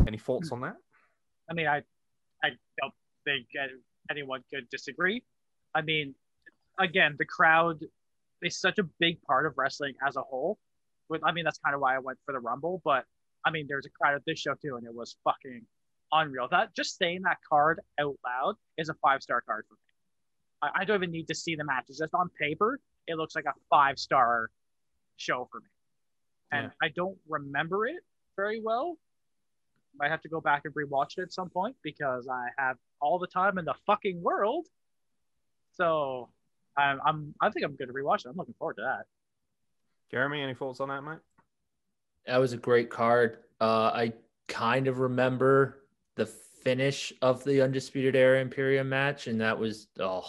[0.07, 0.75] Any thoughts on that?
[1.49, 1.81] I mean, I,
[2.43, 2.49] I
[2.81, 2.93] don't
[3.25, 3.47] think
[4.11, 5.23] anyone could disagree.
[5.73, 6.15] I mean,
[6.79, 7.79] again, the crowd
[8.41, 10.57] is such a big part of wrestling as a whole.
[11.09, 12.81] With, I mean, that's kind of why I went for the Rumble.
[12.83, 13.05] But
[13.45, 15.61] I mean, there's a crowd at this show too, and it was fucking
[16.11, 16.47] unreal.
[16.49, 19.88] That just saying that card out loud is a five star card for me.
[20.61, 21.97] I, I don't even need to see the matches.
[21.97, 24.49] Just on paper, it looks like a five star
[25.17, 25.67] show for me.
[26.51, 27.99] And I don't remember it
[28.35, 28.97] very well.
[29.99, 33.19] Might have to go back and rewatch it at some point because I have all
[33.19, 34.65] the time in the fucking world.
[35.73, 36.29] So
[36.77, 38.29] I'm, I'm I think I'm going to rewatch it.
[38.29, 39.05] I'm looking forward to that.
[40.09, 41.19] Jeremy, any thoughts on that, mate?
[42.25, 43.37] That was a great card.
[43.61, 44.13] Uh, I
[44.47, 45.83] kind of remember
[46.15, 50.25] the finish of the Undisputed Era Imperium match, and that was oh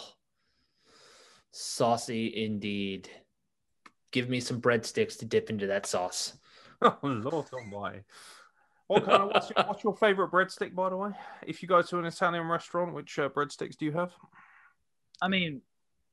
[1.51, 3.09] saucy indeed.
[4.11, 6.37] Give me some breadsticks to dip into that sauce.
[6.83, 8.01] Oh Lord Almighty!
[8.87, 11.11] What kind of what's your, what's your favorite breadstick, by the way?
[11.45, 14.11] If you go to an Italian restaurant, which uh, breadsticks do you have?
[15.21, 15.61] I mean,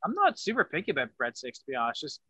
[0.05, 2.03] I'm not super picky about breadsticks to be honest.
[2.03, 2.21] Just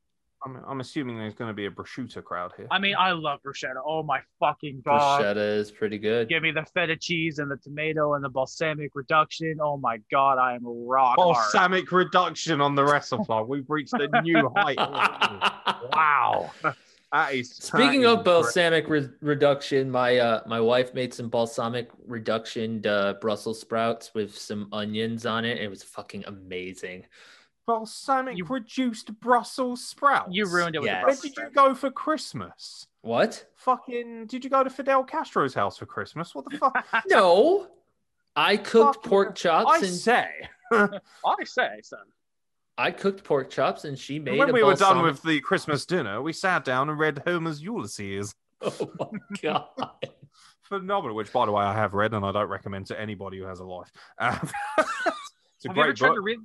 [0.45, 2.69] I'm, I'm assuming there's going to be a prosciutto crowd here.
[2.71, 3.81] I mean, I love bruschetta.
[3.85, 5.21] Oh my fucking god!
[5.21, 6.29] Bruschetta is pretty good.
[6.29, 9.59] Give me the feta cheese and the tomato and the balsamic reduction.
[9.61, 11.35] Oh my god, I am rock hard.
[11.35, 13.49] Balsamic reduction on the WrestleFly.
[13.49, 14.77] We've reached a new height.
[15.93, 16.51] wow.
[17.13, 22.87] That is Speaking of balsamic re- reduction, my uh my wife made some balsamic reduction
[22.87, 25.59] uh, Brussels sprouts with some onions on it.
[25.59, 27.07] It was fucking amazing.
[27.69, 30.31] Balsamic You- reduced Brussels sprouts.
[30.35, 31.03] You ruined it with Yes.
[31.03, 32.87] the Where did you go for Christmas?
[33.03, 33.45] What?
[33.57, 36.35] Fucking, did you go to Fidel Castro's house for Christmas?
[36.35, 36.85] What the fuck?
[37.09, 37.69] No,
[38.35, 40.29] I cooked Fucking- pork chops I and say.
[40.73, 42.01] I say, son.
[42.79, 44.39] I cooked pork chops and she made.
[44.39, 47.61] when a we were done with the Christmas dinner, we sat down and read Homer's
[47.61, 48.33] Ulysses.
[48.63, 49.09] oh my
[49.43, 49.67] god.
[50.63, 53.45] Phenomenal, which, by the way, I have read and I don't recommend to anybody who
[53.45, 53.91] has a life.
[54.19, 54.39] Um,
[54.79, 56.17] it's a Have you ever great tried book.
[56.17, 56.39] to read?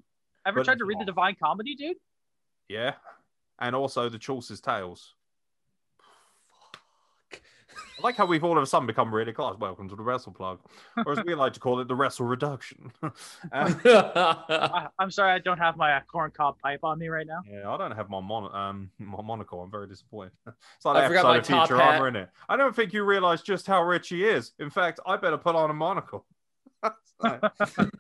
[0.46, 1.06] Ever but tried to read the.
[1.06, 1.98] Divine Comedy, dude?
[2.70, 2.94] Yeah.
[3.60, 5.14] And also the Chaucer's Tales.
[6.50, 7.42] Fuck.
[7.98, 9.58] I like how we've all of a sudden become really close.
[9.58, 10.60] Welcome to the Wrestle Plug.
[11.06, 12.92] Or as we like to call it, the Wrestle Reduction.
[13.02, 13.14] Um,
[13.54, 17.40] I, I'm sorry, I don't have my uh, corn cob pipe on me right now.
[17.50, 19.62] yeah, I don't have my, mon- um, my monocle.
[19.62, 20.34] I'm very disappointed.
[20.76, 21.94] It's like I that forgot episode my of top Future hat.
[21.96, 22.30] Armor in it.
[22.50, 24.52] I don't think you realize just how rich he is.
[24.60, 26.26] In fact, I better put on a monocle.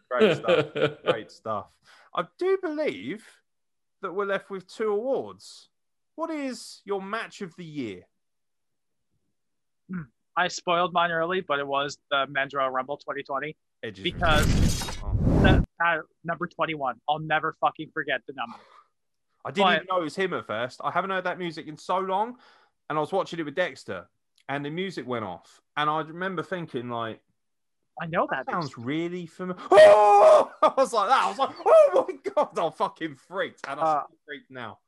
[0.09, 0.65] Great stuff.
[1.05, 1.67] Great stuff.
[2.15, 3.25] I do believe
[4.01, 5.69] that we're left with two awards.
[6.15, 8.03] What is your match of the year?
[9.91, 10.01] Hmm.
[10.37, 14.73] I spoiled mine early, but it was the Men's Royal Rumble 2020 Edges because
[15.03, 15.13] Oh.
[15.43, 16.95] that, that uh, number 21.
[17.09, 18.57] I'll never fucking forget the number.
[19.45, 20.81] I didn't But- even know it was him at first.
[20.83, 22.37] I haven't heard that music in so long,
[22.89, 24.07] and I was watching it with Dexter,
[24.47, 27.21] and the music went off, and I remember thinking like,
[28.01, 28.51] I know that that.
[28.51, 29.61] sounds really familiar.
[29.71, 30.51] Oh!
[30.63, 31.23] I was like that.
[31.23, 34.79] I was like, oh my god, I'm fucking freaked, and I'm Uh, freaked now.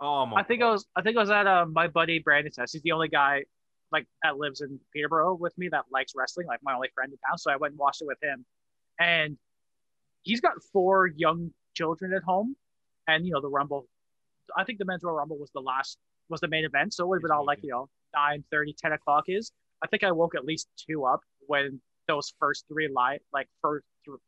[0.00, 0.40] Oh my!
[0.40, 0.68] I think god.
[0.68, 2.72] I was I think I was at uh, my buddy Brandon's house.
[2.72, 3.44] He's the only guy
[3.92, 7.18] like that lives in Peterborough with me that likes wrestling, like my only friend in
[7.28, 7.38] town.
[7.38, 8.44] So I went and watched it with him.
[9.00, 9.36] And
[10.22, 12.54] he's got four young children at home.
[13.08, 13.86] And you know, the Rumble
[14.56, 16.94] I think the men's Royal Rumble was the last was the main event.
[16.94, 19.50] So it would have been all like, you know, 9 30, 10 o'clock is.
[19.82, 21.80] I think I woke at least two up when
[22.10, 24.18] those first three line like first th-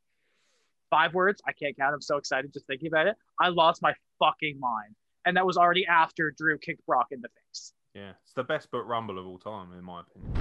[0.91, 1.41] five words.
[1.47, 1.95] I can't count.
[1.95, 3.17] I'm so excited just thinking about it.
[3.41, 4.95] I lost my fucking mind
[5.25, 7.73] and that was already after Drew kicked Brock in the face.
[7.95, 10.33] yeah, it's the best book rumble of all time, in my opinion.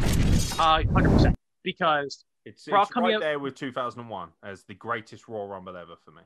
[0.59, 1.35] Uh, hundred percent.
[1.63, 6.09] Because It's, Brock it's right there with 2001 as the greatest Raw Rumble ever for
[6.11, 6.23] me.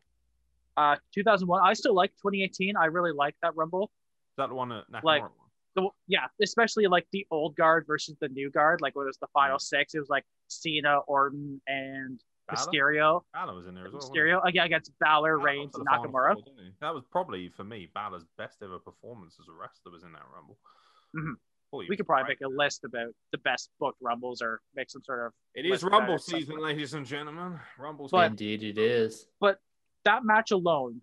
[0.78, 2.78] Uh, 2001, I still like 2018.
[2.78, 3.92] I really like that Rumble.
[4.38, 5.24] that the one Nakamura Like-?
[5.76, 8.80] The, yeah, especially like the old guard versus the new guard.
[8.82, 12.58] Like when it was the final six, it was like Cena, Orton, and Balor?
[12.72, 14.00] Mysterio, Balor was in there as well.
[14.00, 14.22] wasn't he?
[14.22, 16.34] Mysterio again against Balor, Balor Reigns, and Nakamura.
[16.36, 16.44] four.
[16.80, 20.22] That was probably for me Balor's best ever performance as a wrestler was in that
[20.34, 20.58] Rumble.
[21.16, 21.34] Mhm.
[21.72, 22.42] Thought We could probably great.
[22.42, 25.34] make a list about the best booked rumbles or make some sort of.
[25.56, 27.60] It is Rumble season, ladies and gentlemen.
[27.78, 29.28] Rumble But- Indeed, it is.
[29.42, 29.60] But
[30.06, 31.02] that match alone,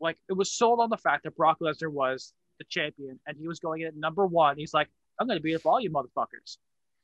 [0.00, 3.48] like it was sold on the fact that Brock Lesnar was the champion and he
[3.48, 4.56] was going in at number one.
[4.56, 4.88] He's like,
[5.18, 6.58] I'm going to beat up all you motherfuckers,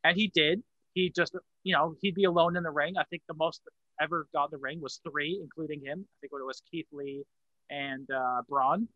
[0.04, 0.62] and he did.
[0.94, 1.34] He just,
[1.64, 2.94] you know, he'd be alone in the ring.
[2.96, 3.60] I think the most
[4.00, 6.06] ever got in the ring was three, including him.
[6.06, 7.24] I think it was Keith Lee
[7.70, 8.88] and uh, Braun.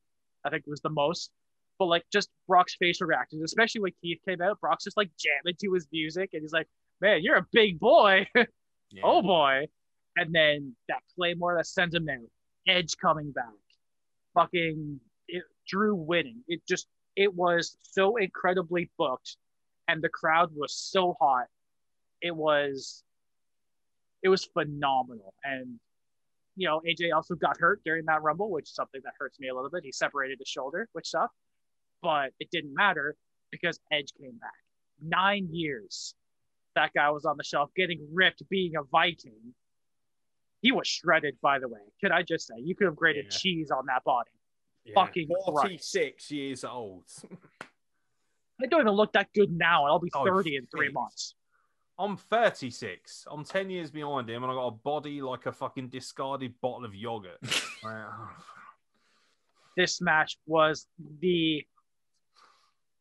[0.45, 1.31] I think it was the most.
[1.79, 5.57] But like just Brock's facial reactions, especially when Keith came out, Brock's just like jamming
[5.61, 6.69] to his music, and he's like,
[7.01, 8.27] "Man, you're a big boy."
[8.93, 9.03] Yeah.
[9.05, 9.69] oh boy.
[10.17, 12.29] And then that Claymore that sends him out,
[12.67, 13.45] Edge coming back,
[14.35, 14.99] fucking
[15.31, 16.43] it, Drew winning.
[16.49, 16.87] It just,
[17.17, 19.37] it was so incredibly booked,
[19.89, 21.47] and the crowd was so hot.
[22.23, 23.03] It was,
[24.23, 25.35] it was phenomenal.
[25.45, 25.79] And,
[26.57, 29.49] you know, AJ also got hurt during that Rumble, which is something that hurts me
[29.49, 29.85] a little bit.
[29.85, 31.35] He separated his shoulder, which sucked,
[32.03, 33.17] but it didn't matter
[33.51, 34.51] because Edge came back.
[35.03, 36.15] Nine years
[36.77, 39.55] that guy was on the shelf getting ripped being a Viking.
[40.63, 41.81] He was shredded, by the way.
[42.01, 43.39] Could I just say, you could have grated Yeah.
[43.39, 44.31] cheese on that body.
[44.85, 44.95] Yeah.
[44.95, 45.61] fucking Christ.
[45.61, 47.05] 46 years old.
[48.63, 51.35] I don't even look that good now, and I'll be Oh, 30 in three months.
[51.99, 53.27] I'm 36.
[53.31, 56.85] I'm 10 years behind him, and I got a body like a fucking discarded bottle
[56.85, 57.39] of yogurt.
[57.83, 58.29] Oh,
[59.75, 60.87] This match was
[61.21, 61.65] the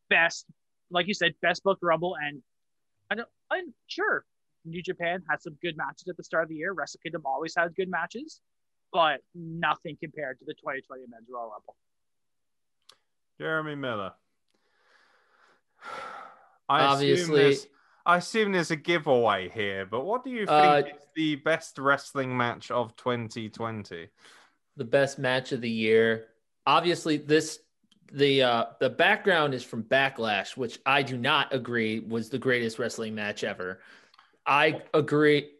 [0.08, 0.46] best,
[0.90, 2.40] like you said, best booked Rumble, and
[3.10, 4.24] I don't, I'm sure
[4.64, 6.72] New Japan had some good matches at the start of the year.
[6.72, 8.40] Wrestle Kingdom always has good matches,
[8.92, 11.76] but nothing compared to the 2020 Men's Royal Rumble.
[13.38, 14.12] Jeremy Miller.
[16.68, 17.66] I Obviously- assume there's,
[18.06, 21.78] I assume there's a giveaway here, but what do you think Uh, is the best
[21.78, 24.08] wrestling match of 2020?
[24.76, 26.28] the best match of the year.
[26.66, 27.58] Obviously, this
[28.12, 32.78] the uh the background is from Backlash, which I do not agree was the greatest
[32.78, 33.80] wrestling match ever.
[34.46, 35.50] I agree.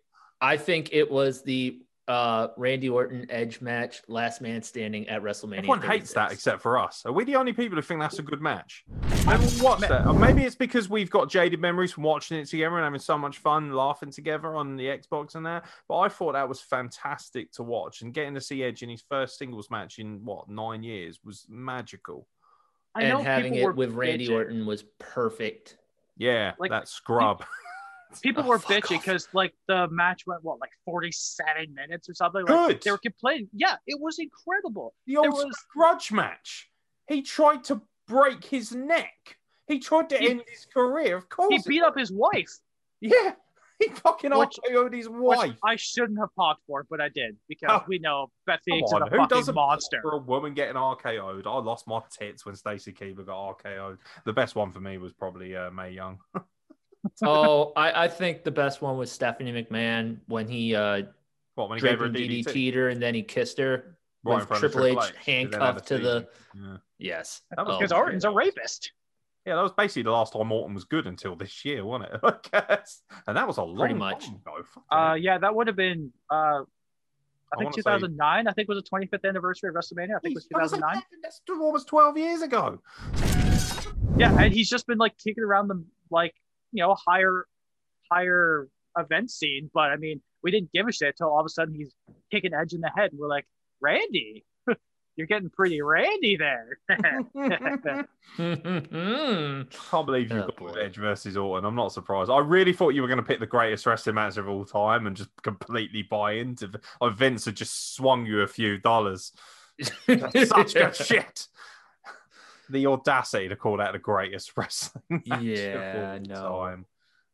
[0.40, 5.58] I think it was the uh Randy Orton Edge match, last man standing at WrestleMania.
[5.58, 7.02] Everyone hates that except for us.
[7.06, 8.84] Are we the only people who think that's a good match?
[9.02, 10.06] I haven't watched that.
[10.06, 13.16] Or maybe it's because we've got jaded memories from watching it together and having so
[13.16, 15.66] much fun laughing together on the Xbox and that.
[15.88, 18.02] But I thought that was fantastic to watch.
[18.02, 21.46] And getting to see Edge in his first singles match in what, nine years was
[21.48, 22.26] magical.
[22.92, 24.32] I know and having it with Randy.
[24.32, 25.76] Orton was perfect.
[26.16, 27.44] Yeah, Like, that scrub.
[28.22, 32.42] People Oh, were bitching because like the match went what like 47 minutes or something.
[32.44, 32.82] Like, Good.
[32.82, 33.48] They were complaining.
[33.52, 34.94] Yeah, it was incredible.
[35.06, 36.68] The old was- grudge match.
[37.08, 39.38] He tried to break his neck.
[39.66, 41.16] He tried to He- end his career.
[41.16, 41.50] Of course.
[41.64, 42.50] He beat up his wife,
[43.00, 43.34] Yeah.
[43.80, 45.56] He fucking RKO'd his wife.
[45.64, 47.84] I shouldn't have popped for, but I did because Oh.
[47.88, 50.00] we know Beth Phoenix on, is a who fucking doesn't monster.
[50.02, 51.46] for a woman getting RKO'd?
[51.46, 53.96] I lost my tits when Stacy Keibler got RKO'd.
[54.26, 56.18] The best one for me was probably uh, Mae Young.
[57.24, 61.02] oh, I, I think the best one was Stephanie McMahon when he uh
[61.54, 62.44] What when he gave her DDT?
[62.44, 65.86] DDT'd her and then he kissed her Right with front Triple H H, who handcuffed
[65.88, 66.28] to the.
[66.54, 66.76] Yeah.
[66.98, 67.40] yes.
[67.56, 67.98] That was Oh, Because yeah.
[67.98, 68.92] Orton's a rapist.
[69.46, 72.20] Yeah, that was basically the last time Orton was good until this year, wasn't it?
[72.52, 73.00] I guess.
[73.26, 74.26] And that was a long Pretty much.
[74.26, 74.52] time ago.
[74.90, 75.16] Uh, hell.
[75.16, 76.12] yeah, that would have been.
[76.30, 76.58] Uh, I
[77.54, 78.46] I think wanna say- 2009.
[78.46, 80.16] I think was the 25th anniversary of WrestleMania.
[80.16, 80.94] I think it was was 2009.
[80.96, 82.82] like- That's almost 12 years ago.
[84.18, 86.34] Yeah, and he's just been like kicking around the like
[86.72, 87.46] you know higher
[88.10, 88.68] higher
[88.98, 89.70] event scene.
[89.72, 91.92] But I mean, we didn't give a shit until all of a sudden he's
[92.30, 93.46] kicking Edge in the head, and we're like,
[93.80, 94.44] Randy,
[95.16, 96.78] you're getting pretty Randy there.
[98.36, 100.72] Can't believe you Oh, got boy.
[100.80, 101.64] Edge versus Orton.
[101.64, 102.30] I'm not surprised.
[102.30, 105.06] I really thought you were going to pick the greatest wrestling match of all time
[105.06, 106.66] and just completely buy into.
[106.68, 109.32] Like oh, Vince had just swung you a few dollars.
[110.06, 111.46] That's such good shit.
[112.70, 116.46] The audacity to call that the greatest wrestling match Yeah, of no.
[116.46, 116.86] all time.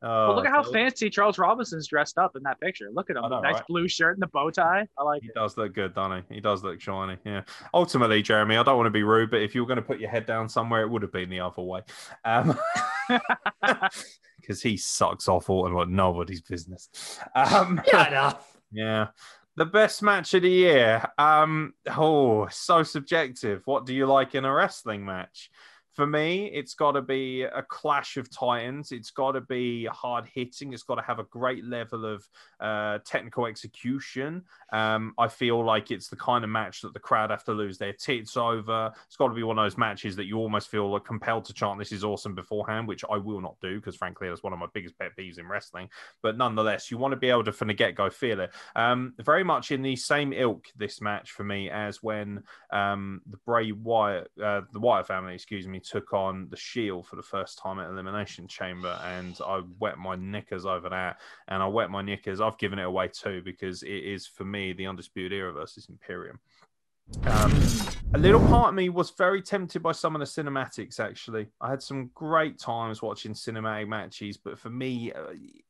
[0.03, 2.89] But look at how Oh, fancy Charles Robinson's dressed up in that picture.
[2.93, 3.67] Look at him, I know, nice right?
[3.67, 4.87] blue shirt and the bow tie.
[4.97, 5.35] I like He it.
[5.35, 6.35] does look good, doesn't he?
[6.37, 7.17] He does look shiny.
[7.25, 7.43] Yeah.
[7.75, 9.99] Ultimately, Jeremy, I don't want to be rude, but if you were going to put
[9.99, 11.81] your head down somewhere, it would have been the other way.
[12.25, 12.57] Um,
[14.41, 16.89] because he sucks off Orton what nobody's business.
[17.35, 18.39] Um, yeah, no.
[18.71, 19.07] yeah.
[19.57, 21.03] The best match of the year.
[21.17, 23.63] Um, oh, so subjective.
[23.65, 25.51] What do you like in a wrestling match?
[25.97, 28.93] For me, it's got to be a clash of titans.
[28.93, 30.75] It's got to be hard hitting.
[30.75, 32.29] It's got to have a great level of
[32.61, 34.45] uh, technical execution.
[34.75, 37.79] Um, I feel like it's the kind of match that the crowd have to lose
[37.79, 38.93] their tits over.
[39.07, 41.55] It's got to be one of those matches that you almost feel like compelled to
[41.55, 44.59] chant "This is awesome" beforehand, which I will not do because, frankly, that's one of
[44.59, 45.89] my biggest pet peeves in wrestling.
[46.23, 48.51] But nonetheless, you want to be able to, from the get go, feel it.
[48.75, 53.39] Um, very much in the same ilk this match for me as when um, the
[53.47, 57.59] Bray Wyatt, uh, the Wyatt family, excuse me, took on the Shield for the first
[57.59, 62.03] time at Elimination Chamber, and I wet my knickers over that, and I wet my
[62.03, 62.41] knickers.
[62.41, 66.39] I've given it away too because it is for me the Undisputed Era versus Imperium.
[67.25, 67.53] Um,
[68.15, 70.99] a little part of me was very tempted by some of the cinematics.
[70.99, 75.27] Actually, I had some great times watching cinematic matches, but for me, uh,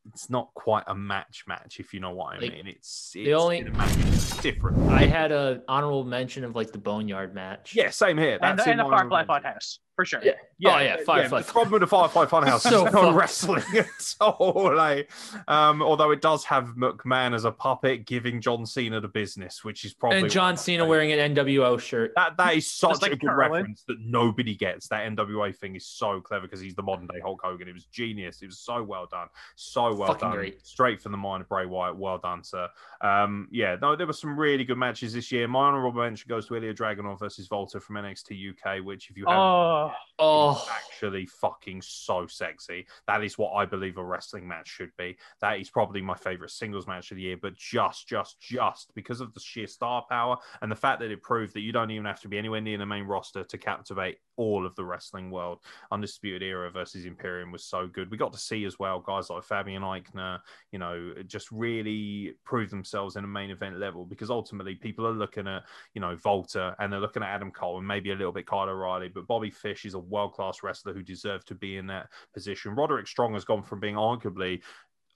[0.06, 1.78] it's not quite a match match.
[1.78, 4.90] If you know what I Like, mean, it's, the only- It's different.
[4.90, 7.74] I had a honorable mention of like the Boneyard match.
[7.74, 8.38] Yeah, same here.
[8.40, 10.20] and, That's and the in my Firefly honorable Funhouse for sure.
[10.22, 10.32] Yeah.
[10.76, 11.42] Oh, yeah, Firefly.
[11.42, 13.16] The problem with the Firefly Funhouse So is not fucked.
[13.16, 14.72] wrestling at all.
[14.76, 15.10] Like,
[15.48, 19.84] um, although it does have McMahon as a puppet giving John Cena the business, which
[19.84, 22.12] is probably and John Cena wearing an NWO shirt.
[22.14, 23.52] That that is such like a good Carlin.
[23.52, 24.88] reference that nobody gets.
[24.88, 27.66] That NWA thing is so clever because he's the modern day Hulk Hogan.
[27.66, 28.42] It was genius.
[28.42, 29.28] It was so well done.
[29.56, 30.36] So well Fucking done.
[30.36, 30.66] great.
[30.66, 31.96] Straight from the mind of Bray Wyatt.
[31.96, 32.68] Well done, sir.
[33.00, 35.48] Um, yeah, no, there were some really good matches this year.
[35.48, 39.24] My honorable mention goes to Ilya Dragunov versus Walter from NXT UK, which if you
[39.26, 39.85] haven't Oh,
[40.18, 42.86] Oh, actually fucking so sexy.
[43.06, 45.16] That is what I believe a wrestling match should be.
[45.40, 49.20] That is probably my favorite singles match of the year, but just, just, just because
[49.20, 52.06] of the sheer star power and the fact that it proved that you don't even
[52.06, 55.60] have to be anywhere near the main roster to captivate all of the wrestling world.
[55.90, 58.10] Undisputed Era versus Imperium was so good.
[58.10, 60.40] We got to see as well guys like Fabian Aichner,
[60.72, 65.12] you know, just really prove themselves in a main event level because ultimately people are
[65.12, 65.64] looking at,
[65.94, 68.68] you know, Walter and they're looking at Adam Cole and maybe a little bit Kyle
[68.68, 72.08] O'Reilly, but Bobby Fish is a world class wrestler who deserves to be in that
[72.34, 72.74] position.
[72.74, 74.60] Roderick Strong has gone from being arguably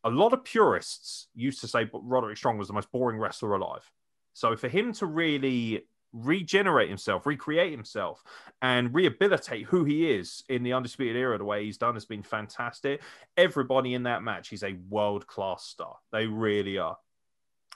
[0.05, 3.91] a lot of purists used to say Roderick Strong was the most boring wrestler alive.
[4.33, 8.23] So for him to really regenerate himself, recreate himself,
[8.63, 12.23] and rehabilitate who he is in the Undisputed Era, the way he's done has been
[12.23, 13.01] fantastic.
[13.37, 15.97] Everybody in that match is a world class star.
[16.13, 16.97] They really are.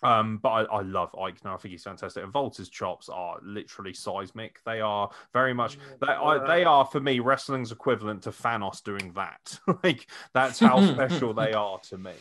[0.02, 1.54] Um, but I, I love Aichner.
[1.54, 2.22] I think he's fantastic.
[2.22, 4.60] And Walter's chops are literally seismic.
[4.66, 9.12] They are very much they, I, they are for me wrestling's equivalent to Thanos doing
[9.14, 9.58] that.
[9.82, 12.12] like that's how special they are to me.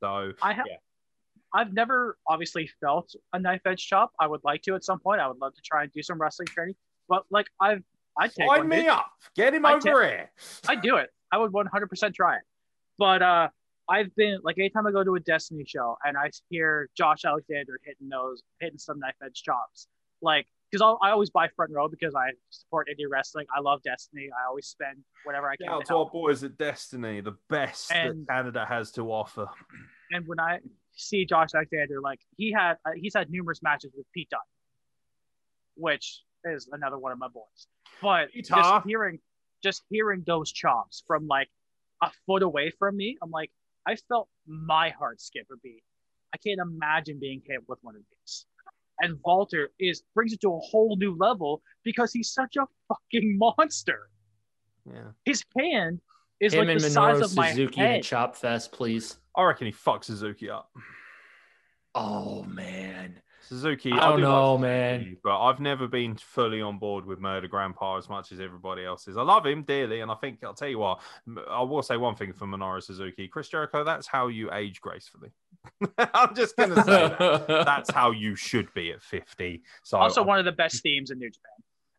[0.00, 0.66] So I have.
[0.66, 0.76] Yeah.
[1.54, 4.12] I've never obviously felt a knife edge chop.
[4.18, 5.20] I would like to at some point.
[5.20, 6.74] I would love to try and do some wrestling training.
[7.08, 7.82] But like I've,
[8.18, 9.06] I take sign me up.
[9.36, 10.30] Get him I over here.
[10.68, 11.10] I do it.
[11.30, 12.42] I would 100% try it.
[12.98, 13.48] But uh,
[13.88, 17.80] I've been like anytime I go to a Destiny show and I hear Josh Alexander
[17.84, 19.88] hitting those, hitting some knife edge chops,
[20.20, 23.46] like because I always buy front row because I support indie wrestling.
[23.54, 24.30] I love Destiny.
[24.32, 25.66] I always spend whatever I can.
[25.66, 29.10] Shout out to to our boys at Destiny, the best And- that Canada has to
[29.10, 29.48] offer.
[30.10, 30.60] And when I
[30.96, 34.40] see Josh Alexander, like he had, uh, he's had numerous matches with Pete Dunne,
[35.76, 37.66] which is another one of my boys.
[38.00, 38.54] But Peter.
[38.54, 39.18] just hearing,
[39.62, 41.48] just hearing those chops from like
[42.02, 43.50] a foot away from me, I'm like,
[43.86, 45.82] I felt my heart skip a beat.
[46.34, 48.46] I can't imagine being hit with one of these.
[49.00, 53.36] And Walter is brings it to a whole new level because he's such a fucking
[53.38, 54.08] monster.
[54.86, 55.10] Yeah.
[55.24, 56.00] His hand
[56.40, 58.02] is him like and the size of my Suzuki in a head.
[58.02, 59.18] chop fest, please.
[59.36, 60.70] I reckon he fucks Suzuki up.
[61.94, 65.16] Oh man, Suzuki, I I don't do like know, Suzuki, man.
[65.22, 69.08] But I've never been fully on board with Murder Grandpa as much as everybody else
[69.08, 69.16] is.
[69.16, 71.00] I love him dearly, and I think I'll tell you what.
[71.50, 73.84] I will say one thing for Minoru Suzuki, Chris Jericho.
[73.84, 75.32] That's how you age gracefully.
[75.98, 77.46] I'm just gonna say that.
[77.48, 79.62] that's how you should be at 50.
[79.82, 81.51] So Also, one of the best themes in New Japan.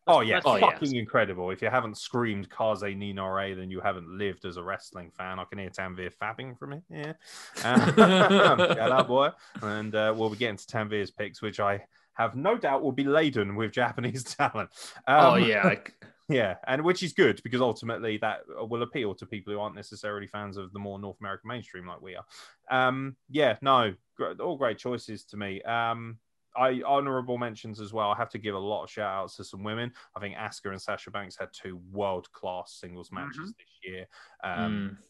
[0.06, 0.70] Oh yeah, Oh, yeah.
[0.70, 1.50] fucking incredible!
[1.50, 5.38] If you haven't screamed Kaze ni Nare, then you haven't lived as a wrestling fan.
[5.38, 6.82] I can hear Tanvir fapping from it.
[6.90, 7.12] Yeah,
[7.64, 7.94] um,
[8.92, 9.30] up, boy.
[9.62, 13.04] And uh, we'll be getting to Tanvir's picks, which I have no doubt will be
[13.04, 14.70] laden with Japanese talent.
[15.06, 15.94] Um, oh yeah, like,
[16.28, 20.26] yeah, and which is good because ultimately that will appeal to people who aren't necessarily
[20.26, 22.24] fans of the more North American mainstream like we are.
[22.70, 23.94] Um, yeah, no,
[24.38, 25.62] all great choices to me.
[25.62, 26.18] Um,
[26.56, 28.10] I honorable mentions as well.
[28.10, 29.92] I have to give a lot of shout outs to some women.
[30.16, 34.06] I think Asuka and Sasha Banks had two world class singles matches this year.
[34.42, 35.04] Um, mm,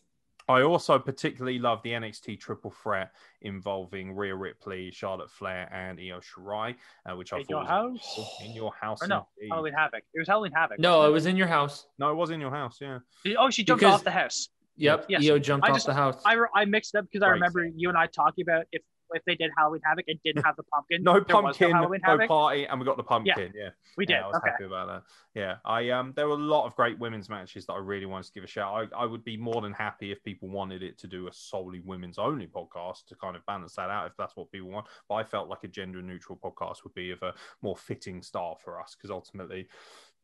[0.47, 3.13] I also particularly love the NXT triple threat
[3.43, 6.75] involving Rhea Ripley, Charlotte Flair, and Io Shirai,
[7.11, 7.61] uh, which I In thought your
[7.93, 8.37] was house?
[8.45, 9.03] in your house.
[9.03, 9.51] Or no, indeed.
[9.53, 10.03] Halloween Havoc.
[10.15, 10.79] It was Halloween Havoc.
[10.79, 11.87] no, it was in your house.
[11.99, 12.79] No, it was in your house.
[12.81, 12.99] Yeah.
[13.39, 14.49] Oh, she jumped Because- off the house.
[14.77, 15.23] Yep, Yes.
[15.25, 16.21] Io jumped I off just- the house.
[16.27, 18.83] I, I mixed up because I remember you and I talking about if
[19.15, 21.03] if they did Halloween Havoc and didn't have the pumpkin.
[21.03, 22.29] No there pumpkin, no, Havoc.
[22.29, 23.53] party, and we got the pumpkin.
[23.55, 24.15] Yeah, We did.
[24.15, 24.51] Yeah, I was okay.
[24.51, 25.03] happy about that.
[25.35, 28.27] Yeah, I um, there were a lot of great women's matches that I really wanted
[28.27, 28.93] to give a shout.
[28.93, 31.81] I, I would be more than happy if people wanted it to do a solely
[31.81, 34.87] women's only podcast to kind of balance that out if that's what people want.
[35.09, 38.59] But I felt like a gender neutral podcast would be of a more fitting style
[38.63, 39.69] for us because ultimately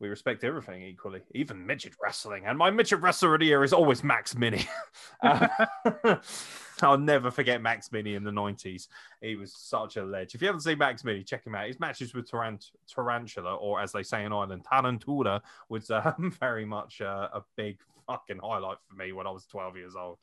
[0.01, 2.45] we respect everything equally, even midget wrestling.
[2.47, 4.67] And my midget wrestler of the year is always Max Mini.
[5.23, 5.49] Uh,
[6.83, 8.89] I'll never forget Max Mini in the 90s.
[9.21, 10.35] He was such a ledge.
[10.35, 11.67] If you haven't seen Max Mini, check him out.
[11.67, 16.65] His matches with Tarant- Tarantula, or as they say in Ireland, Tarantula, was um, very
[16.65, 20.19] much uh, a big fucking highlight for me when I was 12 years old.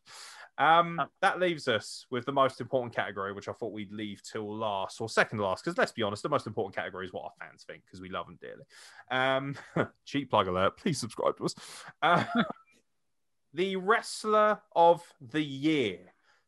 [0.58, 4.54] Um, that leaves us with the most important category, which I thought we'd leave till
[4.54, 7.26] last or second to last, because let's be honest, the most important category is what
[7.26, 8.64] our fans think, because we love them dearly.
[9.12, 9.56] Um,
[10.06, 11.56] cheap plug alert, please subscribe to us.
[12.02, 12.24] Uh,
[13.54, 16.00] the wrestler of the year.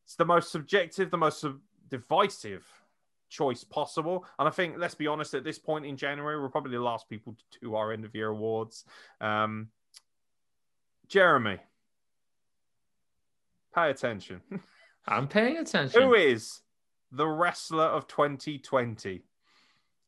[0.09, 2.65] It's the most subjective, the most sub- divisive
[3.29, 4.25] choice possible.
[4.39, 7.07] And I think, let's be honest, at this point in January, we're probably the last
[7.07, 8.85] people to do our end of year awards.
[9.21, 9.67] Um,
[11.07, 11.59] Jeremy,
[13.75, 14.41] pay attention.
[15.07, 16.01] I'm paying attention.
[16.01, 16.61] Who is
[17.11, 19.21] the wrestler of 2020?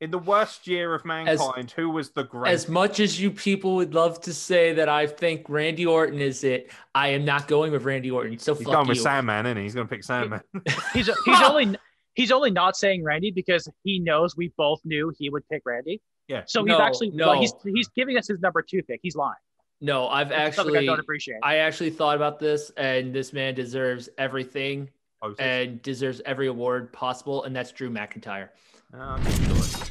[0.02, 2.65] In the worst year of mankind, who was the greatest?
[2.65, 6.44] As much as you people would love to say that I think Randy Orton is
[6.44, 8.40] it, I am not going with Randy Orton.
[8.40, 8.90] So He's fuck going you.
[8.90, 9.64] with Sandman, isn't he?
[9.64, 10.41] He's going to pick Sandman.
[10.94, 11.78] He's he's only
[12.15, 16.02] he's only not saying Randy because he knows we both knew he would pick Randy.
[16.28, 16.41] Yeah.
[16.48, 17.28] So he's No, actually no.
[17.30, 19.02] well, he's he's giving us his number two pick.
[19.03, 19.36] He's lying.
[19.82, 21.38] No, I've It's something I actually don't appreciate.
[21.44, 24.90] I actually thought about this, and this man deserves everything
[25.23, 28.49] Oh, and deserves every award possible, and that's Drew McIntyre.
[28.95, 29.90] Ah, good choice.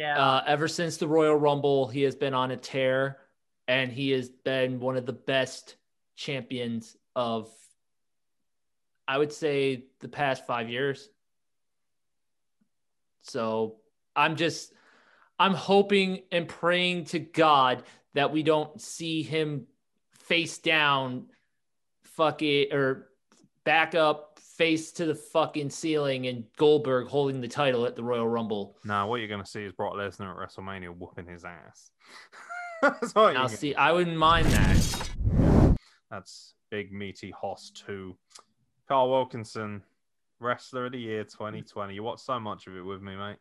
[0.00, 0.18] Yeah.
[0.18, 3.18] Uh, ever since the Royal Rumble, he has been on a tear,
[3.68, 5.76] and he has been one of the best
[6.16, 7.50] champions of,
[9.06, 11.10] I would say, the past five years.
[13.20, 13.76] So
[14.16, 14.72] I'm just,
[15.38, 17.82] I'm hoping and praying to God
[18.14, 19.66] that we don't see him
[20.12, 21.26] face down,
[22.04, 23.10] fuck it, or
[23.64, 24.29] back up,
[24.60, 28.76] face to the fucking ceiling, and Goldberg holding the title at the Royal Rumble.
[28.84, 31.90] No, what you're going to see is Brock Lesnar at WrestleMania whooping his ass.
[32.82, 35.76] That's what Now, see, I wouldn't mind that.
[36.10, 38.18] That's big meaty Hoss too.
[38.86, 39.82] Carl Wilkinson,
[40.40, 41.94] wrestler of the year 2020.
[41.94, 43.38] You watched so much of it with me, mate.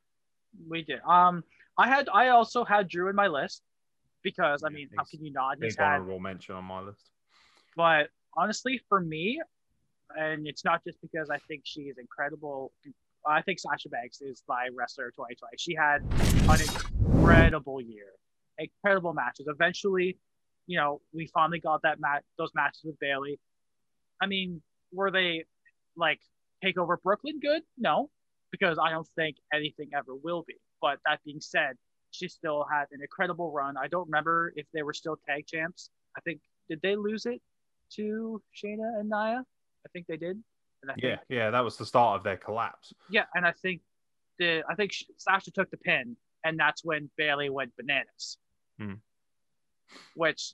[0.70, 1.02] we did.
[1.06, 1.44] Um,
[1.78, 3.62] I had I also had Drew in my list
[4.24, 5.58] because I mean, how can you not?
[5.62, 7.10] He's Big had, honorable mention on my list.
[7.76, 9.42] but honestly, for me,
[10.18, 12.72] and it's not just because I think she is incredible.
[13.28, 15.56] I think Sasha Banks is my wrestler of 2020.
[15.58, 16.02] She had
[16.50, 16.62] an
[17.06, 18.08] incredible year,
[18.58, 19.48] incredible matches.
[19.48, 20.18] Eventually,
[20.68, 23.40] you know, we finally got that match, those matches with Bayley.
[24.22, 24.62] I mean,
[24.94, 25.46] were they
[25.96, 26.20] like
[26.64, 27.62] take over Brooklyn good?
[27.78, 28.10] No,
[28.52, 30.56] because I don't think anything ever will be.
[30.82, 31.76] But that being said,
[32.12, 33.76] she still had an incredible run.
[33.78, 35.90] I don't remember if they were still tag champs.
[36.18, 37.42] I think did they lose it
[37.96, 39.44] to Shayna and Nia?
[39.86, 40.42] I think they did.
[40.82, 42.94] And I Yeah, think, yeah, that was the start of their collapse.
[43.10, 43.82] yeah, and I think
[44.38, 46.16] the I think Sasha took the pin,
[46.46, 48.38] and that's when Bayley went bananas.
[48.80, 48.94] Hmm.
[50.16, 50.54] Which,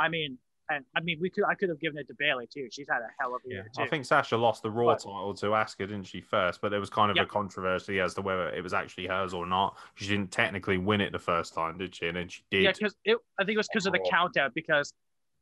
[0.00, 0.38] I mean,
[0.70, 2.68] and I mean, we could I could have given it to Bayley too.
[2.72, 3.82] She's had a hell of a Yeah, year too.
[3.82, 6.60] I think Sasha lost the Raw But- title to Asuka, didn't she, first?
[6.60, 9.46] But there was kind of a controversy as to whether it was actually hers or
[9.46, 9.78] not.
[9.94, 12.08] She didn't technically win it the first time, did she?
[12.08, 12.62] And then she did.
[12.62, 14.10] Yeah, because I think it was because of the Overall.
[14.10, 14.92] count out because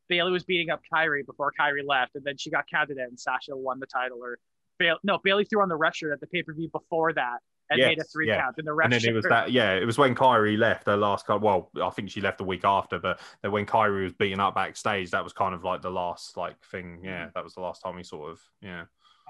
[0.09, 3.03] Bayley was beating up Kairi before Kairi left, and then she got counted in.
[3.03, 4.19] and Sasha won the title.
[4.21, 4.37] Or
[4.79, 7.39] Bayley, no, Bayley threw on the ref shirt at the pay per view before that
[7.69, 8.41] and made a Yes, three yeah.
[8.41, 10.85] count, and the ref and then it was that, yeah, it was when Kairi left
[10.87, 11.41] her last card.
[11.41, 14.55] Well, I think she left the week after, but then when Kairi was beaten up
[14.55, 16.99] backstage, that was kind of like the last like thing.
[17.03, 17.33] Yeah, Mm.
[17.33, 18.83] that was the last time we sort of, yeah.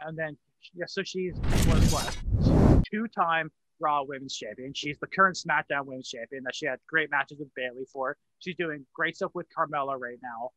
[0.05, 0.35] and then
[0.73, 1.35] yeah, so she's
[1.67, 4.73] was what two time Raw Women's Champion.
[4.73, 6.43] She's the current SmackDown Women's Champion.
[6.43, 8.15] That she had great matches with Bayley for.
[8.39, 10.51] She's doing great stuff with Carmella right now.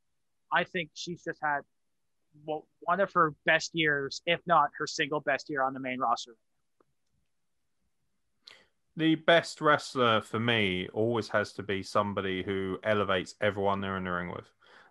[0.55, 1.63] I think she's just had
[2.47, 5.99] well, one of her best years, if not her single best year on the main
[5.99, 6.37] roster.
[8.97, 14.05] The best wrestler for me always has to be somebody who elevates everyone they're in
[14.05, 14.47] the ring with.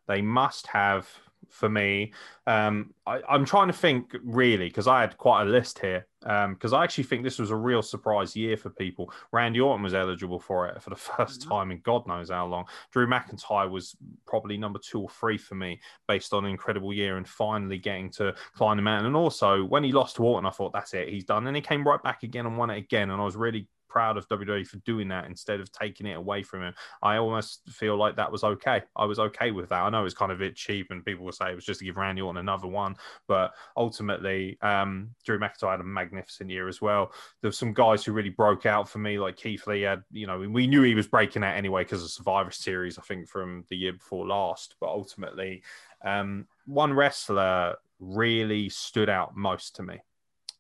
[0.08, 1.08] They must have,
[1.50, 2.14] for me,
[2.48, 6.08] um, I, I'm trying to think really because I had quite a list here.
[6.26, 9.12] Um, because I actually think this was a real surprise year for people.
[9.34, 12.66] Randy Orton was eligible for it for the 1st time in God knows how long.
[12.92, 13.96] Drew McIntyre was
[14.26, 18.10] probably number two or three for me based on an incredible year and finally getting
[18.12, 19.08] to climb the mountain.
[19.08, 21.46] And also, when he lost to Orton, I thought that's it, he's done.
[21.48, 23.10] And he came right back again and won it again.
[23.10, 26.42] And I was really proud of WWE for doing that instead of taking it away
[26.42, 26.74] from him.
[27.04, 28.82] I almost feel like that was okay.
[28.96, 29.84] I was okay with that.
[29.84, 31.80] I know it's kind of a bit cheap, and people will say it was just
[31.80, 32.96] to give Randy Orton another one,
[33.28, 37.12] but ultimately, um, Drew McIntyre had a magnificent year as well.
[37.42, 40.02] There were some guys who really broke out for me, like Keith Lee had.
[40.12, 43.30] You know, we knew he was breaking out anyway because of Survivor Series, I think,
[43.30, 44.76] from the year before last.
[44.80, 45.62] But ultimately,
[46.04, 50.00] um, one wrestler really stood out most to me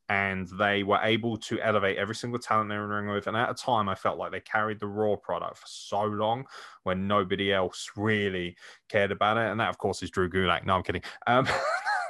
[0.09, 3.27] and they were able to elevate every single talent they were in the ring with.
[3.27, 6.45] And at a time, I felt like they carried the Raw product for so long
[6.83, 8.57] when nobody else really
[8.89, 9.49] cared about it.
[9.49, 10.65] And that, of course, is Drew Gulak.
[10.65, 11.03] No, I'm kidding.
[11.25, 11.47] Um,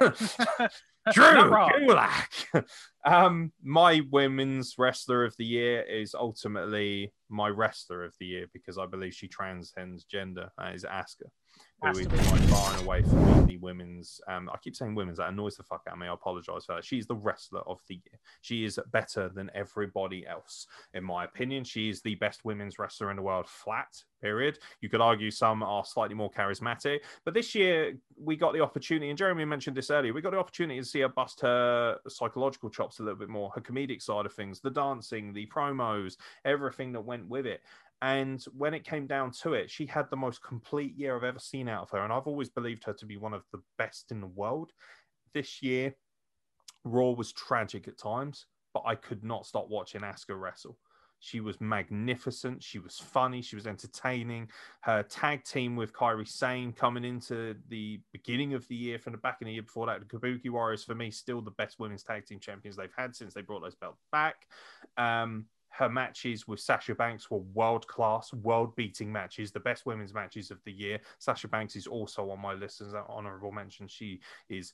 [1.12, 2.64] Drew Gulak.
[3.04, 8.76] um, my women's wrestler of the year is ultimately my wrestler of the year because
[8.76, 10.50] I believe she transcends gender.
[10.58, 11.30] That is Asuka
[11.82, 14.20] who is far and away for me the women's.
[14.28, 15.18] Um, I keep saying women's.
[15.18, 16.06] That annoys the fuck out of me.
[16.06, 16.84] I apologize for that.
[16.84, 18.18] She's the wrestler of the year.
[18.40, 21.64] She is better than everybody else, in my opinion.
[21.64, 23.48] She is the best women's wrestler in the world.
[23.48, 24.02] Flat.
[24.22, 24.58] Period.
[24.80, 29.10] You could argue some are slightly more charismatic, but this year we got the opportunity,
[29.10, 30.14] and Jeremy mentioned this earlier.
[30.14, 33.50] We got the opportunity to see her bust her psychological chops a little bit more,
[33.50, 37.60] her comedic side of things, the dancing, the promos, everything that went with it.
[38.04, 41.38] And when it came down to it, she had the most complete year I've ever
[41.38, 42.04] seen out of her.
[42.04, 44.72] And I've always believed her to be one of the best in the world.
[45.32, 45.94] This year,
[46.84, 48.44] Raw was tragic at times,
[48.74, 50.76] but I could not stop watching Asuka wrestle.
[51.20, 52.62] She was magnificent.
[52.62, 53.40] She was funny.
[53.40, 54.50] She was entertaining.
[54.82, 59.18] Her tag team with Kairi Sane coming into the beginning of the year from the
[59.18, 62.02] back in the year before that, the Kabuki Warriors, for me, still the best women's
[62.02, 64.46] tag team champions they've had since they brought those belts back.
[64.98, 70.14] Um, her matches with Sasha Banks were world class, world beating matches, the best women's
[70.14, 71.00] matches of the year.
[71.18, 73.88] Sasha Banks is also on my list as an honorable mention.
[73.88, 74.72] She is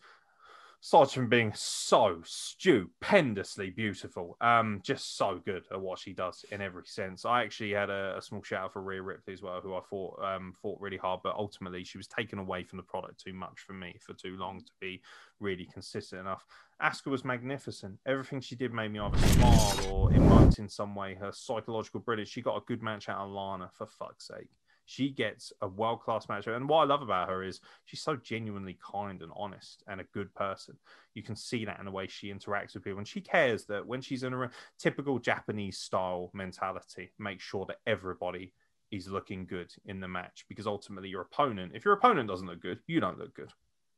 [0.82, 6.60] aside from being so stupendously beautiful, um, just so good at what she does in
[6.60, 7.24] every sense.
[7.24, 9.80] I actually had a, a small shout out for Rhea Ripley as well, who I
[9.88, 13.34] thought um, fought really hard, but ultimately she was taken away from the product too
[13.34, 15.02] much for me for too long to be
[15.38, 16.44] really consistent enough.
[16.82, 17.98] Asuka was magnificent.
[18.06, 21.14] Everything she did made me either smile or emote in some way.
[21.14, 22.30] Her psychological brilliance.
[22.30, 24.48] She got a good match out of Lana, for fuck's sake
[24.90, 26.48] she gets a world class match.
[26.48, 30.04] And what I love about her is she's so genuinely kind and honest and a
[30.12, 30.76] good person.
[31.14, 32.98] You can see that in the way she interacts with people.
[32.98, 34.50] And she cares that when she's in a
[34.80, 38.52] typical Japanese style mentality, make sure that everybody
[38.90, 42.60] is looking good in the match because ultimately your opponent, if your opponent doesn't look
[42.60, 43.52] good, you don't look good.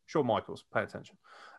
[0.05, 1.17] Sure, Michaels, pay attention.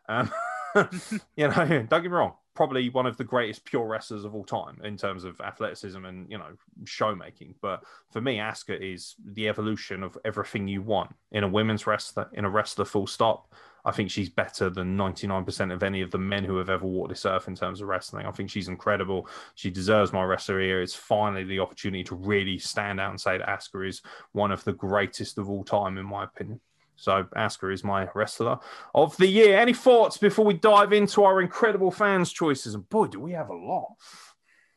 [0.08, 0.30] Um,
[1.36, 4.44] you know, don't get me wrong, probably one of the greatest pure wrestlers of all
[4.44, 7.54] time in terms of athleticism and you know show making.
[7.60, 12.28] But for me, Asuka is the evolution of everything you want in a women's wrestler,
[12.32, 12.84] in a wrestler.
[12.84, 13.52] Full stop.
[13.86, 17.10] I think she's better than 99% of any of the men who have ever walked
[17.10, 18.24] this earth in terms of wrestling.
[18.24, 19.28] I think she's incredible.
[19.56, 20.80] She deserves my wrestler here.
[20.80, 24.00] It's finally the opportunity to really stand out and say that Asuka is
[24.32, 26.60] one of the greatest of all time, in my opinion.
[26.96, 28.58] So Asuka is my wrestler
[28.94, 29.58] of the year.
[29.58, 32.74] Any thoughts before we dive into our incredible fans' choices?
[32.74, 33.94] And boy, do we have a lot.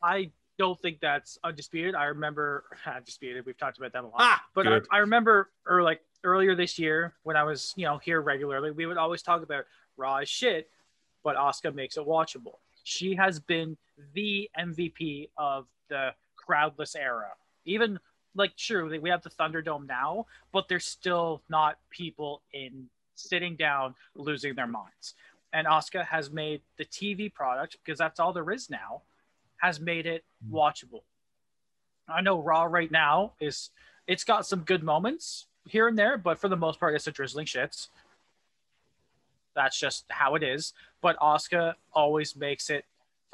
[0.02, 1.94] I don't think that's undisputed.
[1.94, 3.46] I remember undisputed.
[3.46, 4.16] We've talked about that a lot.
[4.18, 7.98] Ah, but I, I, remember, or like earlier this year when I was, you know,
[7.98, 9.64] here regularly, we would always talk about
[9.96, 10.68] Raw as shit,
[11.22, 12.58] but Asuka makes it watchable.
[12.84, 13.76] She has been
[14.14, 17.30] the MVP of the crowdless era.
[17.64, 17.98] Even
[18.34, 23.94] like sure we have the Thunderdome now, but there's still not people in sitting down
[24.14, 25.14] losing their minds.
[25.52, 29.02] And Asuka has made the TV product because that's all there is now,
[29.58, 30.52] has made it mm.
[30.52, 31.02] watchable.
[32.08, 33.70] I know Raw right now is
[34.06, 37.12] it's got some good moments here and there, but for the most part, it's a
[37.12, 37.88] drizzling shits.
[39.54, 40.72] That's just how it is.
[41.02, 42.84] But Asuka always makes it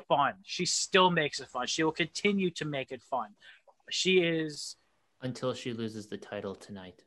[0.09, 0.35] fun.
[0.43, 1.67] She still makes it fun.
[1.67, 3.31] She will continue to make it fun.
[3.91, 4.77] She is
[5.25, 7.03] until she loses the title tonight.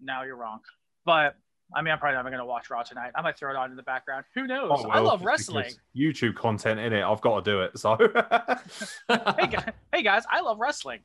[0.00, 0.60] Now you're wrong.
[1.04, 1.36] But
[1.74, 3.10] I mean, I'm probably not going to watch Raw tonight.
[3.14, 4.24] I might throw it on in the background.
[4.34, 4.70] Who knows?
[4.72, 5.72] Oh, well, I love wrestling.
[5.96, 7.02] YouTube content in it.
[7.02, 7.78] I've got to do it.
[7.78, 7.96] So,
[9.08, 11.00] hey, guys, hey guys, I love wrestling.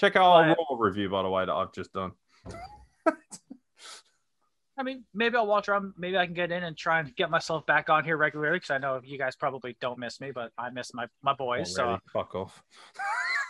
[0.00, 2.12] Check out our Raw review, by the way, that I've just done.
[4.78, 5.94] I mean, maybe I'll watch around.
[5.96, 8.70] Maybe I can get in and try and get myself back on here regularly because
[8.70, 11.74] I know you guys probably don't miss me, but I miss my my boys.
[11.78, 11.94] Really?
[11.94, 12.62] So fuck off.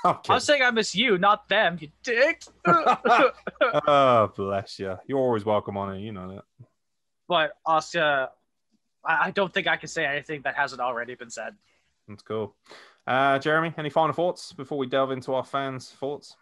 [0.05, 0.33] Okay.
[0.33, 2.43] I'm saying I miss you, not them, you dick.
[2.67, 4.97] oh, bless you.
[5.07, 6.01] You're always welcome on it.
[6.01, 6.45] You know that.
[7.29, 8.29] But Asuka,
[9.05, 11.55] I don't think I can say anything that hasn't already been said.
[12.09, 12.55] That's cool.
[13.07, 16.37] Uh, Jeremy, any final thoughts before we delve into our fans' thoughts?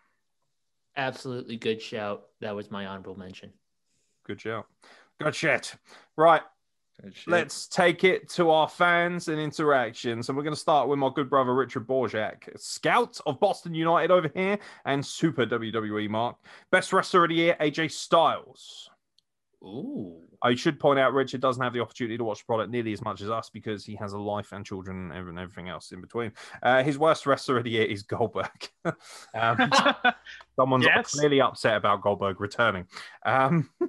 [0.97, 2.25] Absolutely good shout.
[2.41, 3.53] That was my honorable mention.
[4.27, 4.67] Good shout.
[5.21, 5.75] Good shit.
[6.17, 6.43] Right.
[7.27, 10.29] Let's take it to our fans and interactions.
[10.29, 14.11] And we're going to start with my good brother, Richard Borjak, scout of Boston United
[14.11, 16.37] over here and super WWE Mark.
[16.71, 18.89] Best wrestler of the year, AJ Styles.
[19.63, 20.21] Ooh.
[20.43, 23.03] I should point out Richard doesn't have the opportunity to watch the product nearly as
[23.03, 26.03] much as us because he has a life and children and everything- everything else in
[26.03, 26.33] between.
[26.63, 28.51] Uh, his worst wrestler of the year is Goldberg.
[29.35, 29.71] um,
[30.57, 31.15] someone's Yes.
[31.15, 32.87] clearly upset about Goldberg returning.
[33.25, 33.71] Um,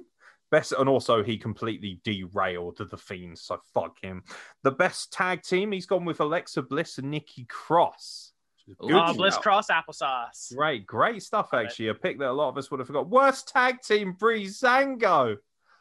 [0.56, 4.22] best, and also he completely derailed the Fiend, so fuck him.
[4.62, 8.32] The best tag team, he's gone with Alexa Bliss and Nikki Cross.
[8.80, 9.36] Good Uh, Bliss.
[9.38, 10.54] Cross applesauce.
[10.56, 11.66] Great, great stuff, Love it.
[11.66, 11.88] actually.
[11.88, 13.08] A pick that a lot of us would have forgot.
[13.08, 15.36] Worst tag team, Breezango.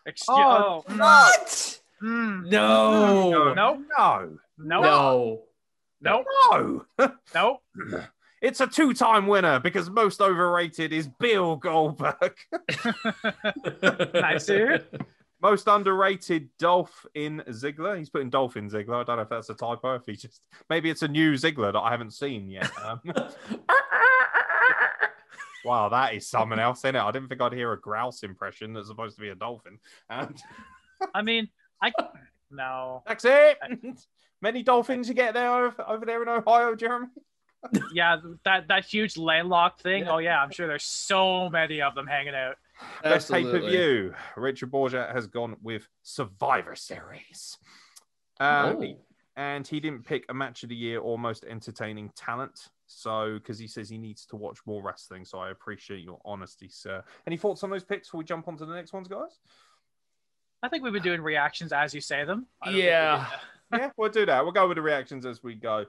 [0.05, 1.79] Excuse- Oh, oh, What?
[2.03, 3.53] mm, No.
[3.53, 3.53] No.
[3.53, 3.83] No.
[3.83, 5.41] no, No.
[6.01, 7.15] no, No.
[7.33, 7.59] no.
[8.45, 12.35] It's a two time winner because most overrated is Bill Goldberg.
[14.13, 14.85] Nice, dude.
[15.41, 17.97] most underrated Dolph in Ziggler.
[17.97, 19.01] He's putting Dolph in Ziggler.
[19.01, 19.95] I don't know if that's a typo.
[19.95, 22.69] If he just maybe it's a new Ziggler that I haven't seen yet.
[22.83, 23.01] Um,
[25.65, 27.01] wow, that is something else in it.
[27.01, 29.79] I didn't think I'd hear a grouse impression that's supposed to be a dolphin.
[30.07, 30.39] And
[31.15, 31.49] I mean,
[31.81, 31.91] I
[32.51, 33.01] no.
[33.07, 33.57] that's it.
[34.39, 37.07] Many dolphins you get there over, over there in Ohio, Jeremy.
[37.93, 40.07] Yeah, that that huge landlocked thing.
[40.07, 42.55] Oh yeah, I'm sure there's so many of them hanging out.
[43.03, 44.13] Best pay per view.
[44.35, 47.57] Richard Borgia has gone with Survivor Series.
[48.39, 48.95] Um, Oh.
[49.37, 52.69] And he didn't pick a match of the year or most entertaining talent.
[52.87, 55.25] So, because he says he needs to watch more wrestling.
[55.25, 57.03] So, I appreciate your honesty, sir.
[57.27, 59.39] Any thoughts on those picks before we jump on to the next ones, guys?
[60.63, 62.47] I think we've been doing reactions as you say them.
[62.61, 63.27] I don't think we Yeah.
[63.73, 64.41] yeah, we'll do that.
[64.43, 65.85] We'll go with the reactions as we go.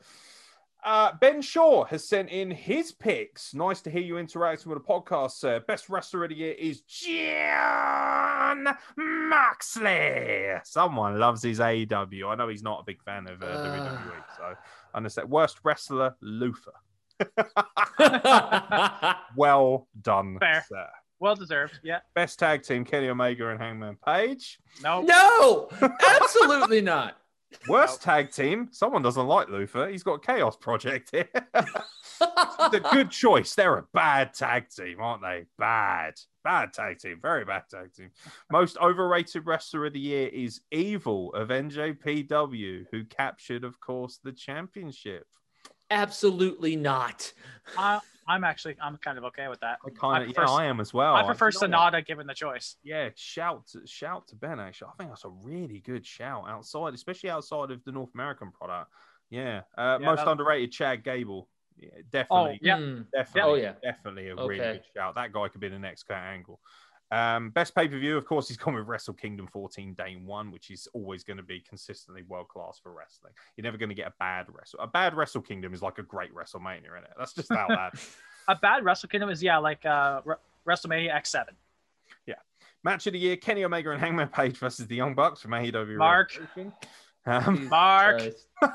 [0.86, 3.52] Uh, ben Shaw has sent in his picks.
[3.54, 5.58] Nice to hear you interacting with the podcast, sir.
[5.58, 10.52] Best wrestler of the year is Jon Moxley.
[10.62, 12.28] Someone loves his AEW.
[12.28, 14.54] I know he's not a big fan of uh, WWE, so I
[14.96, 15.28] understand.
[15.28, 16.72] Worst wrestler, Luther.
[19.36, 20.64] Well done, Fair.
[20.68, 20.86] sir.
[21.18, 21.80] Well deserved.
[21.82, 21.98] Yeah.
[22.14, 24.60] Best tag team, Kenny Omega and Hangman Page.
[24.82, 25.02] No.
[25.02, 25.68] no.
[26.22, 27.16] Absolutely not.
[27.68, 29.88] Worst tag team, someone doesn't like Luther.
[29.88, 31.28] He's got Chaos Project here.
[32.20, 33.54] the good choice.
[33.54, 35.46] They're a bad tag team, aren't they?
[35.58, 36.14] Bad.
[36.44, 37.18] Bad tag team.
[37.20, 38.10] Very bad tag team.
[38.50, 44.32] Most overrated wrestler of the year is Evil of NJPW, who captured, of course, the
[44.32, 45.26] championship.
[45.90, 47.32] Absolutely not.
[47.78, 49.78] I, I'm actually I'm kind of okay with that.
[49.86, 51.14] I kind I of, prefer- yeah, I am as well.
[51.14, 51.92] I prefer you know what?
[51.94, 52.76] Sanada given the choice.
[52.82, 54.58] Yeah, shout shout to Ben.
[54.60, 58.50] Actually, I think that's a really good shout outside, especially outside of the North American
[58.50, 58.90] product.
[59.30, 61.48] Yeah, uh, Yeah, most that- underrated Chad Gable.
[61.78, 62.58] Yeah, Oh definitely.
[62.62, 62.76] yeah.
[62.78, 63.00] Hmm.
[63.12, 63.52] Definitely.
[63.52, 63.72] Oh, yeah.
[63.92, 64.72] Definitely a really Okay.
[64.72, 65.14] good shout.
[65.16, 66.58] That guy could be the next Kurt Angle.
[67.12, 70.50] Um, best pay per view, of course, he's gone with Wrestle Kingdom 14 Day One,
[70.50, 73.32] which is always going to be consistently world class for wrestling.
[73.56, 74.80] You're never going to get a bad Wrestle.
[74.80, 77.12] A bad Wrestle Kingdom is like a great WrestleMania in it.
[77.18, 77.94] That's just how that.
[78.48, 80.36] A bad Wrestle Kingdom is yeah like uh Re-
[80.68, 81.46] WrestleMania X7.
[82.26, 82.36] Yeah.
[82.84, 85.96] Match of the year: Kenny Omega and Hangman Page versus the Young Bucks from AEW.
[85.96, 86.38] Mark.
[86.38, 86.72] Revolution.
[87.26, 88.22] Um, Mark.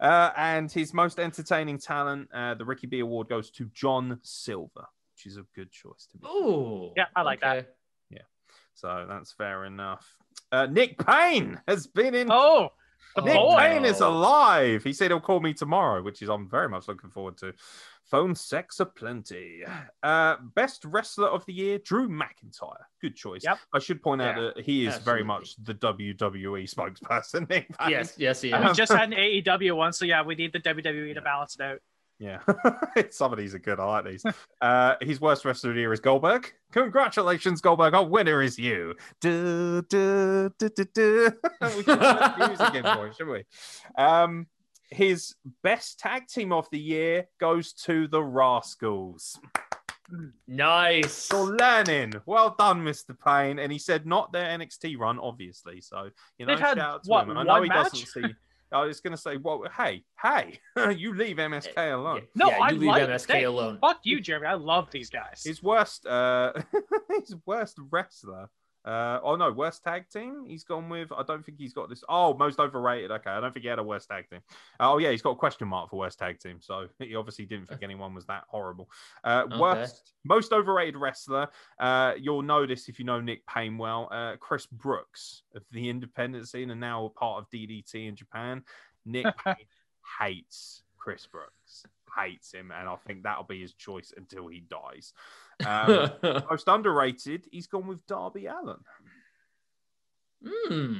[0.00, 4.86] Uh, and his most entertaining talent, uh, the Ricki B Award, goes to John Silver,
[5.22, 6.24] which is a good choice to be.
[6.28, 7.74] Oh, Yeah, I like that.
[8.10, 8.22] Yeah,
[8.74, 10.06] So that's fair enough.
[10.50, 12.30] Uh, Nick Payne has been in.
[12.30, 12.70] Oh,
[13.22, 13.56] Nick boy.
[13.58, 14.82] Payne is alive.
[14.82, 17.52] He said he'll call me tomorrow, which is I'm very much looking forward to.
[18.04, 19.62] Phone sex aplenty.
[20.02, 22.84] Uh, best wrestler of the year, Drew McIntyre.
[23.00, 23.42] Good choice.
[23.44, 23.58] Yep.
[23.72, 27.48] I should point out Yeah, that he is very much the WWE spokesperson.
[27.48, 27.90] Nick Payne.
[27.90, 30.60] Yes, yes, he Um, We just had an AEW one, so yeah, we need the
[30.60, 31.78] WWE to balance it out.
[32.22, 32.38] Yeah,
[33.10, 33.80] some of these are good.
[33.80, 34.24] I like these.
[34.60, 36.52] Uh, his worst wrestler of the year is Goldberg.
[36.70, 37.94] Congratulations, Goldberg.
[37.94, 38.94] Our winner is you.
[39.20, 41.32] Du, du, du, du, du.
[41.60, 43.44] we should music in for it, should we?
[43.98, 44.46] Um,
[44.92, 45.34] his
[45.64, 49.40] best tag team of the year goes to the Rascals.
[50.46, 51.28] Nice.
[51.32, 52.12] You're learning.
[52.24, 53.18] Well done, Mr.
[53.18, 53.58] Payne.
[53.58, 55.80] And he said not their NXT run, obviously.
[55.80, 57.36] So you know, They've shout out to what, him.
[57.36, 57.90] I know he match?
[57.90, 58.34] doesn't see.
[58.72, 60.58] I was going to say, well, hey, hey,
[60.96, 62.22] you leave MSK alone.
[62.34, 63.78] No, yeah, I leave like MSK they- alone.
[63.80, 64.46] Fuck you, Jeremy.
[64.46, 65.42] I love these guys.
[65.44, 66.52] His worst, uh,
[67.20, 68.48] his worst wrestler.
[68.84, 70.44] Uh, oh no, worst tag team.
[70.46, 71.12] He's gone with.
[71.12, 72.02] I don't think he's got this.
[72.08, 73.10] Oh, most overrated.
[73.12, 74.40] Okay, I don't think he had a worst tag team.
[74.80, 76.58] Oh yeah, he's got a question mark for worst tag team.
[76.60, 78.90] So he obviously didn't think anyone was that horrible.
[79.24, 79.58] Uh, Okay.
[79.58, 81.48] worst, most overrated wrestler.
[81.78, 84.08] Uh, you'll know this if you know Nick Payne well.
[84.10, 88.62] Uh, Chris Brooks of the independent scene and now a part of DDT in Japan.
[89.04, 89.54] Nick Payne
[90.20, 91.84] hates Chris Brooks.
[92.18, 95.14] Hates him, and I think that'll be his choice until he dies.
[95.66, 98.78] Um, most underrated, he's gone with Darby Allin.
[100.46, 100.96] Hmm.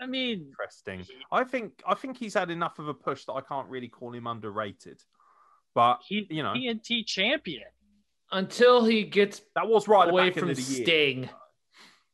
[0.00, 1.04] I mean, Interesting.
[1.32, 4.12] I think I think he's had enough of a push that I can't really call
[4.12, 5.00] him underrated.
[5.74, 7.64] But he, you know, TNT champion.
[8.32, 10.84] Until he gets that was right away from of the year.
[10.84, 11.28] Sting.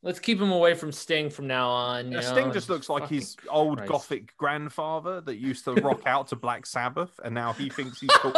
[0.01, 2.11] Let's keep him away from Sting from now on.
[2.11, 3.91] you Yeah, know, Sting just looks like his old Christ.
[3.91, 8.09] gothic grandfather that used to rock out to Black Sabbath, and now he thinks he's
[8.15, 8.33] cool.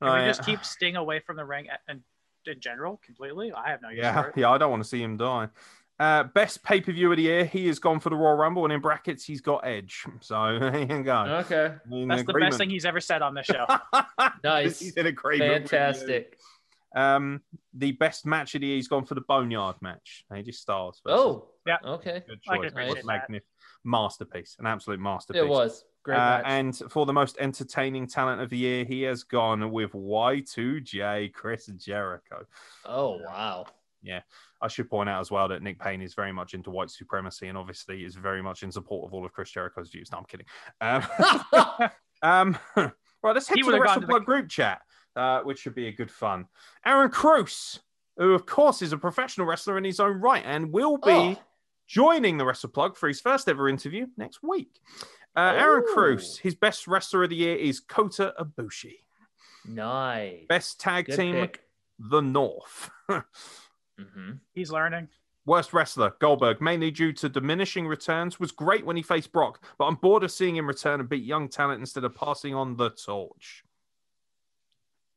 [0.00, 0.06] Too.
[0.06, 2.00] Can we Uh, just keep Sting away from the ring and
[2.46, 3.52] in general completely?
[3.52, 4.36] I have no use Yeah, for it.
[4.36, 5.48] yeah, I don't want to see him die.
[6.00, 8.62] Uh, best pay per view of the year, he has gone for the Royal Rumble,
[8.64, 10.04] and in brackets, he's got Edge.
[10.20, 11.44] So there you go.
[11.44, 11.74] Okay.
[11.90, 13.66] In That's the best thing he's ever said on this show.
[14.44, 14.78] Nice.
[14.78, 15.62] he's in agreement.
[15.64, 15.70] with.
[15.70, 16.38] Fantastic.
[16.96, 17.42] Um,
[17.74, 20.24] the best match of the year, he's gone for the Boneyard match.
[20.32, 21.00] AJ Styles.
[21.04, 21.48] versus- Oh.
[21.66, 21.76] Yeah.
[21.84, 22.22] Okay.
[22.26, 22.72] good I choice.
[22.72, 23.28] can It was appreciate that.
[23.30, 23.42] magnif-
[23.84, 25.42] masterpiece, an absolute masterpiece.
[25.42, 25.84] It was.
[26.16, 31.32] Uh, and for the most entertaining talent of the year, he has gone with Y2J
[31.32, 32.44] Chris Jericho.
[32.84, 33.66] oh wow.
[34.02, 34.20] Yeah.
[34.62, 37.48] I should point out as well that Nick Payne is very much into white supremacy
[37.48, 40.10] and obviously is very much in support of all of Chris Jericho's views.
[40.12, 40.46] No, I'm kidding.
[40.80, 41.02] Um,
[42.22, 44.80] um, right, let's head He to the WrestlePlug the- group chat,
[45.16, 46.46] uh, which should be a good fun.
[46.86, 47.80] Aaron Cruz,
[48.16, 51.36] who of course is a professional wrestler in his own right and will be Oh.
[51.88, 54.70] joining the WrestlePlug for his first ever interview next week.
[55.38, 55.84] Uh, Aaron.
[55.94, 58.96] Cruz, his best wrestler of the year is Kota Ibushi.
[59.66, 60.46] Nice.
[60.48, 61.62] Best tag Good team, pick.
[61.98, 62.90] The North.
[63.08, 65.08] hmm He's learning.
[65.46, 69.86] Worst wrestler, Goldberg, mainly due to diminishing returns, was great when he faced Brock, but
[69.86, 72.90] I'm bored of seeing him return and beat young talent instead of passing on the
[72.90, 73.64] torch.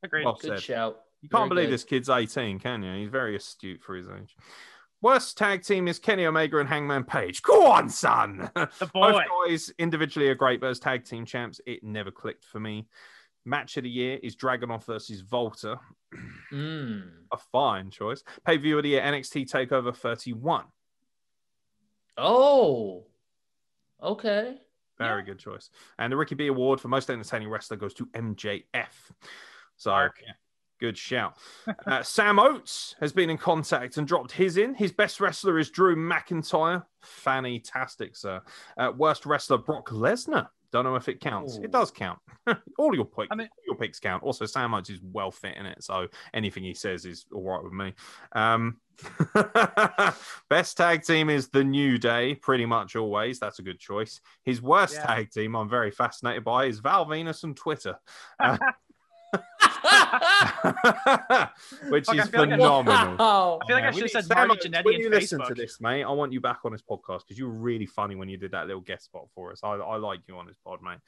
[0.03, 0.23] Agreed.
[0.25, 0.61] Well Good said.
[0.61, 1.01] shout.
[1.21, 1.73] You can't Very believe good.
[1.73, 2.93] this kid's 18, can you?
[3.01, 4.35] He's very astute for his age.
[5.01, 7.41] Worst tag team is Kenny Omega and Hangman Page.
[7.41, 8.49] Go on, son.
[8.53, 9.23] the Both boy.
[9.47, 12.87] guys individually are great, but as tag team champs, it never clicked for me.
[13.43, 15.77] Match of the year is Dragunov versus Walter.
[16.51, 17.03] Mm.
[17.31, 18.21] A fine choice.
[18.45, 20.65] Pay view of the year NXT Takeover 31.
[22.17, 23.05] Oh.
[24.03, 24.57] Okay.
[24.97, 25.69] Very good choice.
[25.97, 28.63] And the Ricki B Award for most entertaining wrestler goes to MJF.
[29.77, 30.33] So, yeah,
[30.81, 31.37] good shout.
[31.85, 34.73] uh, Sam Oates has been in contact and dropped his in.
[34.73, 36.83] His best wrestler is Drew McIntyre.
[37.01, 38.41] Fantastic, sir.
[38.77, 40.47] Uh, worst wrestler, Brock Lesnar.
[40.71, 41.57] Don't know if it counts.
[41.57, 41.63] Ooh.
[41.63, 42.17] It does count.
[42.79, 44.23] all your picks, I mean- all your picks count.
[44.23, 47.63] Also, Sam Oates is well fit in it, so anything he says is all right
[47.63, 47.93] with me.
[48.31, 48.77] Um,
[50.49, 53.39] best tag team is the New Day, pretty much always.
[53.39, 54.21] That's a good choice.
[54.43, 55.05] His worst Yeah.
[55.07, 57.97] tag team, I'm very fascinated by, is Val Venis and Twitter,
[58.39, 58.57] uh,
[61.89, 63.15] which Fuck, I is feel like I- phenomenal.
[63.17, 63.59] Wow.
[63.61, 65.39] I feel like I should we have said Sam Marty Jannetty When in you listen
[65.39, 65.57] to Facebook.
[65.57, 68.29] this, mate, I want you back on this podcast because you were really funny when
[68.29, 69.59] you did that little guest spot for us.
[69.63, 70.99] I, I like you on this pod, mate.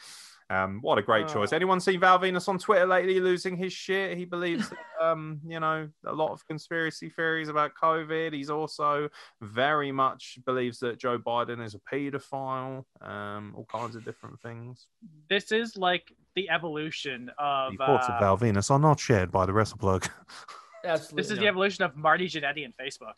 [0.49, 1.33] Um, what a great Oh.
[1.33, 1.53] choice.
[1.53, 4.17] Anyone seen Val Venis on Twitter lately losing his shit?
[4.17, 8.33] He believes, that, um, you know, a lot of conspiracy theories about COVID.
[8.33, 9.09] He's also
[9.41, 12.83] very much believes that Joe Biden is a paedophile.
[13.01, 14.87] Um, all kinds of different things.
[15.29, 17.71] This is like the evolution of.
[17.73, 20.09] The thoughts uh, of Val Venis are not shared by the WrestlePlug.
[20.85, 21.21] Absolutely.
[21.23, 23.13] this is the evolution of Marty Jannetty and Facebook.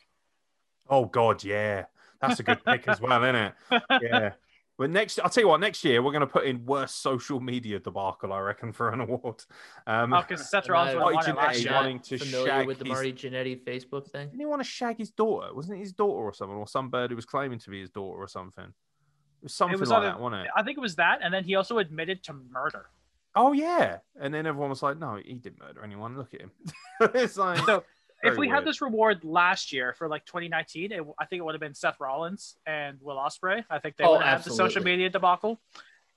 [0.90, 1.86] Oh God, yeah,
[2.22, 3.54] that's a good pick as well, isn't it?
[4.02, 4.32] Yeah.
[4.78, 5.62] But next, I'll tell you what.
[5.62, 9.00] Next year, we're going to put in worst social media debacle, I reckon, for an
[9.00, 9.42] award.
[9.88, 11.74] Um, Oh, because Seth Rollins I- would have won it Marty last Jannetty year.
[11.74, 14.28] wanting to familiar shag with the his- Marty Jannetty Facebook thing.
[14.28, 15.54] didn't he want to shag his daughter?
[15.56, 17.90] Wasn't it his daughter or someone, or some bird who was claiming to be his
[17.90, 18.66] daughter or something?
[18.66, 20.52] It was something was like either- that, wasn't it?
[20.58, 22.88] I think it was that, and then he also admitted to murder.
[23.36, 26.18] Oh yeah, and then everyone was like, "No, he didn't murder anyone.
[26.18, 26.52] Look at him."
[27.14, 27.84] it's like So
[28.24, 31.44] if very we had this reward last year for like 2019, it, I think it
[31.44, 33.66] would have been Seth Rollins and Will Ospreay.
[33.70, 35.60] I think they Oh, would have had the social media debacle.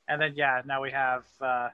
[0.06, 1.24] And then yeah, now we have.
[1.40, 1.68] Uh,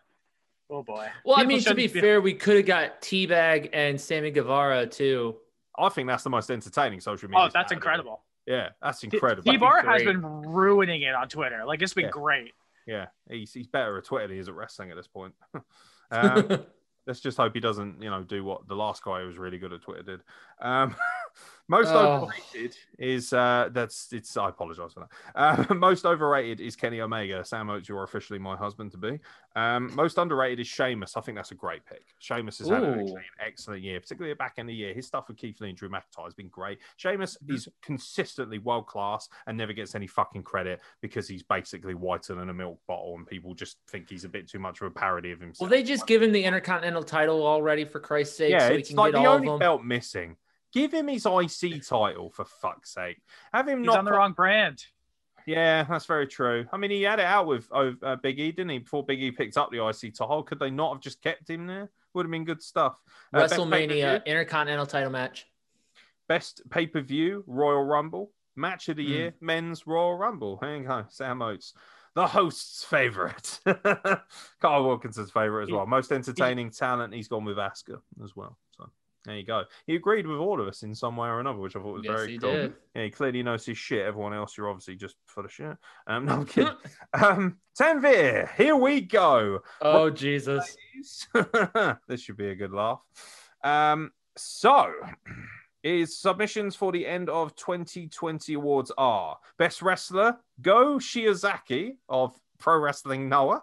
[0.70, 1.06] oh boy.
[1.24, 4.86] Well, I mean, to be shouldn't fair, we could have got Teabag and Sammy Guevara
[4.86, 5.36] too.
[5.78, 7.44] I think that's the most entertaining social media.
[7.46, 8.22] Oh, that's incredible.
[8.46, 9.50] Yeah, that's incredible.
[9.50, 11.64] T-Bar has been ruining it on Twitter.
[11.64, 12.10] Like it's been Yeah.
[12.10, 12.52] great.
[12.86, 15.34] Yeah, he's, he's better at Twitter than he is at wrestling at this point.
[16.10, 16.64] um,
[17.06, 19.58] let's just hope he doesn't, you know, do what the last guy who was really
[19.58, 20.20] good at Twitter did.
[20.60, 20.94] Um,
[21.68, 22.28] most Oh.
[22.28, 24.36] overrated is uh, that's it's.
[24.36, 25.00] I apologize for
[25.34, 25.68] that.
[25.70, 27.44] Uh, most overrated is Kenny Omega.
[27.44, 29.18] Sam Oates, you're officially my husband to be.
[29.56, 31.16] Um, most underrated is Sheamus.
[31.16, 32.04] I think that's a great pick.
[32.18, 33.14] Sheamus has had an
[33.44, 34.92] excellent, year, particularly at back end of the year.
[34.92, 36.78] His stuff with Keith Lee and Drew McIntyre has been great.
[36.96, 37.54] Sheamus Mm-hmm.
[37.54, 42.50] is consistently world class and never gets any fucking credit because he's basically whiter than
[42.50, 45.30] a milk bottle, and people just think he's a bit too much of a parody
[45.32, 45.70] of himself.
[45.70, 48.88] well, they just give him the Intercontinental title already for Christ's sake, yeah, so it's
[48.88, 50.36] can like get the only belt missing.
[50.74, 53.18] Give him his IC title for fuck's sake.
[53.52, 54.84] Have him He's not on the wrong brand.
[55.46, 56.66] Yeah, that's very true.
[56.72, 58.78] I mean, he had it out with oh, uh, Big E, didn't he?
[58.78, 61.66] Before Big E picked up the IC title, could they not have just kept him
[61.66, 61.90] there?
[62.14, 63.00] Would have been good stuff.
[63.32, 65.46] Uh, WrestleMania Intercontinental title match.
[66.28, 68.32] Best pay per view, Royal Rumble.
[68.56, 69.12] Match of the Hmm.
[69.12, 70.58] year, men's Royal Rumble.
[70.62, 71.74] Hang on, go, Sam Oates.
[72.14, 73.60] The host's favorite.
[74.60, 75.84] Carl Wilkinson's favorite as well.
[75.84, 77.12] Most entertaining talent.
[77.12, 78.56] He's gone with Asuka as well.
[79.24, 79.64] There you go.
[79.86, 82.04] He agreed with all of us in some way or another, which I thought was
[82.04, 82.52] Yes, very he cool.
[82.52, 82.74] did.
[82.94, 84.04] Yeah, he clearly knows his shit.
[84.04, 85.76] Everyone else, you're obviously just full of shit.
[86.06, 86.74] Um, no, I'm kidding.
[87.14, 89.60] um, Tanvir, here we go.
[89.80, 90.76] Oh Jesus!
[92.06, 93.00] this should be a good laugh.
[93.62, 94.92] Um, so,
[95.82, 102.78] is submissions for the end of 2020 awards are Best Wrestler, Go Shiozaki of Pro
[102.78, 103.62] Wrestling Noah.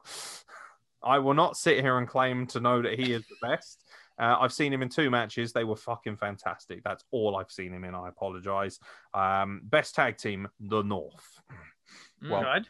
[1.04, 3.81] I will not sit here and claim to know that he is the best.
[4.22, 5.52] Uh, I've seen him in two matches.
[5.52, 6.84] They were fucking fantastic.
[6.84, 7.96] That's all I've seen him in.
[7.96, 8.80] I apologize.
[9.16, 11.42] Um, best tag team, The North.
[12.30, 12.70] Well, Good.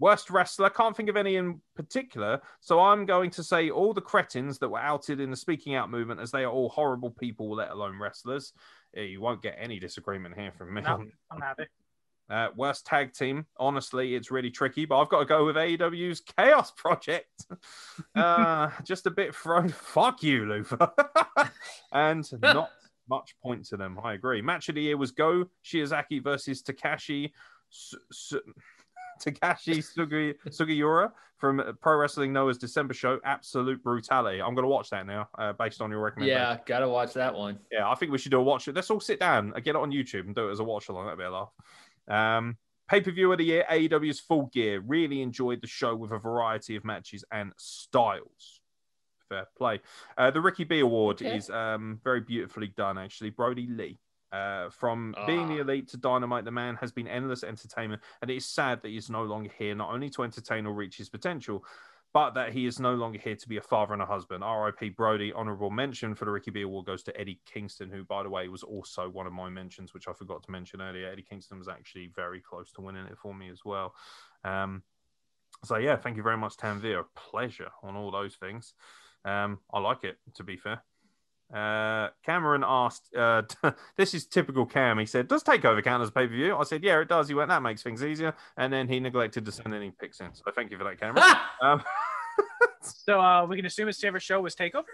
[0.00, 2.40] Worst wrestler, can't think of any in particular.
[2.60, 5.90] So I'm going to say all the cretins that were outed in the speaking out
[5.90, 8.52] movement, as they are all horrible people, let alone wrestlers.
[8.96, 10.82] Uh, You won't get any disagreement here from me.
[10.82, 11.64] No, I'm happy.
[12.30, 16.20] Uh, worst tag team, honestly, it's really tricky, but I've got to go with AEW's
[16.20, 17.46] Chaos Project.
[18.14, 19.68] uh, just a bit thrown.
[19.70, 20.90] Fuck you, Luther.
[21.92, 22.70] and not
[23.08, 23.98] much point to them.
[24.02, 24.42] I agree.
[24.42, 27.32] Match of the year was Go Shiozaki versus Takashi.
[27.70, 28.42] Su- Su-
[29.18, 33.18] Takashi Sugi- Sugiura from Pro Wrestling Noah's December show.
[33.24, 34.40] Absolute brutality.
[34.40, 36.40] I'm going to watch that now, uh, based on your recommendation.
[36.40, 37.58] Yeah, gotta watch that one.
[37.72, 38.68] Yeah, I think we should do a watch.
[38.68, 40.88] Let's all sit down and get it on YouTube and do it as a watch
[40.88, 41.06] along.
[41.06, 41.52] That'd be a laugh.
[42.08, 42.56] Um,
[42.88, 44.80] Pay per view of the year, AEW's Full Gear.
[44.80, 48.60] Really enjoyed the show with a variety of matches and styles.
[49.28, 49.80] Fair play.
[50.16, 51.36] Uh, the Ricki B Award Okay.
[51.36, 53.28] is um, very beautifully done, actually.
[53.28, 53.98] Brodie Lee.
[54.32, 55.62] Uh, from being the Ah.
[55.62, 58.96] elite to dynamite, the man has been endless entertainment, and it is sad that he
[58.96, 61.64] is no longer here, not only to entertain or reach his potential,
[62.14, 64.42] but that he is no longer here to be a father and a husband.
[64.42, 64.90] R.I.P.
[64.90, 65.32] Brodie.
[65.32, 68.48] Honorable mention for the Ricki B Award goes to Eddie Kingston, who, by the way,
[68.48, 71.08] was also one of my mentions, which I forgot to mention earlier.
[71.08, 73.94] Eddie Kingston was actually very close to winning it for me as well.
[74.44, 74.82] Um,
[75.64, 77.04] so yeah, thank you very much, Tanvir.
[77.14, 78.74] Pleasure on all those things.
[79.24, 80.82] Um, I like it, to be fair.
[81.52, 83.42] Uh, Cameron asked, uh,
[83.96, 84.98] this is typical Cam.
[84.98, 86.56] He said, Does takeover count as a pay per view?
[86.56, 87.28] I said, Yeah, it does.
[87.28, 88.34] He went, That makes things easier.
[88.56, 90.34] And then he neglected to send any picks in.
[90.34, 91.24] So thank you for that, Cameron.
[91.62, 91.82] um,
[92.82, 94.84] So uh, we can assume his favorite show was Takeover.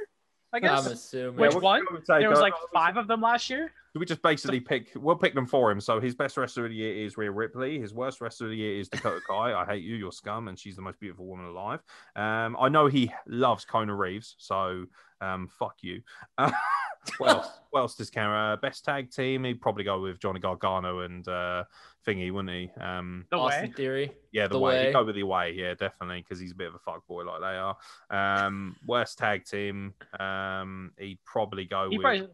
[0.52, 0.86] I guess.
[0.86, 1.36] I'm assuming.
[1.36, 1.84] Which we'll one?
[2.06, 3.72] There was like five of them last year.
[3.94, 4.90] So we just basically pick.
[4.96, 5.80] We'll pick them for him.
[5.80, 7.78] So his best wrestler of the year is Rhea Ripley.
[7.78, 9.54] His worst wrestler of the year is Dakota Kai.
[9.54, 9.94] I hate you.
[9.94, 11.80] You're scum, and she's the most beautiful woman alive.
[12.16, 14.86] Um, I know he loves Kona Reeves, so
[15.20, 16.02] um, fuck you.
[16.36, 16.50] Uh,
[17.18, 17.48] what else?
[17.70, 18.58] What else does Kara?
[18.60, 19.44] Best tag team?
[19.44, 21.62] He'd probably go with Johnny Gargano and uh,
[22.04, 22.70] Thingy, wouldn't he?
[22.80, 23.72] Um, The Austin way.
[23.76, 24.12] Theory.
[24.32, 24.86] yeah, the, The way.
[24.86, 25.52] He'd go with the way.
[25.52, 27.76] Yeah, definitely, because he's a bit of a fuck boy like they are.
[28.46, 29.94] Um, worst tag team?
[30.18, 32.28] Um, he'd probably go He with probably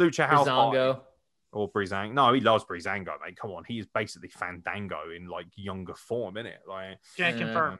[0.00, 1.00] Lucha House Party Breezango.
[1.52, 2.12] or Brizang.
[2.14, 3.36] No, he loves Breezango, mate.
[3.36, 6.60] Come on, he is basically Fandango in like younger form, isn't it?
[6.68, 7.44] Like, can't Yeah.
[7.46, 7.78] confirm.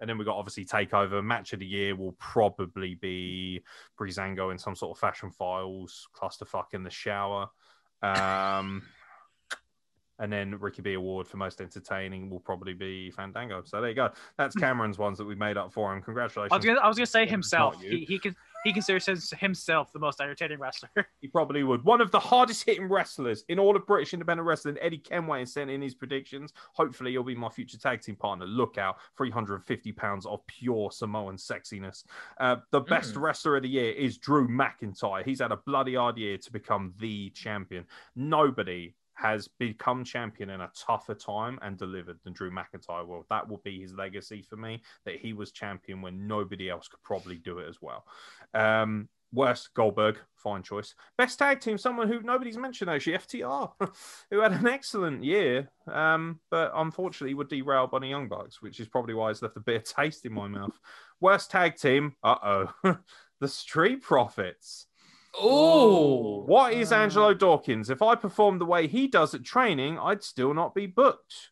[0.00, 1.22] and then we got obviously Takeover.
[1.22, 3.62] Match of the year will probably be
[3.98, 7.48] Breezango in some sort of fashion files clusterfuck in the shower.
[8.02, 8.82] Um,
[10.18, 13.62] and then Ricki B Award for most entertaining will probably be Fandango.
[13.64, 14.10] So there you go.
[14.38, 16.02] That's Cameron's ones that we made up for him.
[16.02, 16.52] Congratulations.
[16.52, 17.80] I was gonna, I was gonna say himself.
[17.82, 18.34] He, he can
[18.64, 20.90] he considers himself the most entertaining wrestler.
[21.20, 21.84] He probably would.
[21.84, 25.70] One of the hardest hitting wrestlers in all of British independent wrestling, Eddie Kenway, sent
[25.70, 26.52] in his predictions.
[26.72, 28.46] Hopefully, he'll be my future tag team partner.
[28.46, 32.04] Look out, 350 pounds of pure Samoan sexiness.
[32.38, 35.24] Uh, the best wrestler of the year is Drew McIntyre.
[35.24, 37.84] He's had a bloody hard year to become the champion.
[38.16, 43.26] Nobody has become champion in a tougher time and delivered than Drew McIntyre will.
[43.28, 47.02] That will be his legacy for me, that he was champion when nobody else could
[47.02, 48.04] probably do it as well.
[48.54, 50.94] Um, worst Goldberg, fine choice.
[51.18, 53.72] Best tag team, someone who nobody's mentioned actually, FTR,
[54.30, 58.80] who had an excellent year, um, but unfortunately were derailed by the Young Bucks, which
[58.80, 60.78] is probably why it's left a bitter taste in my mouth.
[61.20, 62.36] Worst tag team, uh
[62.84, 62.96] oh,
[63.40, 64.86] the Street Profits.
[65.38, 66.94] Oh, What is hmm.
[66.94, 67.90] Angelo Dawkins?
[67.90, 71.50] If I performed the way he does at training, I'd still not be booked.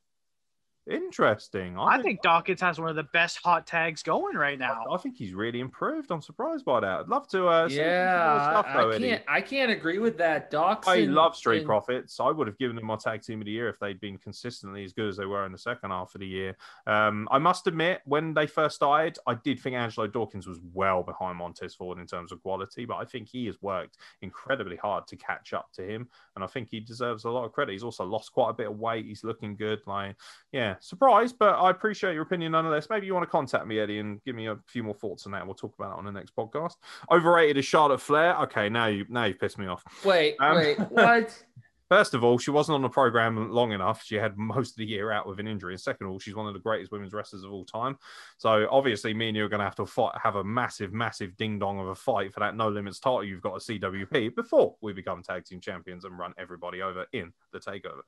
[0.89, 1.79] Interesting.
[1.79, 4.85] I think Dawkins has one of the best hot tags going right now.
[4.91, 6.11] I think he's really improved.
[6.11, 7.01] I'm surprised by that.
[7.01, 7.47] I'd love to.
[7.47, 8.51] Uh, see more yeah.
[8.51, 9.23] stuff, I, though, I can't.
[9.29, 10.51] I can't agree with that.
[10.51, 10.89] Docs.
[10.89, 12.21] I love Street and- Profits.
[12.21, 14.83] I would have given them my tag team of the year if they'd been consistently
[14.83, 16.57] as good as they were in the second half of the year.
[16.87, 21.03] Um, I must admit, when they first started, I did think Angelo Dawkins was well
[21.03, 25.07] behind Montez Ford in terms of quality, but I think he has worked incredibly hard
[25.09, 27.73] to catch up to him, and I think he deserves a lot of credit.
[27.73, 29.05] He's also lost quite a bit of weight.
[29.05, 29.81] He's looking good.
[29.87, 30.17] Like,
[30.53, 32.89] yeah, surprised, but I appreciate your opinion nonetheless.
[32.91, 35.33] Maybe you want to contact me, Eddie, and give me a few more thoughts on
[35.33, 35.45] that.
[35.45, 36.75] We'll talk about it on the next podcast.
[37.11, 38.37] Overrated is Charlotte Flair.
[38.43, 39.85] Okay, now you now you pissed me off.
[40.05, 40.37] Wait.
[40.41, 40.79] Um, wait.
[40.91, 41.45] What?
[41.89, 44.05] First of all, she wasn't on the program long enough.
[44.05, 45.73] She had most of the year out with an injury.
[45.73, 47.99] And second of all, she's one of the greatest women's wrestlers of all time.
[48.37, 51.35] So obviously, me and you are going to have to fight, have a massive, massive
[51.39, 54.77] ding dong of a fight for that no limits title you've got a CWP before
[54.83, 58.03] we become tag team champions and run everybody over in the takeover.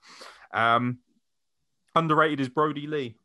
[0.53, 0.99] Um,
[1.95, 3.17] underrated is Brodie Lee.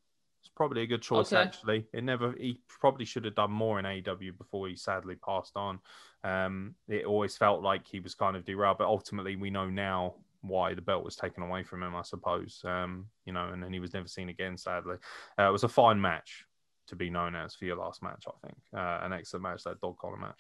[0.42, 1.42] It's probably a good choice Okay.
[1.42, 1.88] actually.
[1.94, 5.80] It never he probably should have done more in AEW before he sadly passed on.
[6.24, 10.16] Um, it always felt like he was kind of derailed, but ultimately we know now
[10.42, 12.62] why the belt was taken away from him, I suppose.
[12.64, 14.98] Um, you know, and then he was never seen again, sadly.
[15.40, 16.46] Uh, it was a fine match
[16.88, 18.58] to be known as for your last match, I think.
[18.72, 20.40] Uh, an excellent match, that dog collar match.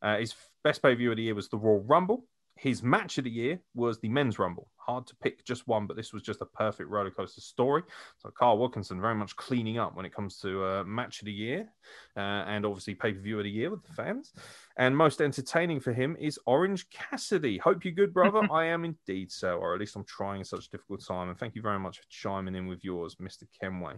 [0.00, 2.24] Uh, his best pay view of the year was the Royal Rumble.
[2.54, 4.68] His match of the year was the Men's Rumble.
[4.86, 7.82] Hard to pick just one, but this was just a perfect roller coaster story.
[8.18, 11.32] So Carl Wilkinson very much cleaning up when it comes to uh, match of the
[11.32, 11.68] year
[12.16, 14.32] uh, and obviously pay per view of the year with the fans.
[14.76, 17.58] And most entertaining for him is Orange Cassidy.
[17.58, 18.46] Hope you're good, brother.
[18.52, 21.28] I am indeed so, or at least I'm trying such a difficult time.
[21.28, 23.44] And thank you very much for chiming in with yours, Mr.
[23.60, 23.94] Kenway.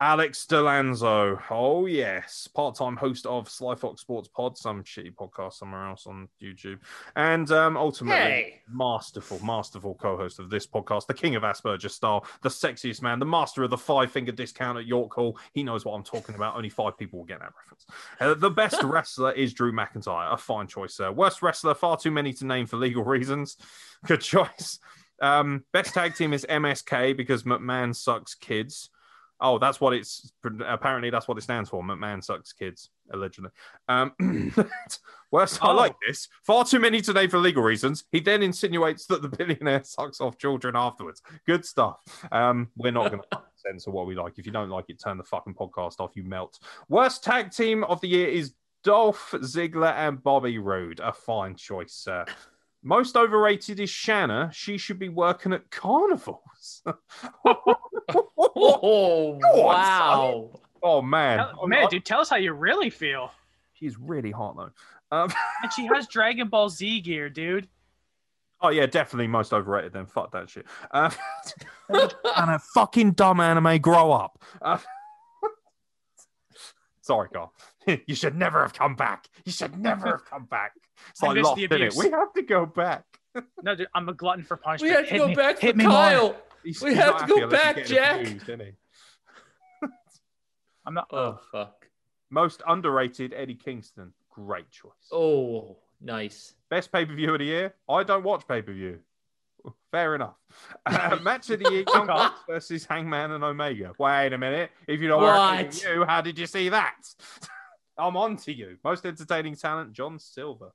[0.00, 1.40] Alex Delanzo.
[1.50, 2.48] Oh, yes.
[2.54, 6.78] Part time host of Sly Fox Sports Pod, some shitty podcast somewhere else on YouTube.
[7.16, 8.60] And um, ultimately, Hey.
[8.68, 13.18] masterful, masterful co host of this podcast, the king of Asperger style, the sexiest man,
[13.18, 15.38] the master of the five finger discount at York Hall.
[15.52, 16.56] He knows what I'm talking about.
[16.56, 17.86] Only five people will get that reference.
[18.20, 20.03] Uh, the best wrestler is Drew McIntyre.
[20.12, 21.10] A fine choice, sir.
[21.10, 23.56] Worst wrestler, far too many to name for legal reasons.
[24.06, 24.78] Good choice.
[25.20, 28.90] Um, best tag team is MSK because McMahon sucks kids.
[29.40, 30.32] Oh, that's what it's
[30.66, 31.82] apparently that's what it stands for.
[31.82, 33.50] McMahon sucks kids, allegedly.
[33.88, 34.12] Um,
[35.30, 36.28] worst, I like this.
[36.44, 38.04] Far too many today for legal reasons.
[38.12, 41.20] He then insinuates that the billionaire sucks off children afterwards.
[41.46, 41.96] Good stuff.
[42.30, 44.38] Um, we're not going to censor what we like.
[44.38, 46.12] If you don't like it, turn the fucking podcast off.
[46.14, 46.58] You melt.
[46.88, 48.54] Worst tag team of the year is
[48.84, 51.00] Dolph Ziggler and Bobby Roode.
[51.00, 52.24] A fine choice, sir.
[52.82, 54.52] Most overrated is Shayna.
[54.52, 56.82] She should be working at carnivals.
[58.56, 60.50] Oh, Go on, wow.
[60.82, 63.30] oh man, Tell- man, dude, tell us how you really feel.
[63.72, 65.16] she's really hot though.
[65.16, 65.32] Um,
[65.62, 67.68] And she has Dragon Ball Z gear, dude.
[68.60, 69.92] oh yeah, definitely most overrated.
[69.94, 70.66] Then fuck that shit.
[70.92, 71.10] Um,
[71.88, 73.78] and a fucking dumb anime.
[73.80, 74.40] Grow up.
[74.62, 74.78] Uh,
[77.00, 77.52] sorry, Carl.
[78.06, 79.26] you should never have come back.
[79.44, 80.72] You should never have come back.
[81.10, 81.74] It's I like lost, the innit?
[81.76, 81.96] abuse.
[81.96, 83.04] We have to go back.
[83.62, 84.90] No, dude, I'm a glutton for punishment.
[84.90, 85.84] We have to Hit go me- back for me.
[85.84, 86.36] Kyle.
[86.62, 88.20] He's- We he's have to go back, Jack.
[88.26, 88.48] abused.
[90.86, 91.08] I'm not.
[91.12, 91.86] Oh, fuck.
[92.30, 94.12] Most underrated Eddie Kingston.
[94.30, 94.92] Great choice.
[95.12, 96.54] Oh, nice.
[96.70, 97.74] Best pay per view of the year.
[97.88, 98.98] I don't watch pay per view.
[99.92, 100.34] Fair enough.
[100.84, 102.12] Uh, match of the year: Young Okay.
[102.12, 103.92] Bucks versus Hangman and Omega.
[103.98, 104.70] Wait a minute.
[104.86, 105.64] If you don't What?
[105.64, 106.94] watch you, how did you see that?
[107.98, 108.76] I'm on to you.
[108.84, 110.72] Most entertaining talent: John Silver.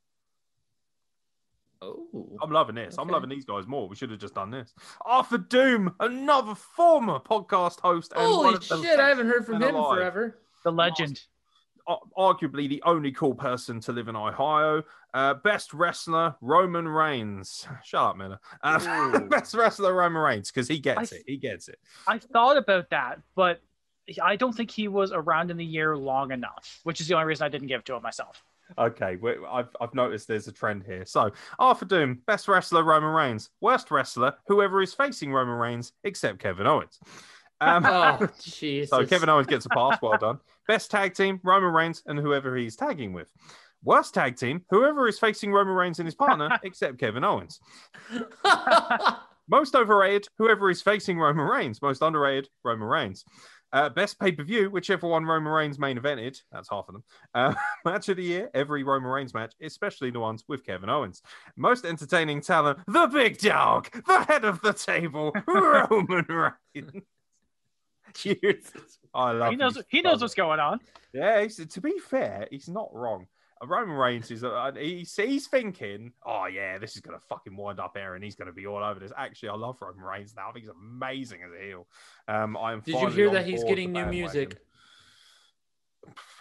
[1.81, 2.37] Oh.
[2.41, 2.95] I'm loving this.
[2.97, 3.87] I'm loving these guys more.
[3.87, 4.73] We should have just done this.
[5.05, 9.45] Arthur Doom, another former podcast host and one Holy of the shit, I haven't heard
[9.45, 9.97] from him alive.
[9.97, 10.39] forever.
[10.65, 11.21] The legend.
[12.17, 14.83] arguably the only cool person to live in Ohio.
[15.13, 17.65] Uh, best wrestler Roman Reigns.
[17.85, 18.39] Shut up, Miller.
[18.61, 21.23] Uh, best wrestler Roman Reigns because he gets I- it.
[21.27, 21.79] He gets it.
[22.07, 23.61] I thought about that, but
[24.21, 27.27] I don't think he was around in the year long enough, which is the only
[27.27, 28.43] reason I didn't give it to him myself.
[28.77, 29.17] Okay,
[29.49, 31.05] I've I've noticed there's a trend here.
[31.05, 36.39] So Arthur Doom, best wrestler Roman Reigns, worst wrestler whoever is facing Roman Reigns except
[36.39, 36.99] Kevin Owens.
[37.61, 38.89] Um, Oh, Jesus.
[38.91, 39.99] So Kevin Owens gets a pass.
[40.01, 40.39] Well done.
[40.67, 43.31] Best tag team, Roman Reigns and whoever he's tagging with.
[43.83, 47.59] Worst tag team, whoever is facing Roman Reigns and his partner, except Kevin Owens.
[49.49, 51.81] Most overrated, whoever is facing Roman Reigns.
[51.81, 53.25] Most underrated, Roman Reigns.
[53.71, 56.41] Uh, best pay per view, whichever one Roman Reigns main evented.
[56.51, 57.03] That's half of them.
[57.33, 57.53] Uh,
[57.85, 61.21] match of the year, every Roman Reigns match, especially the ones with Kevin Owens.
[61.55, 67.03] Most entertaining talent, the big dog, the head of the table, Roman Reigns.
[69.13, 69.81] I love He knows.
[69.89, 70.79] He knows what's going on.
[71.13, 73.27] Yeah, he's, to be fair, he's not wrong.
[73.61, 77.97] Roman Reigns is uh, he's, he's thinking, oh yeah, this is gonna fucking wind up
[77.97, 79.11] here, and he's gonna be all over this.
[79.17, 80.49] Actually, I love Roman Reigns now.
[80.49, 81.87] I think he's amazing as a heel.
[82.27, 82.81] Um, I am.
[82.81, 84.57] Did you hear that he's getting new music?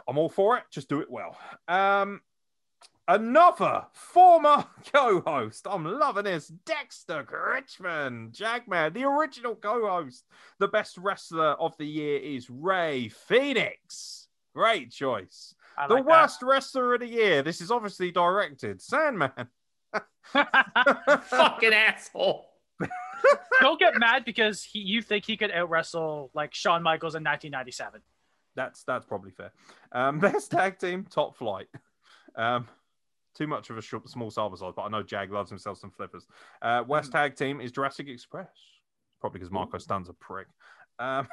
[0.06, 0.64] I'm all for it.
[0.70, 1.36] Just do it well.
[1.66, 2.20] Um,
[3.08, 5.66] another former co-host.
[5.68, 6.48] I'm loving this.
[6.48, 10.24] Dexter Richmond, Jackman, the original co-host.
[10.58, 14.26] The best wrestler of the year is Rey Fénix.
[14.54, 15.54] Great choice.
[15.78, 16.10] I the like that.
[16.10, 17.42] worst wrestler of the year.
[17.42, 18.82] This is obviously directed.
[18.82, 19.30] Sandman.
[20.32, 22.46] Fucking asshole.
[23.60, 27.22] Don't get mad because he, you think he could out wrestle like Shawn Michaels in
[27.24, 28.00] 1997.
[28.54, 29.52] That's that's probably fair.
[29.92, 31.68] Um, best tag team, top flight.
[32.36, 32.66] Um,
[33.36, 35.90] Too much of a short, small sample size, but I know Jag loves himself some
[35.90, 36.26] flippers.
[36.60, 38.48] Uh, West tag team is Jurassic Express,
[39.20, 40.48] probably because Marko Stunt's a prick.
[40.98, 41.28] Um,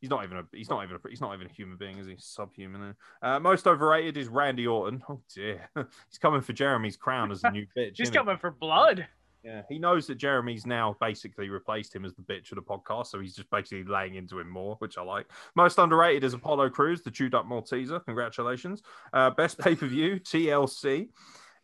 [0.00, 2.06] he's not even a he's not even a he's not even a human being, is
[2.06, 2.16] he?
[2.18, 2.94] Subhuman.
[3.22, 5.02] Uh, most overrated is Randy Orton.
[5.08, 7.94] Oh dear, he's coming for Jeremy's crown as a new bitch.
[7.96, 9.06] He's coming for blood.
[9.42, 13.06] Yeah, he knows that Jeremy's now basically replaced him as the bitch of the podcast,
[13.06, 15.26] so he's just basically laying into him more, which I like.
[15.54, 18.04] Most underrated is Apollo Crews, the chewed up Malteser.
[18.04, 18.82] Congratulations.
[19.14, 21.08] Uh, best pay per view, TLC.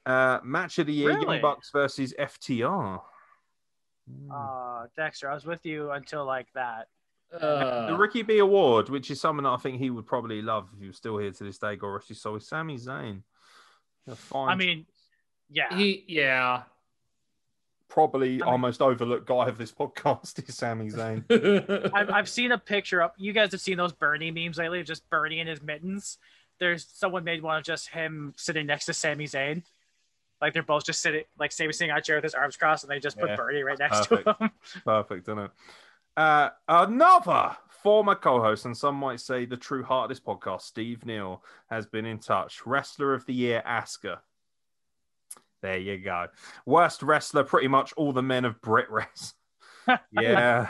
[0.06, 1.34] Uh, match of the year, Really?
[1.34, 3.01] Young Bucks versus FTR.
[4.09, 4.30] Hmm.
[4.30, 6.88] Uh, Dexter, I was with you until like that.
[7.32, 10.80] Uh, the Ricki B Award, which is something I think he would probably love if
[10.80, 12.16] he was still here to this day, Goroshy.
[12.16, 13.22] So is Sami Zayn.
[14.14, 14.86] Fine I mean,
[15.50, 15.76] yeah.
[15.76, 16.62] he, yeah.
[17.88, 21.24] probably I our mean- most overlooked guy of this podcast is Sami Zayn.
[21.94, 23.14] I've, I've seen a picture up.
[23.18, 26.18] You guys have seen those Bernie memes lately, of just Bernie in his mittens.
[26.58, 29.62] There's someone made one of just him sitting next to Sami Zayn.
[30.40, 32.84] Like they're both just sitting, like Sami sitting on a chair with his arms crossed,
[32.84, 34.24] and they just put Yeah, Bernie right next perfect.
[34.38, 34.50] to him.
[34.84, 35.50] Perfect, isn't it?
[36.16, 41.05] Uh, another former co-host, and some might say the true heart of this podcast, Steve
[41.05, 42.66] Neal, has been in touch.
[42.66, 44.18] Wrestler of the year, Asuka.
[45.62, 46.26] There you go.
[46.64, 49.34] Worst wrestler, pretty much all the men of Brit Res.
[49.88, 50.68] yeah, yeah.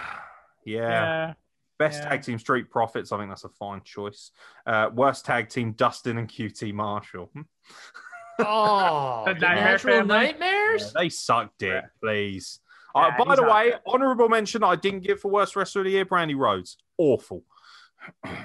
[0.64, 1.32] yeah.
[1.78, 2.08] Best yeah.
[2.08, 3.12] tag team, Street Profits.
[3.12, 4.30] I think that's a fine choice.
[4.64, 7.30] Uh, worst tag team, Dustin and QT Marshall.
[8.38, 10.16] Oh, The the Nightmare natural Family?
[10.18, 10.92] nightmares.
[10.92, 12.60] They suck dick, please.
[12.96, 15.90] Yeah, uh, by the way, honorable mention I didn't give for worst wrestler of the
[15.92, 16.78] year, Brandi Rhodes.
[16.98, 17.42] Awful.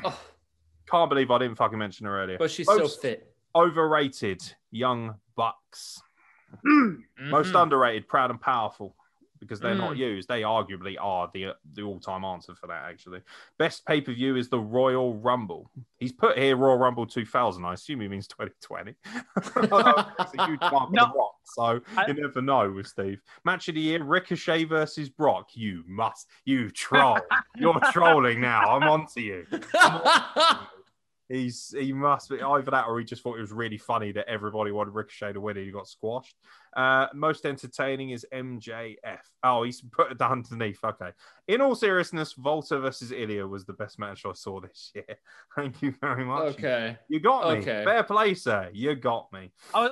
[0.04, 0.20] Oh,
[0.90, 2.38] Can't believe I didn't fucking mention her earlier.
[2.38, 3.34] but she's so fit.
[3.56, 4.42] overrated,
[4.72, 6.02] Young Bucks.
[6.64, 7.64] Most Mhm.
[7.64, 8.96] underrated, Proud and Powerful.
[9.42, 9.98] Because they're not Mm.
[9.98, 10.28] used.
[10.30, 13.22] They arguably are the the all time answer for that, actually.
[13.58, 15.70] Best pay per view is the Royal Rumble.
[15.98, 17.66] He's put here Royal Rumble 2000.
[17.66, 18.94] I assume he means 2020.
[19.38, 19.50] It's
[20.38, 21.12] a huge mark No.
[21.16, 23.20] rock, so I- you never know with Steve.
[23.44, 25.50] Match of the year Ricochet versus Brock.
[25.56, 27.18] You must, you troll.
[27.56, 28.62] You're trolling now.
[28.78, 29.48] I'm onto you.
[31.30, 34.28] He's he must be either that or he just thought it was really funny that
[34.28, 36.36] everybody wanted Ricochet to win and he got squashed.
[36.76, 38.96] Uh, most entertaining is MJF.
[39.44, 40.80] Oh, he's put it underneath.
[40.84, 41.10] Okay.
[41.48, 45.18] In all seriousness, Walter versus Ilja was the best match I saw this year.
[45.56, 46.54] Thank you very much.
[46.54, 46.98] okay.
[47.10, 47.60] You got me.
[47.60, 47.84] Okay.
[47.84, 48.70] Fair play, sir.
[48.74, 49.52] You got me.
[49.74, 49.92] I was,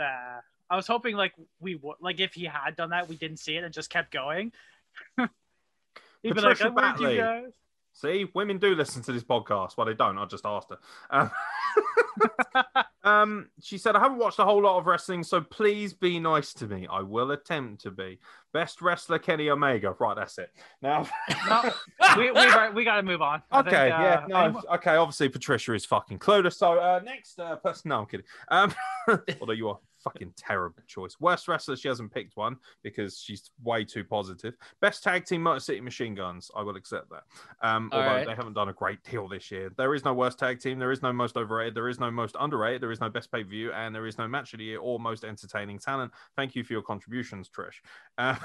[0.00, 0.40] uh,
[0.70, 3.56] I was hoping like we would like if he had done that, we didn't see
[3.56, 4.52] it and just kept going.
[5.18, 7.16] He'd be like, Patricia "I warned you Batley.
[7.16, 7.52] guys."
[7.92, 9.76] See, women do listen to this podcast.
[9.76, 10.18] Well, they don't.
[10.18, 10.78] I just asked her.
[11.10, 11.30] Um,
[13.04, 16.52] um, she said, I haven't watched a whole lot of wrestling, so please be nice
[16.54, 16.86] to me.
[16.90, 18.18] I will attempt to be.
[18.52, 19.94] Best wrestler, Kenny Omega.
[19.98, 20.50] Right, that's it.
[20.82, 21.06] Now,
[21.48, 21.70] No,
[22.16, 23.42] we we, we got to move on.
[23.50, 24.96] I okay, think, yeah, uh, no, anyone- okay.
[24.96, 26.54] Obviously, Patricia is fucking clueless.
[26.54, 28.26] So, uh, next uh, person, no, I'm kidding.
[28.48, 28.74] Um,
[29.40, 29.78] although you are
[30.08, 31.16] fucking terrible choice.
[31.20, 34.54] Worst wrestler, she hasn't picked one because she's way too positive.
[34.80, 36.50] Best tag team, Motor City Machine Guns.
[36.56, 37.24] I will accept that.
[37.62, 38.26] Um, although right.
[38.26, 39.70] they haven't done a great deal this year.
[39.76, 40.78] There is no worst tag team.
[40.78, 41.74] There is no most overrated.
[41.74, 42.82] There is no most underrated.
[42.82, 44.98] There is no best pay view, and there is no match of the year or
[44.98, 46.12] most entertaining talent.
[46.36, 47.80] Thank you for your contributions, Trish.
[48.16, 48.36] Uh,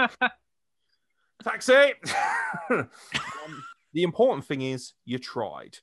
[1.42, 1.92] taxi.
[2.70, 2.88] um,
[3.92, 5.78] the important thing is you tried.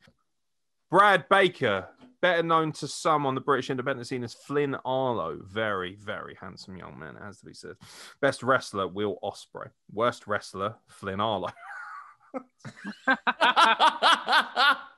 [0.89, 1.89] Brad Baker,
[2.21, 6.77] better known to some on the British independent scene as Flynn Arlo, very, very handsome
[6.77, 7.75] young man, it has to be said.
[8.21, 9.69] Best wrestler, Will Ospreay.
[9.91, 11.49] Worst wrestler, Flynn Arlo.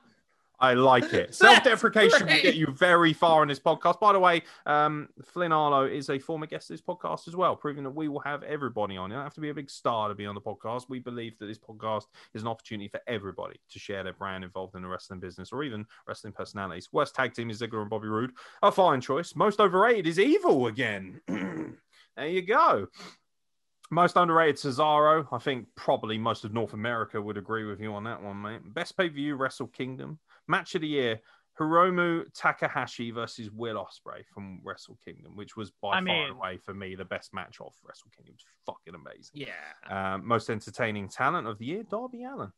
[0.60, 1.34] I like it.
[1.40, 3.98] Self-deprecation will get you very far in this podcast.
[3.98, 7.56] By the way, um, Flynn Arlo is a former guest of this podcast as well,
[7.56, 9.10] proving that we will have everybody on.
[9.10, 10.84] You don't have to be a big star to be on the podcast.
[10.88, 12.04] We believe that this podcast
[12.34, 15.64] is an opportunity for everybody to share their brand involved in the wrestling business or
[15.64, 16.88] even wrestling personalities.
[16.92, 18.32] Worst tag team is Ziggler and Bobby Roode.
[18.62, 19.34] A fine choice.
[19.34, 21.20] Most overrated is Evil again.
[22.16, 22.86] there you go.
[23.90, 25.26] Most underrated Cesaro.
[25.32, 28.60] I think probably most of North America would agree with you on that one, mate.
[28.64, 30.20] Best pay per view Wrestle Kingdom.
[30.50, 31.20] Match of the year
[31.58, 36.58] Hiromu Takahashi versus Will Ospreay from Wrestle Kingdom, which was by I far mean- away
[36.58, 38.34] for me the best match of Wrestle Kingdom.
[38.34, 39.46] It was fucking amazing.
[39.46, 40.14] yeah.
[40.14, 42.52] Um, most entertaining talent of the year, Darby Allin.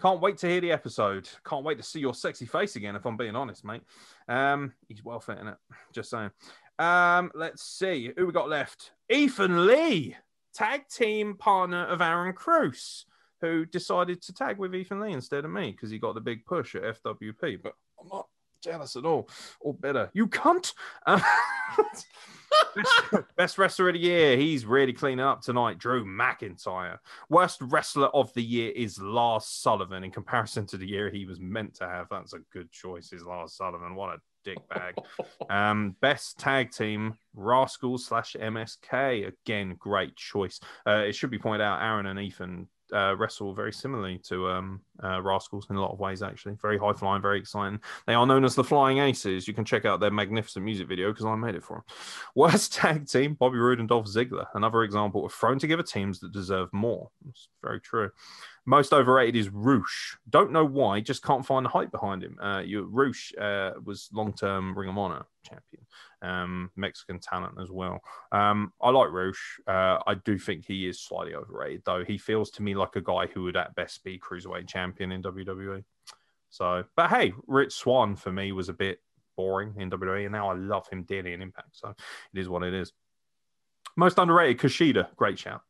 [0.00, 1.28] Can't wait to hear the episode.
[1.46, 3.82] Can't wait to see your sexy face again, if I'm being honest, mate.
[4.28, 5.56] Um, he's well fit in it.
[5.92, 6.30] Just saying.
[6.78, 8.92] Um, let's see who we got left.
[9.10, 10.16] Ethan Lee,
[10.54, 13.04] tag team partner of Aaron Cruz,
[13.42, 16.46] who decided to tag with Ethan Lee instead of me because he got the big
[16.46, 17.62] push at FWP.
[17.62, 18.28] But I'm not
[18.62, 19.28] jealous at all,
[19.60, 20.10] or better.
[20.14, 20.72] You cunt.
[21.06, 21.22] Um,
[23.36, 24.36] best, wrestler of the year.
[24.36, 25.78] He's really cleaning up tonight.
[25.78, 26.98] Drew McIntyre.
[27.28, 30.04] Worst wrestler of the year is Lars Sullivan.
[30.04, 33.12] In comparison to the year he was meant to have, that's a good choice.
[33.12, 33.94] Is Lars Sullivan?
[33.94, 34.98] What a dickbag.
[35.50, 39.28] um, best tag team, Rascals slash MSK.
[39.28, 40.60] Again, great choice.
[40.86, 44.80] Uh, it should be pointed out, Aaron and Ethan uh, wrestle very similarly to um,
[45.02, 46.54] uh, Rascals in a lot of ways, actually.
[46.60, 47.80] Very high flying, very exciting.
[48.06, 49.48] They are known as the Flying Aces.
[49.48, 51.84] You can check out their magnificent music video because I made it for them.
[52.34, 54.46] Worst tag team, Bobby Roode and Dolph Ziggler.
[54.54, 57.10] Another example of thrown together teams that deserve more.
[57.28, 58.10] It's very true.
[58.64, 60.16] Most overrated is Rush.
[60.30, 62.38] Don't know why, just can't find the hype behind him.
[62.40, 65.84] Uh, you, Rush uh, was long term Ring of Honor champion,
[66.22, 68.00] um, Mexican talent as well.
[68.30, 69.60] Um, I like Rush.
[69.66, 72.04] Uh, I do think he is slightly overrated, though.
[72.04, 75.22] He feels to me like a guy who would at best be cruiserweight champion in
[75.22, 75.82] WWE.
[76.50, 79.00] So, but hey, Rich Swann for me was a bit
[79.36, 81.70] boring in WWE, and now I love him dearly in Impact.
[81.72, 82.92] So it is what it is.
[83.96, 85.62] Most underrated, Kushida, great shout.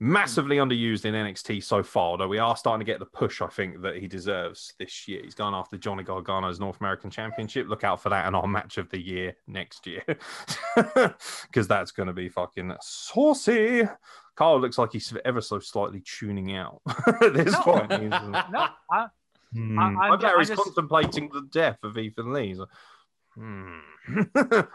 [0.00, 3.48] Massively underused in NXT so far, though we are starting to get the push I
[3.48, 5.20] think that he deserves this year.
[5.24, 7.68] He's gone after Johnny Gargano's North American Championship.
[7.68, 10.04] Look out for that in our match of the year next year,
[10.76, 13.82] because that's going to be fucking saucy.
[14.36, 16.80] Carl looks like he's ever so slightly tuning out
[17.20, 17.62] at this No.
[17.62, 17.92] point.
[17.92, 18.12] He's-
[18.52, 19.06] No, I,
[19.52, 19.78] Hmm.
[19.78, 22.54] I- I, I'm- bet he's just- contemplating the death of Ethan Lee.
[22.54, 22.66] So,
[23.34, 23.78] hmm.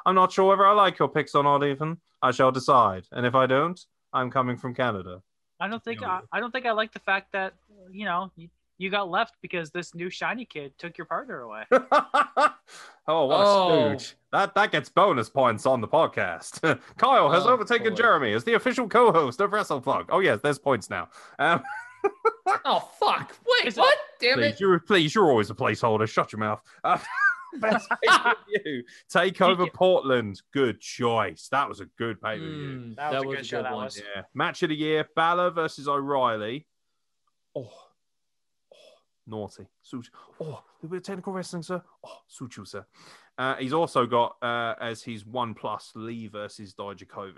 [0.06, 2.02] I'm not sure whether I like your picks or not, Ethan.
[2.22, 3.06] I shall decide.
[3.12, 3.80] And if I don't,
[4.14, 5.22] I'm coming from Canada.
[5.60, 6.07] I don't think No.
[6.07, 7.53] I, I don't think I like the fact that
[7.91, 11.64] you know you, you got left because this new shiny kid took your partner away.
[11.72, 13.91] oh, what Oh.
[13.94, 14.15] a stooge.
[14.31, 16.60] That, that gets bonus points on the podcast.
[16.98, 17.95] Kyle has Oh, overtaken boy.
[17.95, 20.06] Jeremy as the official co host of WrestlePlug.
[20.10, 21.10] Oh, yes, there's points now.
[21.40, 21.61] Um,
[22.65, 23.34] Oh fuck!
[23.48, 23.98] Wait, Is it- what?
[24.19, 24.60] Damn please, it!
[24.60, 26.07] you're, please, you're always a placeholder.
[26.07, 26.61] Shut your mouth.
[26.84, 26.98] Uh,
[27.61, 28.84] best pay-per-view.
[29.09, 30.41] Take over Portland.
[30.53, 31.47] Good choice.
[31.51, 32.67] That was a good pay per view.
[32.67, 33.89] Mm, That was a good show, that one.
[33.95, 34.23] Yeah.
[34.34, 36.67] Match of the year: Balor versus O'Reilly.
[37.55, 37.69] Oh,
[38.73, 38.77] oh
[39.27, 39.67] naughty.
[39.81, 40.09] Such.
[40.39, 41.81] Oh, a bit of technical wrestling, sir.
[42.03, 42.85] Oh, Suchu, sir.
[43.38, 47.34] Uh, he's also got uh, as his one plus Lee versus Dijakovic.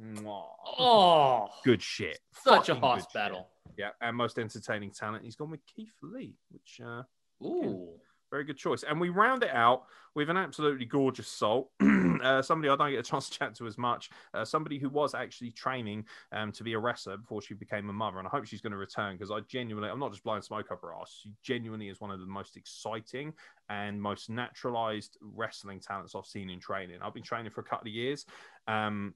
[0.00, 0.44] Mwah.
[0.78, 2.18] Oh, Good shit.
[2.32, 3.14] such a Fucking hoss good shit.
[3.14, 3.48] battle.
[3.76, 5.24] Yeah, and most entertaining talent.
[5.24, 7.02] He's gone with Keith Lee, which uh,
[7.44, 7.88] Ooh.
[8.30, 8.82] Very good choice.
[8.82, 9.84] And we round it out
[10.14, 11.70] with an absolutely gorgeous soul.
[12.22, 14.10] uh, somebody I don't get a chance to chat to as much.
[14.34, 17.92] Uh, somebody who was actually training um, to be a wrestler before she became a
[17.92, 18.18] mother.
[18.18, 20.70] And I hope she's going to return because I genuinely, I'm not just blowing smoke
[20.70, 21.20] up her ass.
[21.22, 23.32] She genuinely is one of the most exciting
[23.68, 26.98] and most naturalized wrestling talents I've seen in training.
[27.02, 28.26] I've been training for a couple of years.
[28.66, 29.14] Um,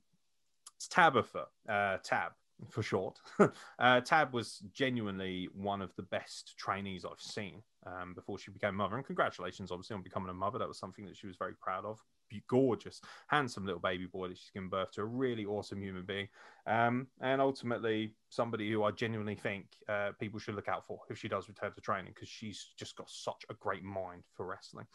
[0.77, 2.33] it's Tabitha, uh, Tab
[2.69, 3.19] for short.
[3.79, 8.75] uh, Tab was genuinely one of the best trainees I've seen um, before she became
[8.75, 8.97] mother.
[8.97, 10.59] And congratulations, obviously, on becoming a mother.
[10.59, 12.01] That was something that she was very proud of.
[12.49, 16.27] Gorgeous, handsome little baby boy that she's given birth to, a really awesome human being.
[16.67, 21.17] Um, and ultimately, somebody who I genuinely think uh, people should look out for if
[21.17, 24.87] she does return to training because she's just got such a great mind for wrestling.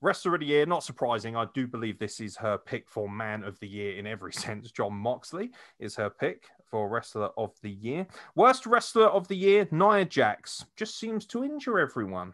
[0.00, 1.36] Wrestler of the year, not surprising.
[1.36, 4.70] I do believe this is her pick for man of the year in every sense.
[4.70, 5.50] Jon Moxley
[5.80, 8.06] is her pick for wrestler of the year.
[8.34, 10.64] Worst wrestler of the year, Nia Jax.
[10.76, 12.32] Just seems to injure everyone.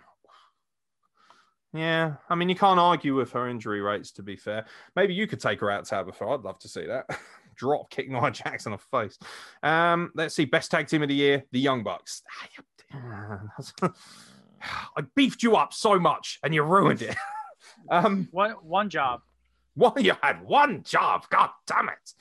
[1.73, 4.65] Yeah, I mean, you can't argue with her injury rates, to be fair.
[4.95, 6.25] Maybe you could take her out, Tabitha.
[6.25, 7.07] I'd love to see that.
[7.57, 9.19] Drop kick Nia Jax in the face.
[9.63, 10.45] Um, let's see.
[10.45, 12.23] Best tag team of the year, the Young Bucks.
[12.93, 17.17] I beefed you up so much and you ruined it.
[17.91, 19.21] um, One one job.
[19.77, 21.25] well, you had one job.
[21.31, 22.13] God damn it.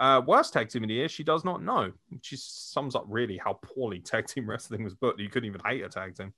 [0.00, 1.92] Uh, worst tag team of the year, she does not know.
[2.22, 5.20] She sums up really how poorly tag team wrestling was booked.
[5.20, 6.32] You couldn't even hate a tag team.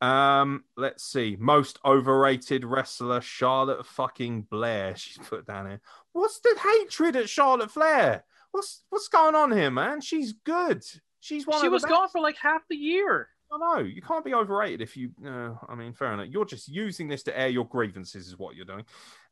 [0.00, 1.36] Um, let's see.
[1.38, 4.96] Most overrated wrestler, Charlotte fucking Flair.
[4.96, 5.80] She's put down here.
[6.12, 8.24] What's the hatred at Charlotte Flair?
[8.52, 10.00] What's what's going on here, man?
[10.00, 10.84] She's good.
[11.20, 13.28] She's one She was the gone for like half the year.
[13.52, 15.10] I know you can't be overrated if you.
[15.20, 16.28] No, I mean, fair enough.
[16.30, 18.84] You're just using this to air your grievances, is what you're doing.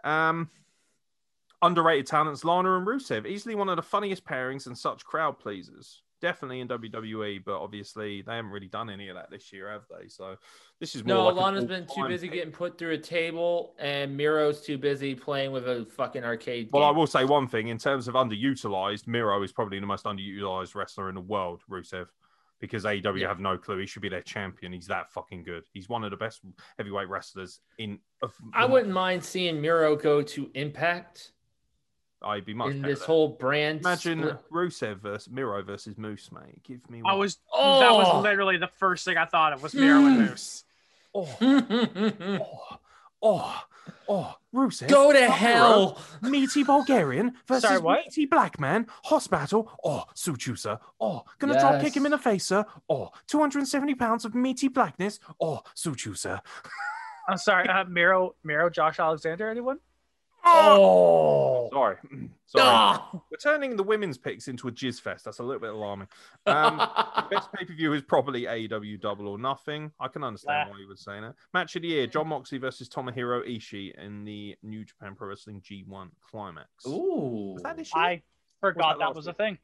[0.05, 0.51] Um,
[1.65, 6.03] underrated talents: Lana and Rusev, easily one of the funniest pairings and such crowd pleasers.
[6.21, 9.83] Definitely in WWE, but obviously they haven't really done any of that this year, have
[9.91, 10.09] they?
[10.09, 10.37] So
[10.81, 11.17] this is more.
[11.17, 12.37] No, like Lana's been too busy pick.
[12.37, 16.71] getting put through a table, and Miro's too busy playing with a fucking arcade.
[16.73, 19.07] Well, I will say one thing in terms of underutilized.
[19.07, 21.63] Miro is probably the most underutilized wrestler in the world.
[21.71, 22.07] Rusev,
[22.59, 23.29] because AEW Yeah.
[23.29, 23.77] have no clue.
[23.79, 24.73] He should be their champion.
[24.73, 25.65] He's that fucking good.
[25.75, 26.41] He's one of the best
[26.79, 27.99] heavyweight wrestlers in.
[28.23, 31.33] Of, I wouldn't mind seeing Miro go to Impact
[32.25, 33.07] I'd be much in this there.
[33.07, 33.81] whole brand.
[33.81, 34.51] Imagine split.
[34.53, 36.63] Rusev versus Miro versus Moose, mate.
[36.63, 37.03] Give me.
[37.05, 37.19] I one.
[37.21, 37.99] was that Oh.
[37.99, 40.65] was literally the first thing I thought of was Miro and Moose.
[41.17, 42.79] Oh, oh,
[43.23, 43.63] oh,
[44.09, 44.89] oh, Rusev.
[44.89, 45.99] go to Miro, hell.
[46.23, 48.01] Meaty Bulgarian versus Sorry, what?
[48.05, 48.87] meaty black man.
[49.05, 49.71] Hoss battle.
[49.85, 50.81] Oh, Suchusa.
[51.01, 52.65] Oh, gonna drop kick him in the face, sir.
[52.89, 55.21] Oh, 270 pounds of meaty blackness.
[55.41, 56.41] Oh, Suchusa.
[57.29, 59.79] I'm sorry, uh, Miro, Miro, Josh Alexander, anyone?
[60.45, 61.97] Oh, Sorry.
[62.47, 62.65] Sorry.
[62.67, 63.11] Ah.
[63.31, 65.25] We're turning the women's picks into a jizz fest.
[65.25, 66.09] That's a little bit alarming.
[66.47, 66.77] Um,
[67.31, 69.91] best pay per view is probably AEW Double or Nothing.
[69.99, 70.75] I can understand Nah.
[70.75, 71.35] why you would say that.
[71.53, 75.61] Match of the year: Jon Moxley versus Tomohiro Ishii in the New Japan Pro Wrestling
[75.63, 76.69] G1 Climax.
[76.87, 77.53] Ooh.
[77.55, 78.05] Was that this year?
[78.05, 78.23] I
[78.61, 79.59] forgot that that last was a thing.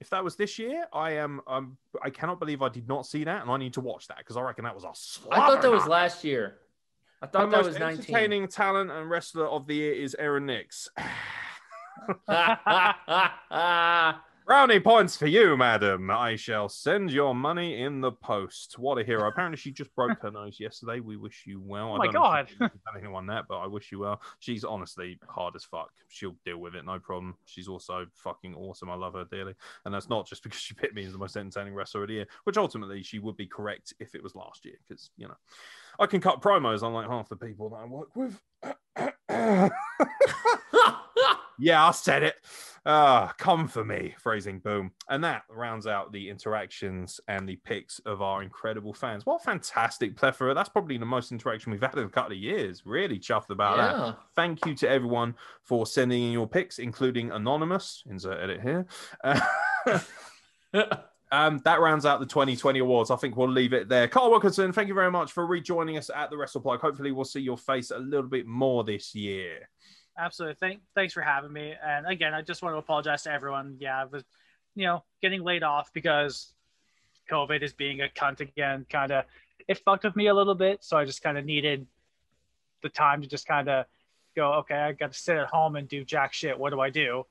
[0.00, 1.40] If that was this year, I am.
[1.46, 4.18] Um, I cannot believe I did not see that, and I need to watch that
[4.18, 5.32] because I reckon that was a.
[5.32, 6.58] I thought that was last year.
[7.22, 7.98] I The thought that most was 19.
[8.00, 10.88] entertaining talent and wrestler of the year is Aeron Nix.
[14.44, 16.10] Brownie points for you, madam.
[16.10, 18.76] I shall send your money in the post.
[18.76, 19.28] What a hero.
[19.28, 20.98] Apparently, she just broke her nose yesterday.
[20.98, 21.90] We wish you well.
[21.90, 22.48] Oh I my don't know if God.
[22.48, 24.20] she can tell anyone that, but I wish you well.
[24.40, 25.90] She's honestly hard as fuck.
[26.08, 27.36] She'll deal with it, no problem.
[27.46, 28.90] She's also fucking awesome.
[28.90, 29.54] I love her dearly.
[29.84, 32.14] And that's not just because she picked me as the most entertaining wrestler of the
[32.14, 35.36] year, which ultimately she would be correct if it was last year, because, you know,
[36.00, 38.40] I can cut promos unlike half the people that I work with.
[41.58, 42.34] Yeah, I said it.
[42.84, 44.90] Ah, come for me, phrasing boom.
[45.08, 49.24] And that rounds out the interactions and the picks of our incredible fans.
[49.24, 50.52] What a fantastic plethora.
[50.52, 52.82] That's probably the most interaction we've had in a couple of years.
[52.84, 54.18] Really chuffed about that.
[54.34, 58.02] Thank you to everyone for sending in your picks, including Anonymous.
[58.08, 58.86] Insert edit here.
[61.32, 63.10] Um, that rounds out the 2020 awards.
[63.10, 64.06] I think we'll leave it there.
[64.06, 66.80] Carl Wilkinson, thank you very much for rejoining us at the WrestlePlug.
[66.80, 69.66] Hopefully, we'll see your face a little bit more this year.
[70.18, 70.56] Absolutely.
[70.60, 71.74] Thank, thanks for having me.
[71.84, 73.76] And again, I just want to apologize to everyone.
[73.80, 74.24] Yeah, I was,
[74.74, 76.52] you know, getting laid off because
[77.30, 78.86] COVID is being a cunt again.
[78.90, 79.24] Kind of,
[79.68, 80.84] it fucked with me a little bit.
[80.84, 81.86] So I just kind of needed
[82.82, 83.86] the time to just kind of
[84.36, 86.58] go, okay, I got to sit at home and do jack shit.
[86.58, 87.24] What do I do?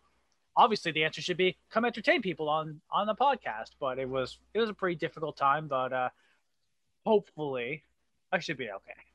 [0.55, 3.71] Obviously, the answer should be come entertain people on on the podcast.
[3.79, 5.67] But it was it was a pretty difficult time.
[5.67, 6.09] But uh
[7.05, 7.83] hopefully,
[8.33, 9.10] I should be okay.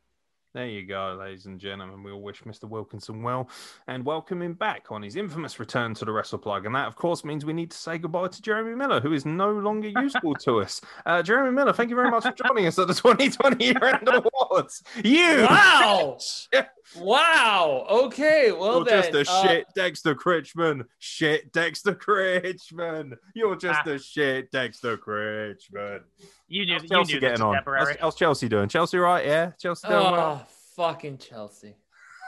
[0.57, 2.03] There you go, ladies and gentlemen.
[2.03, 2.65] We all wish Mr.
[2.65, 3.51] Wilkinson well
[3.89, 6.65] and welcome him back on his infamous return to the WrestlePlug.
[6.65, 9.27] And that, of course, means we need to say goodbye to Jeremy Miller, who is
[9.27, 10.81] no longer useful to us.
[11.05, 14.09] Uh, Jeremy Miller, thank you very much for joining us at the 2020 Year End
[14.09, 14.83] Awards.
[15.05, 15.43] You!
[15.43, 16.16] Wow.
[16.97, 17.87] wow.
[17.91, 18.51] Okay.
[18.51, 20.85] Well, You're just then, a uh, shit Dexter Critchman.
[21.01, 23.15] Shit Dexter Critchman.
[23.35, 23.91] You're just Ah.
[23.91, 26.01] a shit Dexter Critchman.
[26.48, 27.62] You knew How's you Chelsea knew getting on?
[27.66, 28.68] was How's, how's Chelsea doing?
[28.68, 29.27] Chelsea right?
[29.27, 29.51] Yeah?
[29.59, 30.43] Chelsea doing oh, well?
[30.43, 30.47] Oh,
[30.77, 31.77] fucking Chelsea.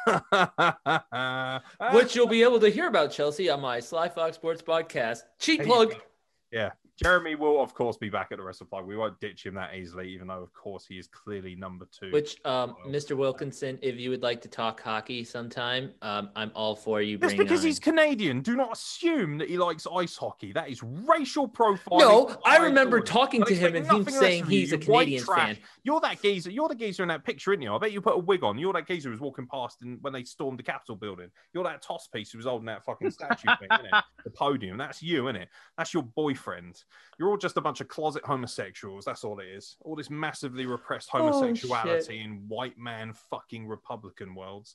[1.92, 5.20] Which you'll be able to hear about Chelsea on my Sly Fox Sports podcast.
[5.38, 5.94] Cheap There you plug.
[6.50, 6.70] Yeah.
[7.02, 8.84] Jeremy will, of course, be back at the WrestlePlug.
[8.84, 12.10] We won't ditch him that easily, even though, of course, he is clearly number two.
[12.10, 13.16] Which, um, Mr.
[13.16, 17.36] Wilkinson, if you would like to talk hockey sometime, um, I'm all for you Just
[17.36, 17.66] because on.
[17.66, 20.52] he's Canadian, do not assume that he likes ice hockey.
[20.52, 22.00] That is racial profiling.
[22.00, 25.56] No, I remember talking to him and him saying he's a Canadian fan.
[25.84, 26.50] You're that geezer.
[26.50, 27.72] You're the geezer in that picture, isn't you?
[27.72, 28.58] I bet you put a wig on.
[28.58, 31.28] You're that geezer who was walking past in, when they stormed the Capitol building.
[31.54, 33.68] You're that toss piece who was holding that fucking statue thing?
[34.24, 34.76] The podium.
[34.76, 35.48] That's you, isn't it?
[35.76, 36.82] That's your boyfriend.
[37.18, 39.04] You're all just a bunch of closet homosexuals.
[39.04, 39.76] That's all it is.
[39.80, 44.74] All this massively repressed Oh, homosexuality in white man fucking Republican worlds.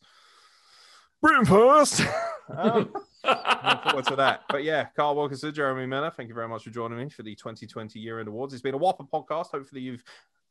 [1.21, 2.01] Britain first.
[2.57, 4.41] um, Looking forward to that.
[4.49, 7.33] But yeah, Carl Wilkinson, Jeremy Miller, thank you very much for joining me for the
[7.35, 8.53] 2020 Year End Awards.
[8.53, 9.51] It's been a whopper podcast.
[9.51, 10.03] Hopefully, you've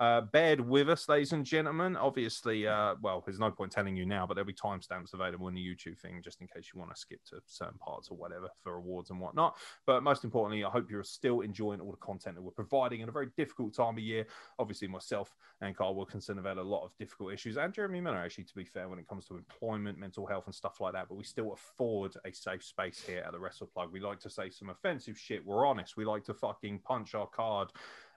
[0.03, 1.97] uh, with us, ladies and gentlemen.
[1.97, 5.55] Obviously, uh, well, there's no point telling you now, but there'll be timestamps available in
[5.55, 8.49] the YouTube thing just in case you want to skip to certain parts or whatever
[8.65, 9.57] for awards and whatnot.
[9.87, 13.09] But most importantly, I hope you're still enjoying all the content that we're providing in
[13.09, 14.27] a very difficult time of year.
[14.59, 18.19] Obviously, myself and Carl Wilkinson have had a lot of difficult issues, and Jeremy Miller,
[18.19, 21.07] actually, to be fair, when it comes to employment, mental health, and stuff like that.
[21.09, 23.93] But we still afford a safe space here at the Wrestle Plug.
[23.93, 25.47] We like to say some offensive shit.
[25.47, 25.97] We're honest.
[25.97, 27.69] We like to fucking punch our card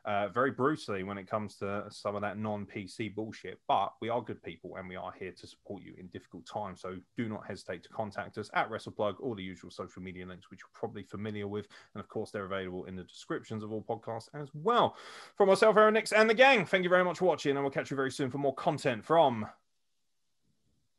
[0.05, 3.59] uh, very brutally when it comes to some of that non PC bullshit.
[3.67, 6.81] But we are good people and we are here to support you in difficult times.
[6.81, 10.51] So do not hesitate to contact us at WrestlePlug, or the usual social media links,
[10.51, 11.67] which you're probably familiar with.
[11.93, 14.95] And of course, they're available in the descriptions of all podcasts as well.
[15.35, 17.51] From myself, Aeron Nix, and the gang, thank you very much for watching.
[17.55, 19.45] And we'll catch you very soon for more content from.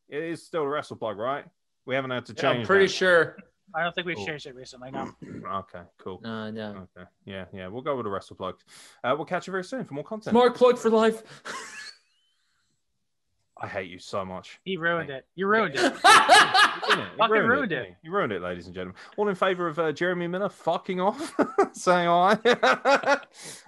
[0.09, 1.45] It is still the WrestlePlug, right?
[1.85, 2.61] We haven't had to Yeah, change.
[2.61, 2.93] I'm pretty that.
[2.93, 3.37] sure.
[3.75, 4.27] I don't think we've Cool.
[4.27, 4.91] changed it recently.
[4.91, 5.11] No.
[5.55, 6.21] okay, cool.
[6.23, 6.87] No, no.
[6.97, 7.09] Okay.
[7.25, 7.67] Yeah, yeah.
[7.69, 8.57] We'll go with the wrestle plug.
[9.05, 10.35] Uh, we'll catch you very soon for more content.
[10.35, 11.23] Mark plug for life.
[13.59, 14.61] I hate you so much.
[14.65, 15.25] He ruined it.
[15.35, 15.81] You ruined it.
[15.81, 17.13] You ruined it.
[17.13, 17.89] You Fucking ruined didn't it.
[18.03, 18.97] You You ruined it, ladies and gentlemen.
[19.17, 21.35] All in favor of uh, Jeremy Miller fucking off,
[21.73, 23.19] saying hi.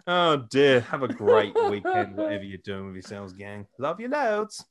[0.06, 0.80] oh dear.
[0.82, 3.66] Have a great weekend, whatever you're doing with yourselves, gang.
[3.78, 4.64] Love you loads.